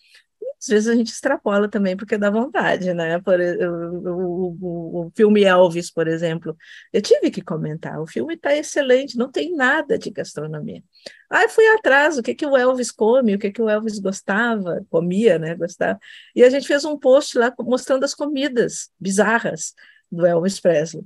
às 0.64 0.68
vezes 0.68 0.88
a 0.88 0.94
gente 0.94 1.12
extrapola 1.12 1.68
também 1.68 1.94
porque 1.94 2.16
dá 2.16 2.30
vontade, 2.30 2.94
né? 2.94 3.20
Por, 3.20 3.38
o, 3.38 4.56
o, 4.60 5.06
o, 5.06 5.12
filme 5.14 5.44
Elvis, 5.44 5.90
por 5.90 6.08
exemplo, 6.08 6.56
eu 6.90 7.02
tive 7.02 7.30
que 7.30 7.42
comentar, 7.42 8.00
o 8.00 8.06
filme 8.06 8.32
está 8.32 8.56
excelente, 8.56 9.18
não 9.18 9.30
tem 9.30 9.54
nada 9.54 9.98
de 9.98 10.10
gastronomia. 10.10 10.82
Aí 11.28 11.50
fui 11.50 11.66
atrás, 11.68 12.16
o 12.16 12.22
que, 12.22 12.34
que 12.34 12.46
o 12.46 12.56
Elvis 12.56 12.90
come, 12.90 13.34
o 13.34 13.38
que, 13.38 13.52
que 13.52 13.60
o 13.60 13.68
Elvis 13.68 13.98
gostava, 13.98 14.82
comia, 14.88 15.38
né? 15.38 15.54
Gostava. 15.54 15.98
E 16.34 16.42
a 16.42 16.48
gente 16.48 16.66
fez 16.66 16.82
um 16.86 16.98
post 16.98 17.36
lá 17.36 17.52
mostrando 17.58 18.04
as 18.04 18.14
comidas 18.14 18.88
bizarras 18.98 19.74
do 20.10 20.24
Elvis 20.24 20.58
Presley. 20.60 21.04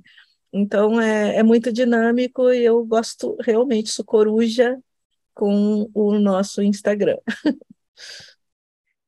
Então 0.51 0.99
é, 0.99 1.37
é 1.37 1.43
muito 1.43 1.71
dinâmico 1.71 2.51
e 2.51 2.63
eu 2.63 2.83
gosto 2.85 3.37
realmente, 3.41 3.89
sou 3.89 4.05
coruja 4.05 4.77
com 5.33 5.89
o 5.93 6.19
nosso 6.19 6.61
Instagram. 6.61 7.17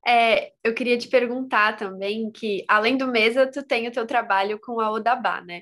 É, 0.06 0.52
eu 0.64 0.74
queria 0.74 0.98
te 0.98 1.08
perguntar 1.08 1.78
também 1.78 2.32
que, 2.32 2.66
além 2.68 2.98
do 2.98 3.08
Mesa, 3.08 3.46
tu 3.46 3.62
tem 3.62 3.88
o 3.88 3.92
teu 3.92 4.06
trabalho 4.06 4.60
com 4.60 4.80
a 4.80 4.92
Odabá, 4.92 5.42
né? 5.42 5.62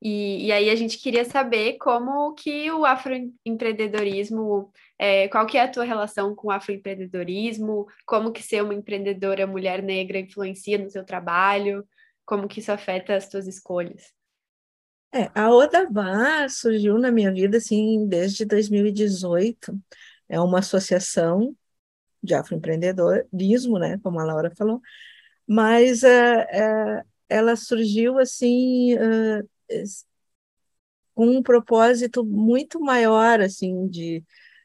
E, 0.00 0.46
e 0.46 0.52
aí 0.52 0.70
a 0.70 0.74
gente 0.74 0.98
queria 0.98 1.24
saber 1.24 1.78
como 1.78 2.34
que 2.34 2.70
o 2.70 2.84
afroempreendedorismo, 2.84 4.70
é, 4.98 5.28
qual 5.28 5.46
que 5.46 5.58
é 5.58 5.62
a 5.62 5.68
tua 5.70 5.84
relação 5.84 6.34
com 6.34 6.48
o 6.48 6.50
afroempreendedorismo, 6.50 7.86
como 8.06 8.32
que 8.32 8.42
ser 8.42 8.62
uma 8.62 8.74
empreendedora 8.74 9.46
mulher 9.46 9.82
negra 9.82 10.18
influencia 10.18 10.78
no 10.78 10.90
seu 10.90 11.04
trabalho, 11.04 11.86
como 12.24 12.48
que 12.48 12.60
isso 12.60 12.72
afeta 12.72 13.16
as 13.16 13.28
tuas 13.28 13.46
escolhas. 13.46 14.15
É, 15.16 15.30
a 15.34 15.50
Odabá 15.50 16.46
surgiu 16.48 16.98
na 16.98 17.10
minha 17.10 17.32
vida, 17.32 17.56
assim, 17.56 18.06
desde 18.06 18.44
2018. 18.44 19.78
É 20.28 20.38
uma 20.40 20.58
associação 20.58 21.56
de 22.22 22.34
afroempreendedorismo, 22.34 23.78
né, 23.78 23.98
como 24.02 24.20
a 24.20 24.24
Laura 24.24 24.52
falou, 24.56 24.80
mas 25.46 26.02
uh, 26.02 26.06
uh, 26.06 27.02
ela 27.28 27.56
surgiu 27.56 28.18
assim 28.18 28.94
uh, 28.94 29.48
com 31.14 31.26
um 31.28 31.42
propósito 31.42 32.24
muito 32.24 32.80
maior, 32.80 33.40
assim, 33.40 33.88
de 33.88 34.24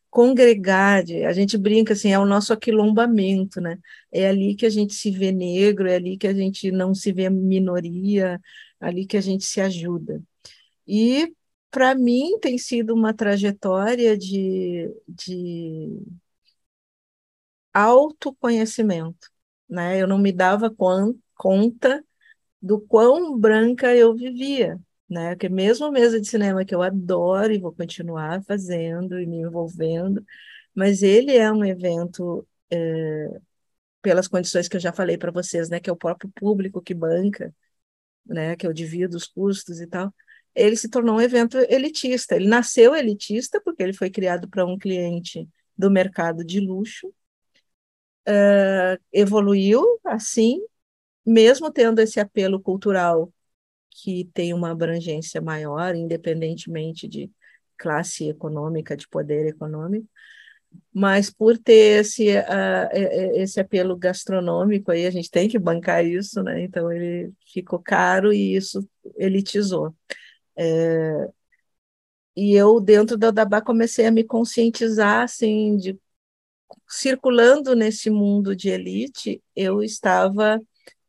congregar, 0.09 1.03
de, 1.03 1.23
a 1.25 1.33
gente 1.33 1.57
brinca 1.57 1.93
assim, 1.93 2.11
é 2.11 2.19
o 2.19 2.25
nosso 2.25 2.53
aquilombamento, 2.53 3.61
né? 3.61 3.77
É 4.11 4.27
ali 4.27 4.55
que 4.55 4.65
a 4.65 4.69
gente 4.69 4.93
se 4.93 5.11
vê 5.11 5.31
negro, 5.31 5.87
é 5.89 5.95
ali 5.95 6.17
que 6.17 6.27
a 6.27 6.33
gente 6.33 6.71
não 6.71 6.93
se 6.93 7.13
vê 7.13 7.29
minoria, 7.29 8.39
ali 8.79 9.05
que 9.05 9.17
a 9.17 9.21
gente 9.21 9.45
se 9.45 9.61
ajuda. 9.61 10.21
E 10.91 11.33
para 11.71 11.95
mim 11.95 12.39
tem 12.41 12.57
sido 12.59 12.93
uma 12.95 13.13
trajetória 13.15 14.17
de, 14.17 14.89
de 15.09 16.01
autoconhecimento, 17.73 19.29
né? 19.69 20.01
Eu 20.01 20.07
não 20.07 20.17
me 20.17 20.31
dava 20.31 20.69
conta 21.35 22.03
do 22.61 22.79
quão 22.81 23.37
branca 23.39 23.95
eu 23.95 24.15
vivia, 24.15 24.79
né? 25.09 25.31
Porque 25.35 25.49
mesmo 25.49 25.91
mesa 25.91 26.21
de 26.21 26.27
cinema 26.29 26.65
que 26.65 26.75
eu 26.75 26.81
adoro 26.83 27.53
e 27.53 27.59
vou 27.59 27.73
continuar 27.73 28.43
fazendo 28.45 29.19
e 29.21 29.27
me 29.27 29.37
envolvendo, 29.39 30.25
mas 30.75 31.03
ele 31.03 31.35
é 31.37 31.51
um 31.51 31.65
evento 31.65 32.47
é, 32.71 33.41
pelas 34.01 34.27
condições 34.27 34.67
que 34.67 34.75
eu 34.77 34.81
já 34.81 34.93
falei 34.93 35.17
para 35.17 35.31
vocês, 35.31 35.69
né? 35.69 35.79
Que 35.79 35.89
é 35.89 35.93
o 35.93 35.97
próprio 35.97 36.31
público 36.35 36.81
que 36.81 36.93
banca, 36.93 37.53
né? 38.25 38.55
Que 38.55 38.67
eu 38.67 38.73
divido 38.73 39.17
os 39.17 39.27
custos 39.27 39.81
e 39.81 39.87
tal. 39.87 40.13
Ele 40.55 40.75
se 40.75 40.89
tornou 40.89 41.15
um 41.15 41.21
evento 41.21 41.57
elitista. 41.69 42.35
Ele 42.35 42.47
nasceu 42.47 42.95
elitista 42.95 43.61
porque 43.63 43.83
ele 43.83 43.93
foi 43.93 44.09
criado 44.09 44.49
para 44.49 44.65
um 44.65 44.77
cliente 44.77 45.47
do 45.77 45.89
mercado 45.89 46.43
de 46.43 46.59
luxo 46.59 47.13
uh, 48.27 49.01
evoluiu 49.11 49.83
assim, 50.05 50.59
mesmo 51.25 51.71
tendo 51.71 51.99
esse 51.99 52.19
apelo 52.19 52.59
cultural 52.61 53.31
que 53.89 54.29
tem 54.33 54.53
uma 54.53 54.71
abrangência 54.71 55.41
maior, 55.41 55.95
independentemente 55.95 57.07
de 57.07 57.31
classe 57.77 58.29
econômica, 58.29 58.95
de 58.95 59.07
poder 59.07 59.47
econômico, 59.47 60.07
mas 60.93 61.29
por 61.29 61.57
ter 61.57 62.01
esse, 62.01 62.29
uh, 62.29 62.89
esse 63.35 63.59
apelo 63.59 63.97
gastronômico 63.97 64.91
aí, 64.91 65.05
a 65.05 65.11
gente 65.11 65.29
tem 65.29 65.49
que 65.49 65.59
bancar 65.59 66.05
isso, 66.05 66.41
né? 66.43 66.61
Então 66.63 66.91
ele 66.91 67.33
ficou 67.53 67.79
caro 67.79 68.31
e 68.31 68.55
isso 68.55 68.87
elitizou. 69.17 69.93
É, 70.57 71.31
e 72.35 72.53
eu, 72.55 72.79
dentro 72.79 73.17
da 73.17 73.29
Odabá, 73.29 73.61
comecei 73.61 74.05
a 74.05 74.11
me 74.11 74.23
conscientizar, 74.23 75.23
assim, 75.23 75.75
de 75.77 75.99
circulando 76.89 77.75
nesse 77.75 78.09
mundo 78.09 78.55
de 78.55 78.69
elite, 78.69 79.43
eu 79.55 79.83
estava, 79.83 80.61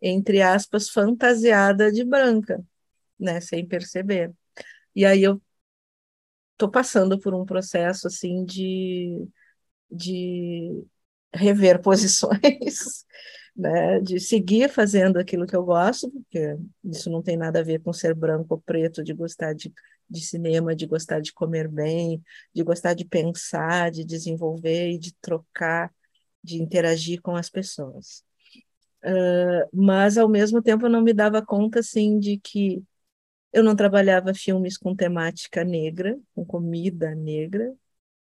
entre 0.02 0.42
aspas, 0.42 0.90
fantasiada 0.90 1.92
de 1.92 2.04
branca, 2.04 2.64
né, 3.18 3.40
sem 3.40 3.66
perceber. 3.66 4.32
E 4.96 5.06
aí 5.06 5.22
eu 5.24 5.42
estou 6.52 6.70
passando 6.70 7.18
por 7.18 7.34
um 7.34 7.44
processo 7.44 8.06
assim 8.06 8.44
de, 8.44 9.26
de 9.90 10.84
rever 11.34 11.80
posições, 11.82 13.06
né, 13.54 14.00
de 14.00 14.18
seguir 14.18 14.68
fazendo 14.70 15.18
aquilo 15.18 15.46
que 15.46 15.54
eu 15.54 15.64
gosto, 15.64 16.10
porque 16.10 16.56
isso 16.84 17.10
não 17.10 17.22
tem 17.22 17.36
nada 17.36 17.60
a 17.60 17.62
ver 17.62 17.80
com 17.80 17.92
ser 17.92 18.14
branco 18.14 18.54
ou 18.54 18.60
preto, 18.60 19.02
de 19.04 19.12
gostar 19.12 19.52
de 19.54 19.72
de 20.12 20.20
cinema, 20.20 20.76
de 20.76 20.86
gostar 20.86 21.20
de 21.20 21.32
comer 21.32 21.68
bem, 21.68 22.22
de 22.54 22.62
gostar 22.62 22.92
de 22.94 23.04
pensar, 23.04 23.90
de 23.90 24.04
desenvolver 24.04 24.90
e 24.90 24.98
de 24.98 25.14
trocar, 25.14 25.90
de 26.44 26.62
interagir 26.62 27.22
com 27.22 27.34
as 27.34 27.48
pessoas. 27.48 28.22
Uh, 29.02 29.66
mas, 29.72 30.18
ao 30.18 30.28
mesmo 30.28 30.62
tempo, 30.62 30.86
eu 30.86 30.90
não 30.90 31.00
me 31.00 31.14
dava 31.14 31.44
conta, 31.44 31.80
assim, 31.80 32.18
de 32.18 32.38
que 32.38 32.84
eu 33.52 33.64
não 33.64 33.74
trabalhava 33.74 34.34
filmes 34.34 34.76
com 34.76 34.94
temática 34.94 35.64
negra, 35.64 36.18
com 36.34 36.44
comida 36.44 37.14
negra. 37.14 37.74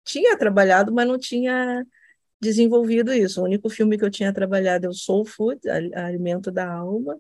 Tinha 0.04 0.38
trabalhado, 0.38 0.94
mas 0.94 1.08
não 1.08 1.18
tinha 1.18 1.86
desenvolvido 2.42 3.14
isso. 3.14 3.42
O 3.42 3.46
único 3.46 3.70
filme 3.70 3.98
que 3.98 4.06
eu 4.06 4.12
tinha 4.12 4.34
trabalhado 4.34 4.88
é 4.88 4.90
o 4.90 4.94
Soul 4.94 5.26
Food, 5.26 5.62
Alimento 5.70 6.52
da 6.52 6.72
Alma, 6.72 7.20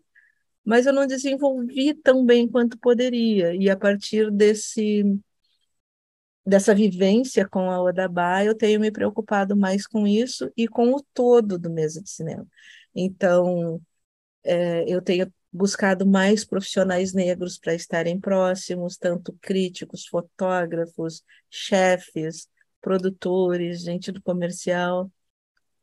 mas 0.66 0.86
eu 0.86 0.94
não 0.94 1.08
desenvolvi 1.08 1.94
tão 1.94 2.26
bem 2.26 2.48
quanto 2.48 2.78
poderia. 2.80 3.56
E 3.56 3.70
a 3.70 3.78
partir 3.78 4.32
desse 4.32 5.04
dessa 6.46 6.74
vivência 6.74 7.48
com 7.48 7.70
a 7.70 7.82
Odabá, 7.82 8.44
eu 8.44 8.56
tenho 8.56 8.80
me 8.80 8.92
preocupado 8.92 9.56
mais 9.56 9.86
com 9.86 10.08
isso 10.08 10.52
e 10.58 10.68
com 10.68 10.92
o 10.94 11.04
todo 11.14 11.58
do 11.58 11.70
mesa 11.70 12.02
de 12.02 12.10
cinema. 12.10 12.48
Então, 12.96 13.80
é, 14.44 14.84
eu 14.92 15.02
tenho 15.02 15.32
buscado 15.52 16.06
mais 16.06 16.46
profissionais 16.46 17.14
negros 17.14 17.60
para 17.60 17.74
estarem 17.76 18.20
próximos, 18.20 18.98
tanto 18.98 19.38
críticos, 19.42 20.08
fotógrafos, 20.08 21.24
chefes, 21.50 22.48
produtores, 22.82 23.82
gente 23.82 24.12
do 24.12 24.22
comercial. 24.22 25.12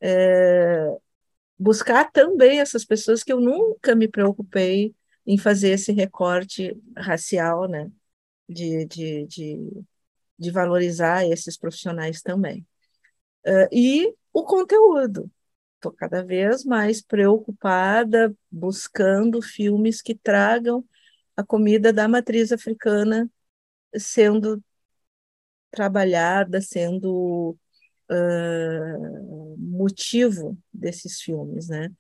É, 0.01 0.97
buscar 1.59 2.11
também 2.11 2.61
essas 2.61 2.85
pessoas 2.85 3.23
que 3.23 3.33
eu 3.33 3.41
nunca 3.41 3.95
me 3.95 4.09
preocupei 4.09 4.95
em 5.27 5.39
fazer 5.39 5.71
esse 5.71 5.93
recorte 5.93 6.77
racial, 6.97 7.69
né? 7.69 7.91
De, 8.49 8.87
de, 8.87 9.27
de, 9.27 9.85
de 10.39 10.51
valorizar 10.51 11.27
esses 11.27 11.57
profissionais 11.57 12.23
também. 12.23 12.67
Uh, 13.47 13.69
e 13.73 14.15
o 14.33 14.45
conteúdo. 14.45 15.31
Estou 15.77 15.93
cada 15.93 16.25
vez 16.25 16.65
mais 16.65 17.01
preocupada, 17.01 18.35
buscando 18.51 19.41
filmes 19.41 20.03
que 20.03 20.15
tragam 20.15 20.85
a 21.37 21.45
comida 21.45 21.93
da 21.93 22.09
matriz 22.09 22.51
africana 22.51 23.31
sendo 23.97 24.63
trabalhada, 25.71 26.61
sendo 26.61 27.57
uh, 28.11 29.57
motivo 29.59 30.59
desses 30.73 31.21
filmes, 31.21 31.69
né? 31.69 31.91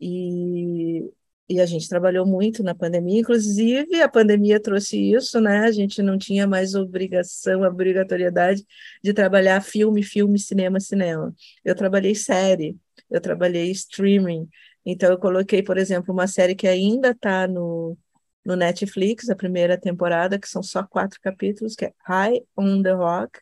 E, 0.00 1.04
e 1.48 1.60
a 1.60 1.66
gente 1.66 1.88
trabalhou 1.88 2.26
muito 2.26 2.62
na 2.62 2.74
pandemia, 2.74 3.20
inclusive 3.20 4.00
a 4.00 4.08
pandemia 4.08 4.60
trouxe 4.60 4.98
isso, 5.12 5.40
né? 5.40 5.60
A 5.60 5.72
gente 5.72 6.02
não 6.02 6.16
tinha 6.16 6.46
mais 6.46 6.74
obrigação, 6.74 7.62
obrigatoriedade 7.62 8.64
de 9.02 9.12
trabalhar 9.12 9.60
filme, 9.60 10.02
filme, 10.02 10.38
cinema, 10.38 10.80
cinema. 10.80 11.34
Eu 11.64 11.74
trabalhei 11.74 12.14
série, 12.14 12.76
eu 13.10 13.20
trabalhei 13.20 13.70
streaming, 13.72 14.48
então 14.86 15.10
eu 15.10 15.18
coloquei, 15.18 15.62
por 15.62 15.76
exemplo, 15.76 16.14
uma 16.14 16.26
série 16.26 16.54
que 16.54 16.66
ainda 16.68 17.10
está 17.10 17.46
no, 17.46 17.96
no 18.44 18.56
Netflix, 18.56 19.28
a 19.28 19.36
primeira 19.36 19.78
temporada, 19.78 20.38
que 20.38 20.48
são 20.48 20.62
só 20.62 20.82
quatro 20.82 21.20
capítulos, 21.20 21.74
que 21.74 21.86
é 21.86 21.94
High 22.00 22.42
on 22.56 22.82
the 22.82 22.92
Rock, 22.92 23.40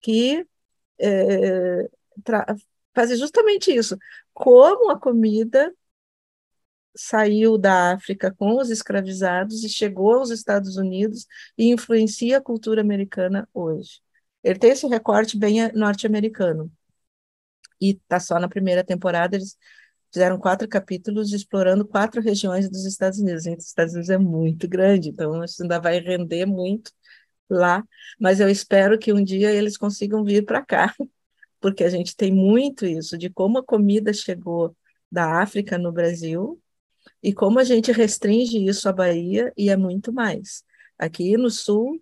que 0.00 0.46
é, 0.98 1.88
faz 2.94 3.18
justamente 3.18 3.74
isso. 3.74 3.96
Como 4.32 4.90
a 4.90 4.98
comida 4.98 5.72
saiu 6.96 7.58
da 7.58 7.92
África 7.92 8.32
com 8.32 8.56
os 8.58 8.70
escravizados 8.70 9.64
e 9.64 9.68
chegou 9.68 10.14
aos 10.14 10.30
Estados 10.30 10.76
Unidos 10.76 11.26
e 11.58 11.70
influencia 11.70 12.38
a 12.38 12.40
cultura 12.40 12.80
americana 12.80 13.48
hoje. 13.52 14.00
Ele 14.42 14.58
tem 14.58 14.70
esse 14.70 14.86
recorte 14.86 15.36
bem 15.36 15.72
norte-americano. 15.72 16.70
E 17.80 17.90
está 17.90 18.20
só 18.20 18.38
na 18.38 18.48
primeira 18.48 18.84
temporada, 18.84 19.36
eles 19.36 19.56
fizeram 20.14 20.38
quatro 20.38 20.68
capítulos 20.68 21.32
explorando 21.32 21.84
quatro 21.84 22.22
regiões 22.22 22.70
dos 22.70 22.84
Estados 22.84 23.18
Unidos. 23.18 23.44
Os 23.46 23.66
Estados 23.66 23.94
Unidos 23.94 24.10
é 24.10 24.16
muito 24.16 24.68
grande, 24.68 25.08
então 25.08 25.42
isso 25.42 25.60
ainda 25.60 25.80
vai 25.80 25.98
render 25.98 26.46
muito 26.46 26.92
lá, 27.50 27.82
mas 28.18 28.38
eu 28.38 28.48
espero 28.48 28.96
que 28.96 29.12
um 29.12 29.22
dia 29.22 29.50
eles 29.50 29.76
consigam 29.76 30.24
vir 30.24 30.44
para 30.44 30.64
cá, 30.64 30.94
porque 31.60 31.82
a 31.82 31.90
gente 31.90 32.16
tem 32.16 32.32
muito 32.32 32.86
isso 32.86 33.18
de 33.18 33.28
como 33.28 33.58
a 33.58 33.64
comida 33.64 34.12
chegou 34.12 34.76
da 35.10 35.42
África 35.42 35.76
no 35.76 35.90
Brasil 35.92 36.60
e 37.20 37.34
como 37.34 37.58
a 37.58 37.64
gente 37.64 37.90
restringe 37.90 38.64
isso 38.64 38.88
à 38.88 38.92
Bahia 38.92 39.52
e 39.56 39.68
é 39.68 39.76
muito 39.76 40.12
mais. 40.12 40.62
Aqui 40.96 41.36
no 41.36 41.50
Sul, 41.50 42.00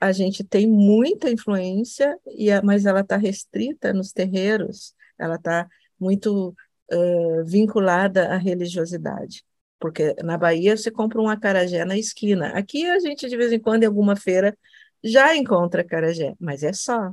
a 0.00 0.12
gente 0.12 0.44
tem 0.44 0.68
muita 0.68 1.28
influência, 1.28 2.16
e 2.28 2.48
é, 2.48 2.62
mas 2.62 2.86
ela 2.86 3.00
está 3.00 3.16
restrita 3.16 3.92
nos 3.92 4.12
terreiros, 4.12 4.94
ela 5.18 5.34
está 5.34 5.68
muito 5.98 6.54
uh, 6.92 7.44
vinculada 7.44 8.28
à 8.28 8.36
religiosidade. 8.36 9.44
Porque 9.78 10.14
na 10.22 10.36
Bahia 10.36 10.76
você 10.76 10.90
compra 10.90 11.20
um 11.20 11.28
acarajé 11.28 11.84
na 11.84 11.96
esquina. 11.98 12.48
Aqui 12.48 12.86
a 12.86 12.98
gente, 13.00 13.28
de 13.28 13.36
vez 13.36 13.52
em 13.52 13.58
quando, 13.58 13.82
em 13.82 13.86
alguma 13.86 14.16
feira, 14.16 14.56
já 15.02 15.34
encontra 15.36 15.82
acarajé, 15.82 16.34
mas 16.38 16.62
é 16.62 16.72
só. 16.72 17.12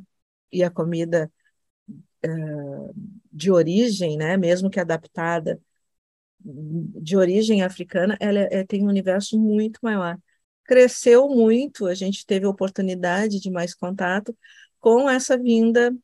E 0.51 0.63
a 0.63 0.69
comida 0.69 1.31
uh, 2.25 2.93
de 3.31 3.51
origem, 3.51 4.17
né, 4.17 4.37
mesmo 4.37 4.69
que 4.69 4.79
adaptada, 4.79 5.59
de 6.39 7.17
origem 7.17 7.63
africana, 7.63 8.17
ela 8.19 8.39
é, 8.39 8.63
tem 8.63 8.83
um 8.83 8.89
universo 8.89 9.39
muito 9.39 9.79
maior. 9.81 10.17
Cresceu 10.63 11.27
muito, 11.29 11.85
a 11.87 11.93
gente 11.93 12.25
teve 12.25 12.45
oportunidade 12.45 13.39
de 13.39 13.49
mais 13.49 13.73
contato 13.73 14.37
com 14.79 15.09
essa 15.09 15.37
vinda 15.37 15.95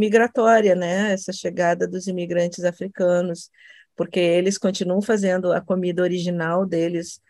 migratória, 0.00 0.74
né, 0.74 1.12
essa 1.12 1.32
chegada 1.32 1.86
dos 1.86 2.06
imigrantes 2.06 2.64
africanos, 2.64 3.50
porque 3.94 4.18
eles 4.18 4.56
continuam 4.56 5.02
fazendo 5.02 5.52
a 5.52 5.60
comida 5.60 6.02
original 6.02 6.64
deles, 6.66 7.20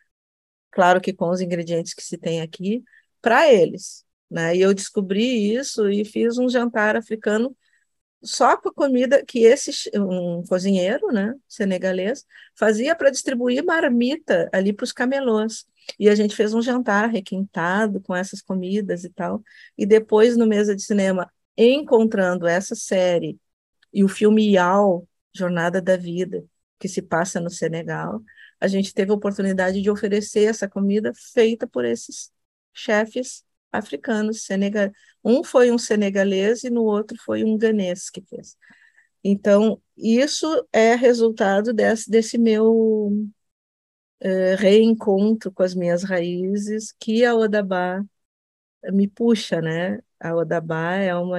claro 0.71 1.01
que 1.01 1.13
com 1.13 1.31
os 1.31 1.41
ingredientes 1.41 1.93
que 1.95 2.03
se 2.03 2.17
tem 2.17 2.41
aqui, 2.41 2.85
para 3.21 3.53
eles. 3.53 4.05
Né? 4.31 4.57
E 4.57 4.61
eu 4.61 4.73
descobri 4.73 5.53
isso 5.55 5.91
e 5.91 6.05
fiz 6.05 6.39
um 6.39 6.49
jantar 6.49 6.97
africano 6.97 7.57
só 8.23 8.57
com 8.57 8.69
a 8.69 8.75
comida 8.75 9.25
que 9.25 9.41
esse 9.41 9.73
um 9.99 10.45
cozinheiro, 10.47 11.09
né, 11.09 11.35
senegalês, 11.49 12.25
fazia 12.55 12.95
para 12.95 13.11
distribuir 13.11 13.65
marmita 13.65 14.49
ali 14.53 14.73
para 14.73 14.85
os 14.85 14.93
camelôs. 14.93 15.67
E 15.99 16.09
a 16.09 16.15
gente 16.15 16.37
fez 16.37 16.55
um 16.55 16.63
jantar 16.63 17.09
requintado 17.09 18.01
com 18.01 18.15
essas 18.15 18.43
comidas 18.43 19.05
e 19.05 19.11
tal. 19.11 19.43
E 19.77 19.87
depois, 19.87 20.37
no 20.37 20.47
mesa 20.47 20.77
de 20.77 20.83
cinema, 20.83 21.31
encontrando 21.65 22.47
essa 22.47 22.75
série 22.75 23.39
e 23.93 24.05
o 24.05 24.09
filme 24.09 24.53
Yao, 24.53 25.07
Jornada 25.35 25.81
da 25.83 25.97
Vida, 25.97 26.45
que 26.79 26.89
se 26.89 27.03
passa 27.03 27.41
no 27.41 27.51
Senegal, 27.51 28.23
a 28.61 28.69
gente 28.69 28.95
teve 28.95 29.11
a 29.11 29.15
oportunidade 29.15 29.81
de 29.83 29.91
oferecer 29.91 30.45
essa 30.45 30.69
comida 30.69 31.13
feita 31.15 31.67
por 31.67 31.85
esses 31.85 32.31
chefes 32.73 33.45
africanos. 33.73 34.45
Senegal... 34.45 34.91
Um 35.25 35.45
foi 35.45 35.71
um 35.71 35.79
senegalês 35.79 36.65
e 36.65 36.71
no 36.71 36.85
outro 36.85 37.17
foi 37.23 37.45
um 37.45 37.57
ganês 37.59 38.11
que 38.11 38.23
fez. 38.23 38.57
Então, 39.23 39.81
isso 39.97 40.67
é 40.73 40.95
resultado 40.95 41.73
desse, 41.75 42.11
desse 42.11 42.39
meu 42.39 43.13
uh, 44.23 44.57
reencontro 44.59 45.53
com 45.53 45.63
as 45.63 45.75
minhas 45.75 46.03
raízes, 46.03 46.93
que 46.99 47.25
a 47.25 47.35
Odabá 47.35 48.03
me 48.93 49.07
puxa, 49.07 49.61
né? 49.61 50.01
A 50.21 50.35
Odabá 50.35 50.95
é 50.97 51.15
uma, 51.15 51.39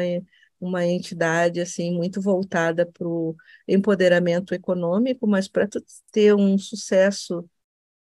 uma 0.59 0.85
entidade 0.85 1.59
assim 1.61 1.93
muito 1.93 2.21
voltada 2.21 2.85
para 2.85 3.07
o 3.07 3.35
empoderamento 3.67 4.53
econômico, 4.53 5.27
mas 5.27 5.47
para 5.47 5.67
ter 6.11 6.33
um 6.35 6.57
sucesso 6.57 7.47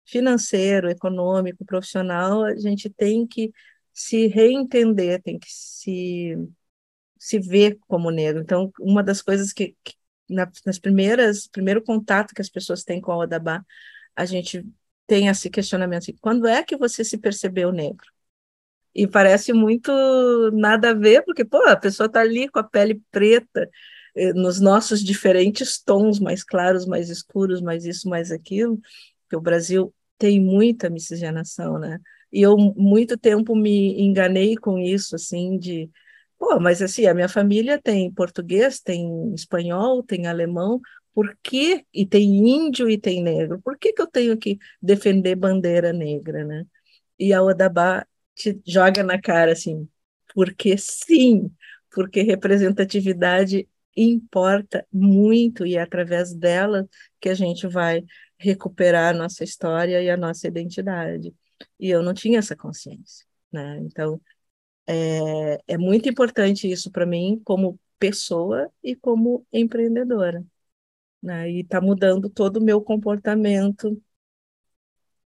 financeiro, 0.05 0.89
econômico, 0.89 1.65
profissional, 1.65 2.43
a 2.43 2.55
gente 2.55 2.89
tem 2.89 3.27
que 3.27 3.51
se 3.93 4.27
reentender, 4.27 5.21
tem 5.21 5.39
que 5.39 5.47
se 5.49 6.37
se 7.17 7.39
ver 7.39 7.79
como 7.87 8.11
negro. 8.11 8.41
Então, 8.41 8.71
uma 8.79 9.03
das 9.03 9.21
coisas 9.21 9.51
que, 9.53 9.75
que 9.83 9.95
nas 10.29 10.79
primeiras 10.79 11.47
primeiro 11.47 11.83
contato 11.83 12.33
que 12.35 12.41
as 12.41 12.49
pessoas 12.49 12.83
têm 12.83 13.01
com 13.01 13.11
a 13.11 13.17
Odabá, 13.17 13.65
a 14.15 14.25
gente 14.25 14.65
tem 15.07 15.27
esse 15.27 15.49
questionamento 15.49 16.03
assim, 16.03 16.15
quando 16.21 16.47
é 16.47 16.63
que 16.63 16.77
você 16.77 17.03
se 17.03 17.17
percebeu 17.17 17.71
negro? 17.71 18.14
E 18.95 19.05
parece 19.05 19.51
muito 19.51 19.91
nada 20.53 20.91
a 20.91 20.93
ver, 20.93 21.23
porque 21.23 21.43
pô, 21.43 21.57
a 21.67 21.75
pessoa 21.75 22.07
está 22.07 22.21
ali 22.21 22.47
com 22.47 22.59
a 22.59 22.63
pele 22.63 23.01
preta, 23.11 23.69
eh, 24.15 24.33
nos 24.33 24.61
nossos 24.61 25.03
diferentes 25.03 25.81
tons, 25.83 26.19
mais 26.19 26.43
claros, 26.43 26.85
mais 26.85 27.09
escuros, 27.09 27.61
mais 27.61 27.85
isso, 27.85 28.07
mais 28.07 28.31
aquilo, 28.31 28.79
que 29.29 29.35
o 29.35 29.41
Brasil 29.41 29.93
tem 30.17 30.39
muita 30.39 30.89
miscigenação, 30.89 31.77
né? 31.77 31.99
E 32.31 32.41
eu 32.41 32.57
muito 32.57 33.17
tempo 33.17 33.55
me 33.55 34.01
enganei 34.01 34.55
com 34.55 34.77
isso, 34.79 35.15
assim, 35.15 35.57
de 35.57 35.89
pô, 36.39 36.59
mas 36.59 36.81
assim, 36.81 37.05
a 37.05 37.13
minha 37.13 37.29
família 37.29 37.81
tem 37.81 38.11
português, 38.11 38.79
tem 38.79 39.33
espanhol, 39.33 40.03
tem 40.03 40.27
alemão, 40.27 40.79
por 41.13 41.37
que, 41.43 41.85
e 41.93 42.05
tem 42.05 42.23
índio 42.47 42.89
e 42.89 42.97
tem 42.97 43.23
negro, 43.23 43.61
por 43.63 43.77
que, 43.77 43.93
que 43.93 44.01
eu 44.01 44.07
tenho 44.07 44.37
que 44.37 44.57
defender 44.81 45.35
bandeira 45.35 45.93
negra, 45.93 46.43
né? 46.43 46.65
E 47.19 47.33
a 47.33 47.41
Odabá 47.41 48.05
te 48.35 48.59
joga 48.65 49.03
na 49.03 49.19
cara 49.19 49.53
assim, 49.53 49.87
porque 50.33 50.77
sim, 50.77 51.51
porque 51.91 52.21
representatividade 52.21 53.67
importa 53.95 54.85
muito 54.91 55.65
e 55.65 55.77
é 55.77 55.81
através 55.81 56.33
dela 56.33 56.87
que 57.19 57.29
a 57.29 57.33
gente 57.33 57.67
vai 57.67 58.03
recuperar 58.37 59.15
a 59.15 59.17
nossa 59.17 59.43
história 59.43 60.01
e 60.01 60.09
a 60.09 60.17
nossa 60.17 60.47
identidade. 60.47 61.33
E 61.79 61.89
eu 61.89 62.03
não 62.03 62.13
tinha 62.13 62.39
essa 62.39 62.55
consciência, 62.55 63.25
né? 63.51 63.79
Então, 63.79 64.21
é, 64.87 65.57
é 65.67 65.77
muito 65.77 66.09
importante 66.09 66.69
isso 66.69 66.91
para 66.91 67.05
mim 67.05 67.41
como 67.43 67.79
pessoa 67.97 68.69
e 68.83 68.95
como 68.95 69.45
empreendedora. 69.51 70.45
Né? 71.21 71.49
E 71.51 71.61
está 71.61 71.81
mudando 71.81 72.29
todo 72.29 72.57
o 72.57 72.63
meu 72.63 72.81
comportamento 72.81 74.01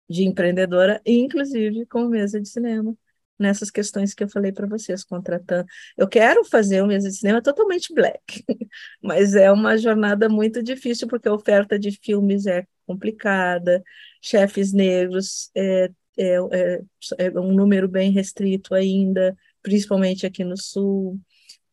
de 0.09 0.25
empreendedora, 0.25 1.01
inclusive 1.05 1.87
com 1.87 2.07
mesa 2.07 2.41
de 2.41 2.49
cinema, 2.49 2.97
nessas 3.39 3.71
questões 3.71 4.15
que 4.15 4.25
eu 4.25 4.29
falei 4.29 4.53
para 4.53 4.67
vocês, 4.67 5.05
contratando. 5.05 5.67
Eu 5.97 6.09
quero 6.09 6.45
fazer 6.45 6.81
uma 6.81 6.89
mesa 6.89 7.09
de 7.09 7.17
cinema 7.17 7.43
totalmente 7.43 7.95
black, 7.95 8.45
mas 9.03 9.35
é 9.35 9.51
uma 9.53 9.77
jornada 9.77 10.29
muito 10.29 10.63
difícil, 10.63 11.07
porque 11.07 11.29
a 11.29 11.35
oferta 11.35 11.79
de 11.79 11.93
filmes 12.03 12.47
é 12.47 12.67
complicada, 12.87 13.83
chefes 14.21 14.73
negros 14.73 15.51
é, 15.55 15.91
é, 16.19 16.37
é, 16.53 16.81
é 17.19 17.41
um 17.41 17.53
número 17.53 17.89
bem 17.89 18.11
restrito 18.11 18.75
ainda, 18.75 19.37
principalmente 19.63 20.27
aqui 20.27 20.43
no 20.45 20.57
Sul. 20.57 21.21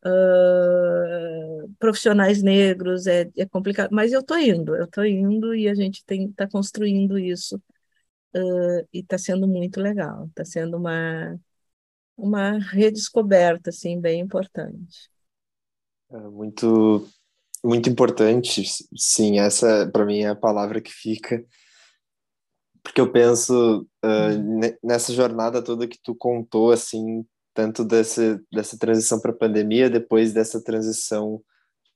Uh, 0.04 1.68
profissionais 1.80 2.40
negros 2.40 3.08
é, 3.08 3.28
é 3.36 3.44
complicado, 3.44 3.90
mas 3.90 4.12
eu 4.12 4.20
estou 4.20 4.38
indo, 4.38 4.76
eu 4.76 4.84
estou 4.84 5.04
indo 5.04 5.52
e 5.52 5.68
a 5.68 5.74
gente 5.74 6.04
está 6.08 6.46
construindo 6.46 7.18
isso 7.18 7.60
uh, 8.34 8.88
e 8.92 9.00
está 9.00 9.18
sendo 9.18 9.46
muito 9.46 9.80
legal, 9.80 10.26
está 10.26 10.44
sendo 10.44 10.76
uma, 10.76 11.38
uma 12.16 12.58
redescoberta 12.58 13.70
assim, 13.70 14.00
bem 14.00 14.20
importante. 14.20 15.10
É 16.10 16.18
muito, 16.18 17.06
muito 17.64 17.88
importante, 17.88 18.62
sim, 18.96 19.38
essa 19.38 19.88
para 19.92 20.04
mim 20.04 20.20
é 20.20 20.28
a 20.28 20.36
palavra 20.36 20.80
que 20.80 20.92
fica 20.92 21.44
porque 22.86 23.00
eu 23.00 23.10
penso 23.10 23.80
uh, 24.04 24.76
nessa 24.80 25.12
jornada 25.12 25.60
toda 25.60 25.88
que 25.88 25.98
tu 26.00 26.14
contou, 26.14 26.70
assim, 26.70 27.26
tanto 27.52 27.84
dessa, 27.84 28.40
dessa 28.52 28.78
transição 28.78 29.20
para 29.20 29.32
a 29.32 29.36
pandemia, 29.36 29.90
depois 29.90 30.32
dessa 30.32 30.62
transição 30.62 31.42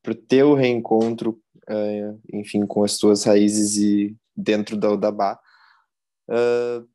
para 0.03 0.13
o 0.13 0.17
teu 0.17 0.53
reencontro, 0.53 1.41
uh, 1.69 2.21
enfim, 2.33 2.67
com 2.67 2.83
as 2.83 2.99
tuas 2.99 3.23
raízes 3.23 3.77
e 3.77 4.17
dentro 4.37 4.77
da 4.77 4.91
Udabá. 4.91 5.39
Uh, 6.31 6.89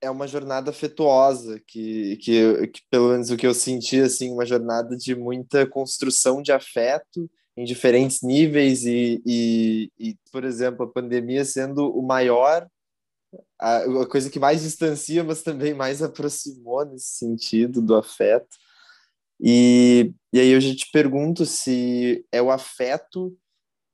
é 0.00 0.10
uma 0.10 0.26
jornada 0.26 0.70
afetuosa, 0.70 1.60
que, 1.66 2.16
que, 2.18 2.68
que, 2.68 2.82
pelo 2.90 3.10
menos 3.10 3.30
o 3.30 3.36
que 3.36 3.46
eu 3.46 3.54
senti, 3.54 4.00
assim, 4.00 4.32
uma 4.32 4.46
jornada 4.46 4.96
de 4.96 5.14
muita 5.14 5.66
construção 5.66 6.40
de 6.40 6.52
afeto 6.52 7.28
em 7.56 7.64
diferentes 7.64 8.22
níveis 8.22 8.84
e, 8.84 9.20
e, 9.26 9.92
e 9.98 10.16
por 10.30 10.44
exemplo, 10.44 10.84
a 10.84 10.92
pandemia 10.92 11.44
sendo 11.44 11.90
o 11.90 12.00
maior, 12.00 12.68
a, 13.58 13.78
a 13.78 14.06
coisa 14.06 14.30
que 14.30 14.38
mais 14.38 14.62
distancia, 14.62 15.24
mas 15.24 15.42
também 15.42 15.74
mais 15.74 16.00
aproximou 16.00 16.84
nesse 16.84 17.18
sentido 17.18 17.82
do 17.82 17.96
afeto. 17.96 18.56
E, 19.40 20.12
e 20.32 20.38
aí 20.38 20.50
eu 20.50 20.60
já 20.60 20.74
te 20.74 20.88
pergunto 20.92 21.44
se 21.44 22.24
é 22.30 22.40
o 22.40 22.50
afeto 22.50 23.36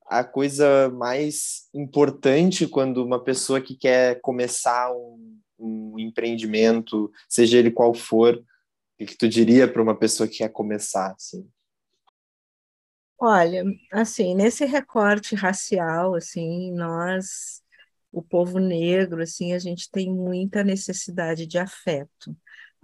a 0.05 0.23
coisa 0.23 0.89
mais 0.89 1.67
importante 1.73 2.67
quando 2.67 3.03
uma 3.03 3.23
pessoa 3.23 3.59
que 3.59 3.75
quer 3.75 4.19
começar 4.21 4.91
um, 4.93 5.39
um 5.57 5.99
empreendimento, 5.99 7.11
seja 7.27 7.57
ele 7.57 7.71
qual 7.71 7.93
for, 7.93 8.43
o 8.99 9.05
que 9.05 9.17
tu 9.17 9.27
diria 9.27 9.67
para 9.67 9.81
uma 9.81 9.97
pessoa 9.97 10.27
que 10.27 10.37
quer 10.37 10.49
começar, 10.49 11.11
assim? 11.11 11.47
Olha, 13.19 13.63
assim, 13.91 14.35
nesse 14.35 14.65
recorte 14.65 15.35
racial, 15.35 16.15
assim, 16.15 16.71
nós, 16.73 17.61
o 18.11 18.21
povo 18.21 18.59
negro, 18.59 19.21
assim, 19.23 19.53
a 19.53 19.59
gente 19.59 19.89
tem 19.89 20.13
muita 20.13 20.63
necessidade 20.63 21.47
de 21.47 21.57
afeto. 21.57 22.35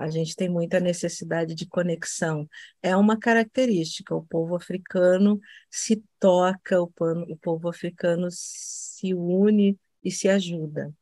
A 0.01 0.09
gente 0.09 0.35
tem 0.35 0.49
muita 0.49 0.79
necessidade 0.79 1.55
de 1.55 1.67
conexão. 1.67 2.47
É 2.81 2.95
uma 2.95 3.17
característica. 3.17 4.15
O 4.15 4.25
povo 4.25 4.55
africano 4.55 5.39
se 5.69 6.03
toca, 6.19 6.81
o, 6.81 6.87
pano, 6.91 7.25
o 7.29 7.37
povo 7.37 7.69
africano 7.69 8.27
se 8.31 9.13
une 9.13 9.77
e 10.03 10.11
se 10.11 10.27
ajuda, 10.27 10.93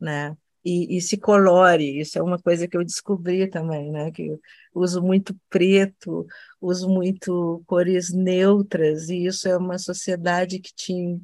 né? 0.00 0.36
E, 0.64 0.96
e, 0.98 1.00
se 1.00 1.16
colore, 1.16 2.00
isso 2.00 2.18
é 2.18 2.22
uma 2.22 2.38
coisa 2.38 2.68
que 2.68 2.76
eu 2.76 2.84
descobri 2.84 3.48
também, 3.48 3.90
né? 3.90 4.10
Que 4.10 4.38
uso 4.74 5.02
muito 5.02 5.34
preto, 5.48 6.26
uso 6.60 6.88
muito 6.88 7.62
cores 7.66 8.12
neutras, 8.12 9.08
e 9.08 9.24
isso 9.26 9.48
é 9.48 9.56
uma 9.56 9.78
sociedade 9.78 10.60
que 10.60 10.74
te, 10.74 11.18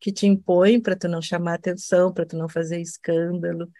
que 0.00 0.12
te 0.12 0.26
impõe 0.26 0.80
para 0.80 0.96
tu 0.96 1.08
não 1.08 1.22
chamar 1.22 1.54
atenção, 1.54 2.12
para 2.12 2.26
tu 2.26 2.36
não 2.36 2.48
fazer 2.48 2.80
escândalo. 2.80 3.70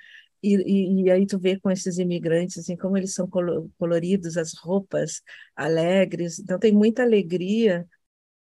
E, 0.43 0.57
e, 0.57 1.03
e, 1.05 1.11
aí 1.11 1.26
tu 1.26 1.38
vê 1.38 1.59
com 1.59 1.70
esses 1.70 1.99
imigrantes, 1.99 2.59
assim, 2.59 2.76
como 2.76 2.97
eles 2.97 3.14
são 3.14 3.28
coloridos, 3.78 4.36
as 4.36 4.55
roupas 4.55 5.22
alegres, 5.55 6.38
então 6.38 6.59
tem 6.59 6.72
muita 6.72 7.03
alegria, 7.03 7.86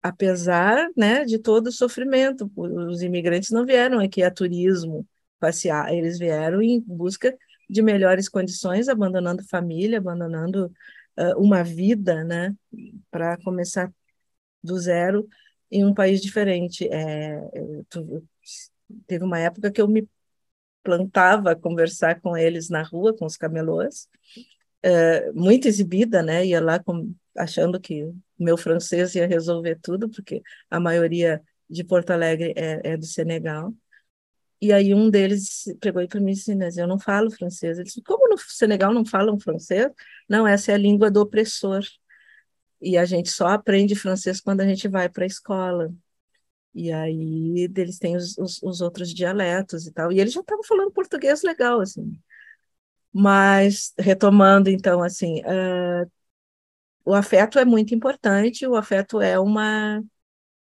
apesar, 0.02 0.90
né, 0.98 1.26
de 1.26 1.40
todo 1.40 1.68
o 1.68 1.72
sofrimento. 1.72 2.52
Os 2.56 3.02
imigrantes 3.02 3.52
não 3.52 3.66
vieram 3.66 4.00
aqui 4.00 4.24
a 4.24 4.32
turismo, 4.32 5.08
passear, 5.40 5.94
eles 5.94 6.20
vieram 6.20 6.62
em 6.62 6.80
busca 6.82 7.36
de 7.70 7.82
melhores 7.82 8.30
condições, 8.30 8.88
abandonando 8.90 9.44
família, 9.48 9.98
abandonando 9.98 10.72
uh, 11.18 11.40
uma 11.40 11.64
vida, 11.64 12.24
né, 12.24 12.56
para 13.12 13.38
começar 13.38 13.92
do 14.64 14.78
zero 14.80 15.28
em 15.72 15.86
um 15.86 15.94
país 15.94 16.22
diferente. 16.22 16.88
É, 16.90 17.40
tu, 17.90 18.24
teve 19.08 19.24
uma 19.24 19.40
época 19.40 19.72
que 19.72 19.82
eu 19.82 19.88
me 19.88 20.08
plantava 20.84 21.56
conversar 21.56 22.20
com 22.22 22.38
eles 22.38 22.70
na 22.70 22.84
rua, 22.84 23.16
com 23.16 23.26
os 23.26 23.38
camelôs, 23.38 24.08
uh, 24.86 25.34
muito 25.34 25.68
exibida, 25.68 26.22
né, 26.22 26.46
ia 26.46 26.62
lá 26.62 26.80
com, 26.80 27.14
achando 27.38 27.80
que 27.80 28.12
meu 28.38 28.58
francês 28.58 29.16
ia 29.16 29.28
resolver 29.28 29.80
tudo, 29.82 30.10
porque 30.10 30.42
a 30.70 30.80
maioria 30.80 31.42
de 31.70 31.84
Porto 31.84 32.12
Alegre 32.12 32.54
é, 32.56 32.82
é 32.84 32.98
do 32.98 33.06
Senegal. 33.06 33.74
E 34.62 34.72
aí 34.72 34.94
um 34.94 35.10
deles 35.10 35.66
pegou 35.82 36.08
para 36.08 36.22
mim 36.22 36.32
e 36.32 36.36
disse, 36.36 36.56
mas 36.56 36.78
eu 36.78 36.88
não 36.88 36.98
falo 36.98 37.30
francês. 37.30 37.78
Ele 37.78 37.86
disse, 37.86 38.02
como 38.02 38.30
no 38.30 38.38
Senegal 38.38 38.94
não 38.94 39.06
falam 39.06 39.38
francês? 39.38 39.92
Não, 40.30 40.48
essa 40.48 40.72
é 40.72 40.76
a 40.76 40.78
língua 40.78 41.12
do 41.12 41.22
opressor. 41.22 41.84
E 42.82 42.98
a 42.98 43.04
gente 43.04 43.30
só 43.30 43.48
aprende 43.48 43.96
francês 43.96 44.40
quando 44.40 44.62
a 44.62 44.66
gente 44.66 44.88
vai 44.88 45.10
para 45.10 45.26
a 45.26 45.28
escola. 45.28 45.94
E 46.74 46.92
aí 46.92 47.70
eles 47.76 48.00
têm 48.00 48.16
os, 48.16 48.38
os, 48.38 48.62
os, 48.64 48.82
outros 48.82 49.14
dialetos 49.14 49.88
e 49.88 49.92
tal. 49.94 50.12
E 50.12 50.20
eles 50.20 50.34
já 50.34 50.42
estavam 50.42 50.64
falando 50.64 50.92
português 50.92 51.44
legal, 51.44 51.80
assim. 51.82 52.20
Mas, 53.14 53.94
retomando, 54.00 54.70
então, 54.70 55.04
assim, 55.04 55.42
uh, 55.42 56.12
o 57.06 57.14
afeto 57.14 57.60
é 57.60 57.66
muito 57.66 57.94
importante, 57.94 58.66
o 58.68 58.76
afeto 58.76 59.22
é 59.22 59.40
uma 59.40 60.02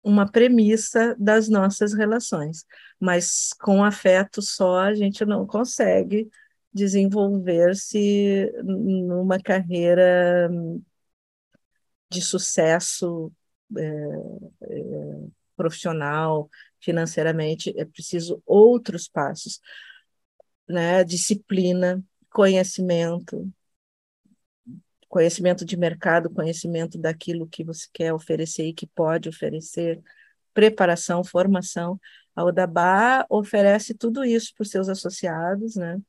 uma 0.03 0.31
premissa 0.31 1.15
das 1.19 1.49
nossas 1.49 1.95
relações, 1.95 2.65
mas 2.99 3.51
com 3.61 3.85
afeto 3.85 4.43
só 4.43 4.81
a 4.81 4.95
gente 4.95 5.25
não 5.25 5.47
consegue 5.47 6.29
desenvolver-se 6.73 8.51
numa 8.65 9.39
carreira 9.41 10.51
de 12.11 12.21
sucesso 12.21 13.33
é, 13.77 13.83
é, 14.63 15.27
profissional, 15.63 16.51
financeiramente, 16.81 17.73
é 17.79 17.85
preciso 17.85 18.43
outros 18.45 19.09
passos, 19.09 19.61
né? 20.69 21.05
Disciplina, 21.05 22.03
conhecimento, 22.29 23.49
conhecimento 25.09 25.65
de 25.65 25.77
mercado, 25.77 26.29
conhecimento 26.31 26.99
daquilo 26.99 27.47
que 27.47 27.63
você 27.63 27.87
quer 27.93 28.13
oferecer 28.13 28.67
e 28.67 28.75
que 28.75 28.87
pode 28.89 29.29
oferecer, 29.29 30.03
preparação, 30.53 31.23
formação. 31.23 32.01
A 32.35 32.45
Udabá 32.45 33.25
oferece 33.31 33.95
tudo 33.95 34.25
isso 34.25 34.53
para 34.55 34.63
os 34.63 34.71
seus 34.71 34.89
associados, 34.89 35.77
né? 35.77 36.01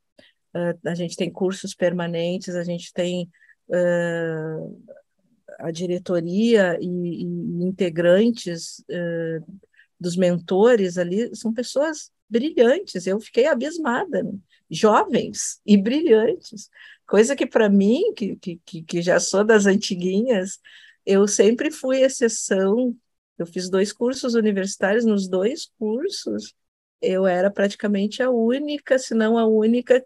Uh, 0.55 0.87
a 0.87 0.95
gente 0.95 1.15
tem 1.15 1.31
cursos 1.31 1.75
permanentes, 1.75 2.55
a 2.55 2.63
gente 2.63 2.91
tem 2.91 3.29
uh, 3.67 4.83
a 5.59 5.71
diretoria 5.71 6.77
e, 6.81 6.87
e 6.87 7.63
integrantes 7.63 8.79
uh, 8.89 9.59
dos 9.99 10.15
mentores 10.15 10.97
ali, 10.97 11.35
são 11.35 11.53
pessoas 11.53 12.11
brilhantes, 12.29 13.05
eu 13.05 13.19
fiquei 13.19 13.45
abismada, 13.45 14.23
né? 14.23 14.33
jovens 14.69 15.61
e 15.65 15.77
brilhantes, 15.77 16.69
Coisa 17.05 17.35
que 17.35 17.45
para 17.45 17.69
mim, 17.69 18.13
que, 18.15 18.35
que, 18.37 18.81
que 18.81 19.01
já 19.01 19.19
sou 19.19 19.43
das 19.43 19.65
antiguinhas, 19.65 20.59
eu 21.05 21.27
sempre 21.27 21.69
fui 21.69 22.01
exceção. 22.01 22.95
Eu 23.37 23.45
fiz 23.45 23.69
dois 23.69 23.91
cursos 23.91 24.35
universitários, 24.35 25.05
nos 25.05 25.27
dois 25.27 25.69
cursos 25.77 26.55
eu 27.01 27.27
era 27.27 27.51
praticamente 27.51 28.23
a 28.23 28.29
única, 28.31 28.97
se 28.97 29.13
não 29.13 29.37
a 29.37 29.45
única, 29.45 30.03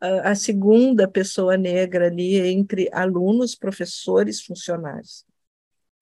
a, 0.00 0.34
segunda 0.34 1.06
pessoa 1.06 1.56
negra 1.56 2.06
ali 2.06 2.36
entre 2.38 2.88
alunos, 2.92 3.54
professores, 3.54 4.42
funcionários. 4.42 5.24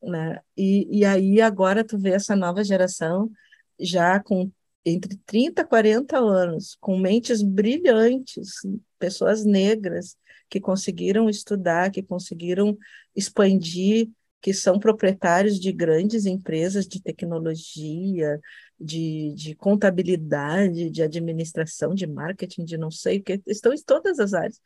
Né? 0.03 0.41
E, 0.57 0.99
e 1.01 1.05
aí 1.05 1.41
agora 1.41 1.85
tu 1.85 1.99
vê 1.99 2.11
essa 2.11 2.37
nova 2.37 2.63
geração 2.63 3.31
já 3.79 4.21
com 4.21 4.51
entre 4.85 5.19
30 5.27 5.63
e 5.63 5.65
40 5.67 6.19
anos, 6.19 6.77
com 6.81 6.99
mentes 6.99 7.43
brilhantes, 7.43 8.53
pessoas 8.99 9.45
negras, 9.45 10.17
que 10.49 10.61
conseguiram 10.61 11.29
estudar, 11.29 11.91
que 11.91 12.03
conseguiram 12.03 12.79
expandir, 13.15 14.09
que 14.41 14.55
são 14.55 14.79
proprietários 14.79 15.59
de 15.59 15.73
grandes 15.73 16.25
empresas 16.25 16.87
de 16.87 17.03
tecnologia, 17.03 18.41
de, 18.81 19.33
de 19.35 19.55
contabilidade, 19.55 20.91
de 20.91 21.03
administração, 21.03 21.95
de 21.95 22.07
marketing, 22.07 22.65
de 22.65 22.79
não 22.79 22.91
sei 22.91 23.19
o 23.19 23.23
que, 23.23 23.43
estão 23.47 23.73
em 23.73 23.83
todas 23.83 24.19
as 24.21 24.35
áreas. 24.35 24.61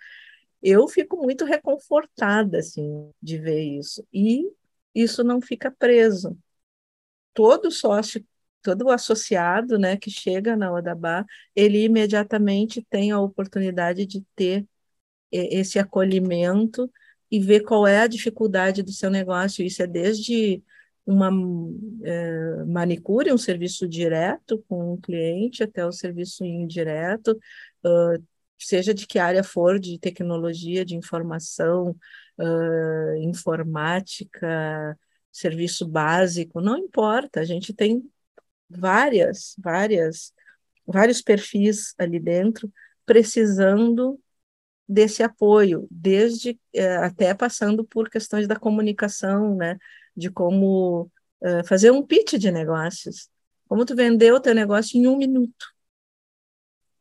Eu 0.62 0.86
fico 0.88 1.16
muito 1.16 1.44
reconfortada 1.44 2.58
assim 2.58 3.10
de 3.22 3.38
ver 3.38 3.62
isso. 3.62 4.06
E 4.12 4.50
isso 4.94 5.24
não 5.24 5.40
fica 5.40 5.70
preso. 5.70 6.38
Todo 7.34 7.70
sócio 7.70 8.24
todo 8.62 8.90
associado 8.90 9.78
né, 9.78 9.96
que 9.96 10.10
chega 10.10 10.56
na 10.56 10.72
Odabá, 10.72 11.26
ele 11.54 11.82
imediatamente 11.84 12.86
tem 12.88 13.10
a 13.10 13.20
oportunidade 13.20 14.06
de 14.06 14.24
ter 14.36 14.66
esse 15.30 15.78
acolhimento 15.78 16.90
e 17.30 17.40
ver 17.40 17.60
qual 17.60 17.86
é 17.86 18.00
a 18.00 18.06
dificuldade 18.06 18.82
do 18.82 18.92
seu 18.92 19.10
negócio. 19.10 19.64
Isso 19.64 19.82
é 19.82 19.86
desde 19.86 20.62
uma 21.04 21.30
é, 22.04 22.64
manicure, 22.64 23.32
um 23.32 23.38
serviço 23.38 23.88
direto 23.88 24.64
com 24.68 24.90
o 24.90 24.92
um 24.94 25.00
cliente, 25.00 25.62
até 25.62 25.84
o 25.84 25.92
serviço 25.92 26.44
indireto, 26.44 27.32
uh, 27.84 28.22
seja 28.58 28.94
de 28.94 29.06
que 29.06 29.18
área 29.18 29.42
for, 29.42 29.78
de 29.78 29.98
tecnologia, 29.98 30.84
de 30.84 30.94
informação, 30.96 31.96
uh, 32.38 33.16
informática, 33.18 34.96
serviço 35.30 35.86
básico, 35.88 36.60
não 36.60 36.78
importa, 36.78 37.40
a 37.40 37.44
gente 37.44 37.72
tem 37.74 38.08
várias, 38.68 39.54
várias, 39.58 40.32
vários 40.86 41.20
perfis 41.20 41.94
ali 41.98 42.20
dentro, 42.20 42.72
precisando 43.04 44.20
desse 44.88 45.22
apoio, 45.22 45.88
desde 45.90 46.58
até 47.02 47.32
passando 47.34 47.84
por 47.84 48.10
questões 48.10 48.46
da 48.46 48.56
comunicação, 48.56 49.56
né, 49.56 49.78
de 50.16 50.30
como 50.30 51.10
é, 51.42 51.64
fazer 51.64 51.90
um 51.90 52.04
pitch 52.04 52.34
de 52.34 52.50
negócios, 52.50 53.28
como 53.68 53.84
tu 53.84 53.94
vendeu 53.96 54.36
o 54.36 54.40
teu 54.40 54.54
negócio 54.54 54.98
em 54.98 55.06
um 55.06 55.16
minuto. 55.16 55.66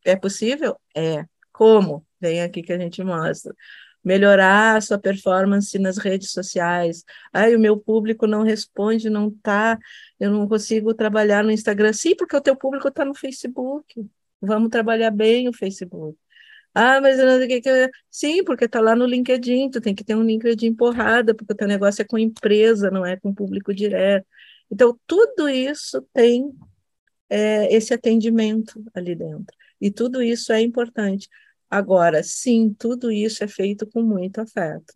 É 0.06 0.16
possível? 0.16 0.80
É. 0.96 1.26
Como? 1.52 2.06
Vem 2.20 2.42
aqui 2.42 2.64
que 2.64 2.74
a 2.74 2.80
gente 2.80 3.04
mostra 3.04 3.54
melhorar 4.04 4.78
a 4.78 4.82
sua 4.82 4.98
performance 4.98 5.78
nas 5.78 5.98
redes 5.98 6.32
sociais. 6.32 7.04
Ai, 7.32 7.56
o 7.56 7.60
meu 7.60 7.78
público 7.78 8.26
não 8.28 8.44
responde, 8.44 9.10
não 9.10 9.30
tá, 9.30 9.78
eu 10.20 10.32
não 10.32 10.48
consigo 10.48 10.94
trabalhar 10.94 11.44
no 11.44 11.52
Instagram. 11.52 11.94
Sim, 11.94 12.16
porque 12.16 12.36
o 12.36 12.42
teu 12.42 12.56
público 12.56 12.88
está 12.88 13.06
no 13.06 13.14
Facebook. 13.14 14.04
Vamos 14.42 14.70
trabalhar 14.70 15.12
bem 15.12 15.48
o 15.48 15.54
Facebook. 15.54 16.18
Ah, 16.74 17.02
mas 17.02 17.20
eu 17.20 17.26
não 17.26 17.38
sei 17.38 17.46
o 17.46 17.50
que, 17.50 17.62
que 17.62 17.92
Sim, 18.10 18.44
porque 18.46 18.66
está 18.66 18.80
lá 18.80 18.96
no 18.96 19.06
LinkedIn, 19.06 19.70
tu 19.72 19.82
tem 19.82 19.94
que 19.94 20.04
ter 20.04 20.16
um 20.16 20.24
LinkedIn 20.24 20.74
porrada, 20.74 21.36
porque 21.36 21.54
o 21.54 21.56
teu 21.56 21.68
negócio 21.68 22.02
é 22.02 22.06
com 22.06 22.18
empresa, 22.18 22.90
não 22.90 23.06
é 23.06 23.18
com 23.18 23.34
público 23.34 23.74
direto. 23.74 24.26
Então, 24.72 24.98
tudo 25.06 25.50
isso 25.50 26.02
tem 26.14 26.50
é, 27.30 27.74
esse 27.76 27.94
atendimento 27.94 28.84
ali 28.94 29.16
dentro. 29.16 29.56
E 29.80 29.92
tudo 29.92 30.22
isso 30.22 30.52
é 30.54 30.62
importante. 30.62 31.28
Agora, 31.70 32.24
sim, 32.24 32.74
tudo 32.78 33.12
isso 33.12 33.44
é 33.44 33.48
feito 33.48 33.88
com 33.88 34.02
muito 34.02 34.40
afeto. 34.42 34.94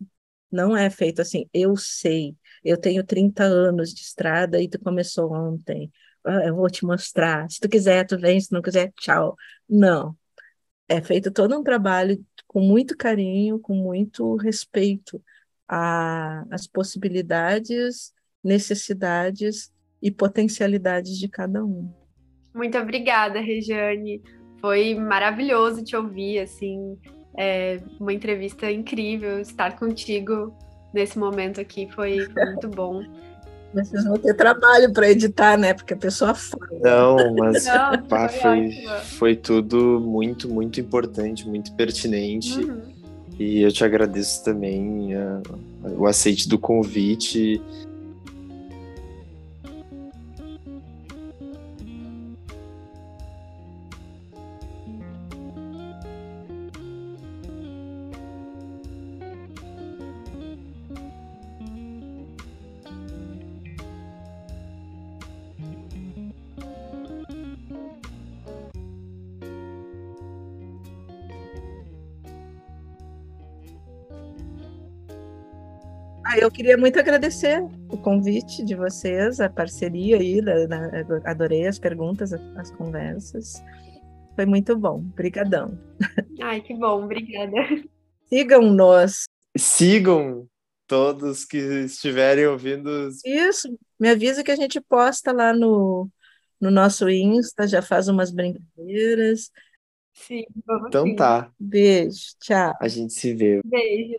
Não 0.50 0.76
é 0.76 0.90
feito 0.90 1.20
assim, 1.22 1.48
eu 1.52 1.76
sei, 1.76 2.36
eu 2.64 2.78
tenho 2.80 3.04
30 3.04 3.44
anos 3.44 3.92
de 3.94 4.02
estrada 4.02 4.60
e 4.62 4.68
tu 4.68 4.78
começou 4.80 5.32
ontem. 5.32 5.90
Ah, 6.24 6.44
eu 6.46 6.54
vou 6.56 6.68
te 6.70 6.84
mostrar. 6.84 7.48
Se 7.50 7.60
tu 7.60 7.68
quiser, 7.68 8.06
tu 8.06 8.18
vem, 8.18 8.40
se 8.40 8.52
não 8.52 8.62
quiser, 8.62 8.92
tchau. 8.98 9.36
Não. 9.68 10.16
É 10.88 11.00
feito 11.00 11.30
todo 11.30 11.58
um 11.58 11.62
trabalho 11.62 12.24
com 12.46 12.60
muito 12.60 12.96
carinho, 12.96 13.58
com 13.58 13.74
muito 13.74 14.36
respeito 14.36 15.22
às 15.68 16.66
possibilidades, 16.66 18.12
necessidades 18.42 19.72
e 20.00 20.10
potencialidades 20.10 21.18
de 21.18 21.28
cada 21.28 21.64
um. 21.64 21.92
Muito 22.54 22.78
obrigada, 22.78 23.40
Regiane. 23.40 24.22
Foi 24.60 24.94
maravilhoso 24.94 25.82
te 25.82 25.96
ouvir, 25.96 26.38
assim, 26.38 26.96
é 27.36 27.80
uma 28.00 28.12
entrevista 28.12 28.70
incrível. 28.70 29.40
Estar 29.40 29.78
contigo 29.78 30.56
nesse 30.94 31.18
momento 31.18 31.60
aqui 31.60 31.88
foi, 31.92 32.26
muito 32.34 32.68
bom. 32.68 33.02
Vocês 33.84 34.04
vão 34.04 34.16
ter 34.16 34.34
trabalho 34.34 34.90
para 34.92 35.10
editar, 35.10 35.58
né? 35.58 35.74
Porque 35.74 35.92
a 35.92 35.96
pessoa 35.96 36.34
fala. 36.34 36.66
Não, 36.80 37.34
mas 37.34 37.64
Não, 37.66 38.02
pá, 38.04 38.28
foi, 38.28 38.70
foi, 38.70 39.00
foi, 39.18 39.36
tudo 39.36 40.00
muito, 40.00 40.48
muito 40.48 40.80
importante, 40.80 41.46
muito 41.46 41.72
pertinente. 41.72 42.58
Uhum. 42.58 42.80
E 43.38 43.60
eu 43.60 43.70
te 43.70 43.84
agradeço 43.84 44.42
também 44.42 45.14
uh, 45.14 45.42
o 45.98 46.06
aceite 46.06 46.48
do 46.48 46.58
convite 46.58 47.60
eu 76.38 76.50
queria 76.50 76.76
muito 76.76 76.98
agradecer 76.98 77.62
o 77.88 77.96
convite 77.96 78.64
de 78.64 78.74
vocês, 78.74 79.40
a 79.40 79.48
parceria 79.48 80.18
aí, 80.18 80.40
da, 80.42 80.66
da, 80.66 81.20
adorei 81.24 81.66
as 81.66 81.78
perguntas, 81.78 82.32
as 82.32 82.70
conversas. 82.72 83.62
Foi 84.34 84.44
muito 84.44 84.76
bom. 84.76 84.98
Obrigadão. 84.98 85.78
Ai, 86.42 86.60
que 86.60 86.74
bom, 86.74 87.04
obrigada. 87.04 87.52
Sigam-nos. 88.28 89.24
Sigam 89.56 90.46
todos 90.86 91.44
que 91.44 91.56
estiverem 91.56 92.46
ouvindo. 92.46 93.08
Isso, 93.24 93.78
me 93.98 94.08
avisa 94.08 94.44
que 94.44 94.50
a 94.50 94.56
gente 94.56 94.80
posta 94.80 95.32
lá 95.32 95.52
no, 95.52 96.08
no 96.60 96.70
nosso 96.70 97.08
Insta, 97.08 97.66
já 97.66 97.80
faz 97.80 98.08
umas 98.08 98.30
brincadeiras. 98.30 99.50
Sim, 100.12 100.44
Então 100.86 101.14
tá. 101.14 101.50
Beijo, 101.58 102.34
tchau. 102.40 102.74
A 102.80 102.88
gente 102.88 103.12
se 103.12 103.34
vê. 103.34 103.60
Beijo. 103.64 104.16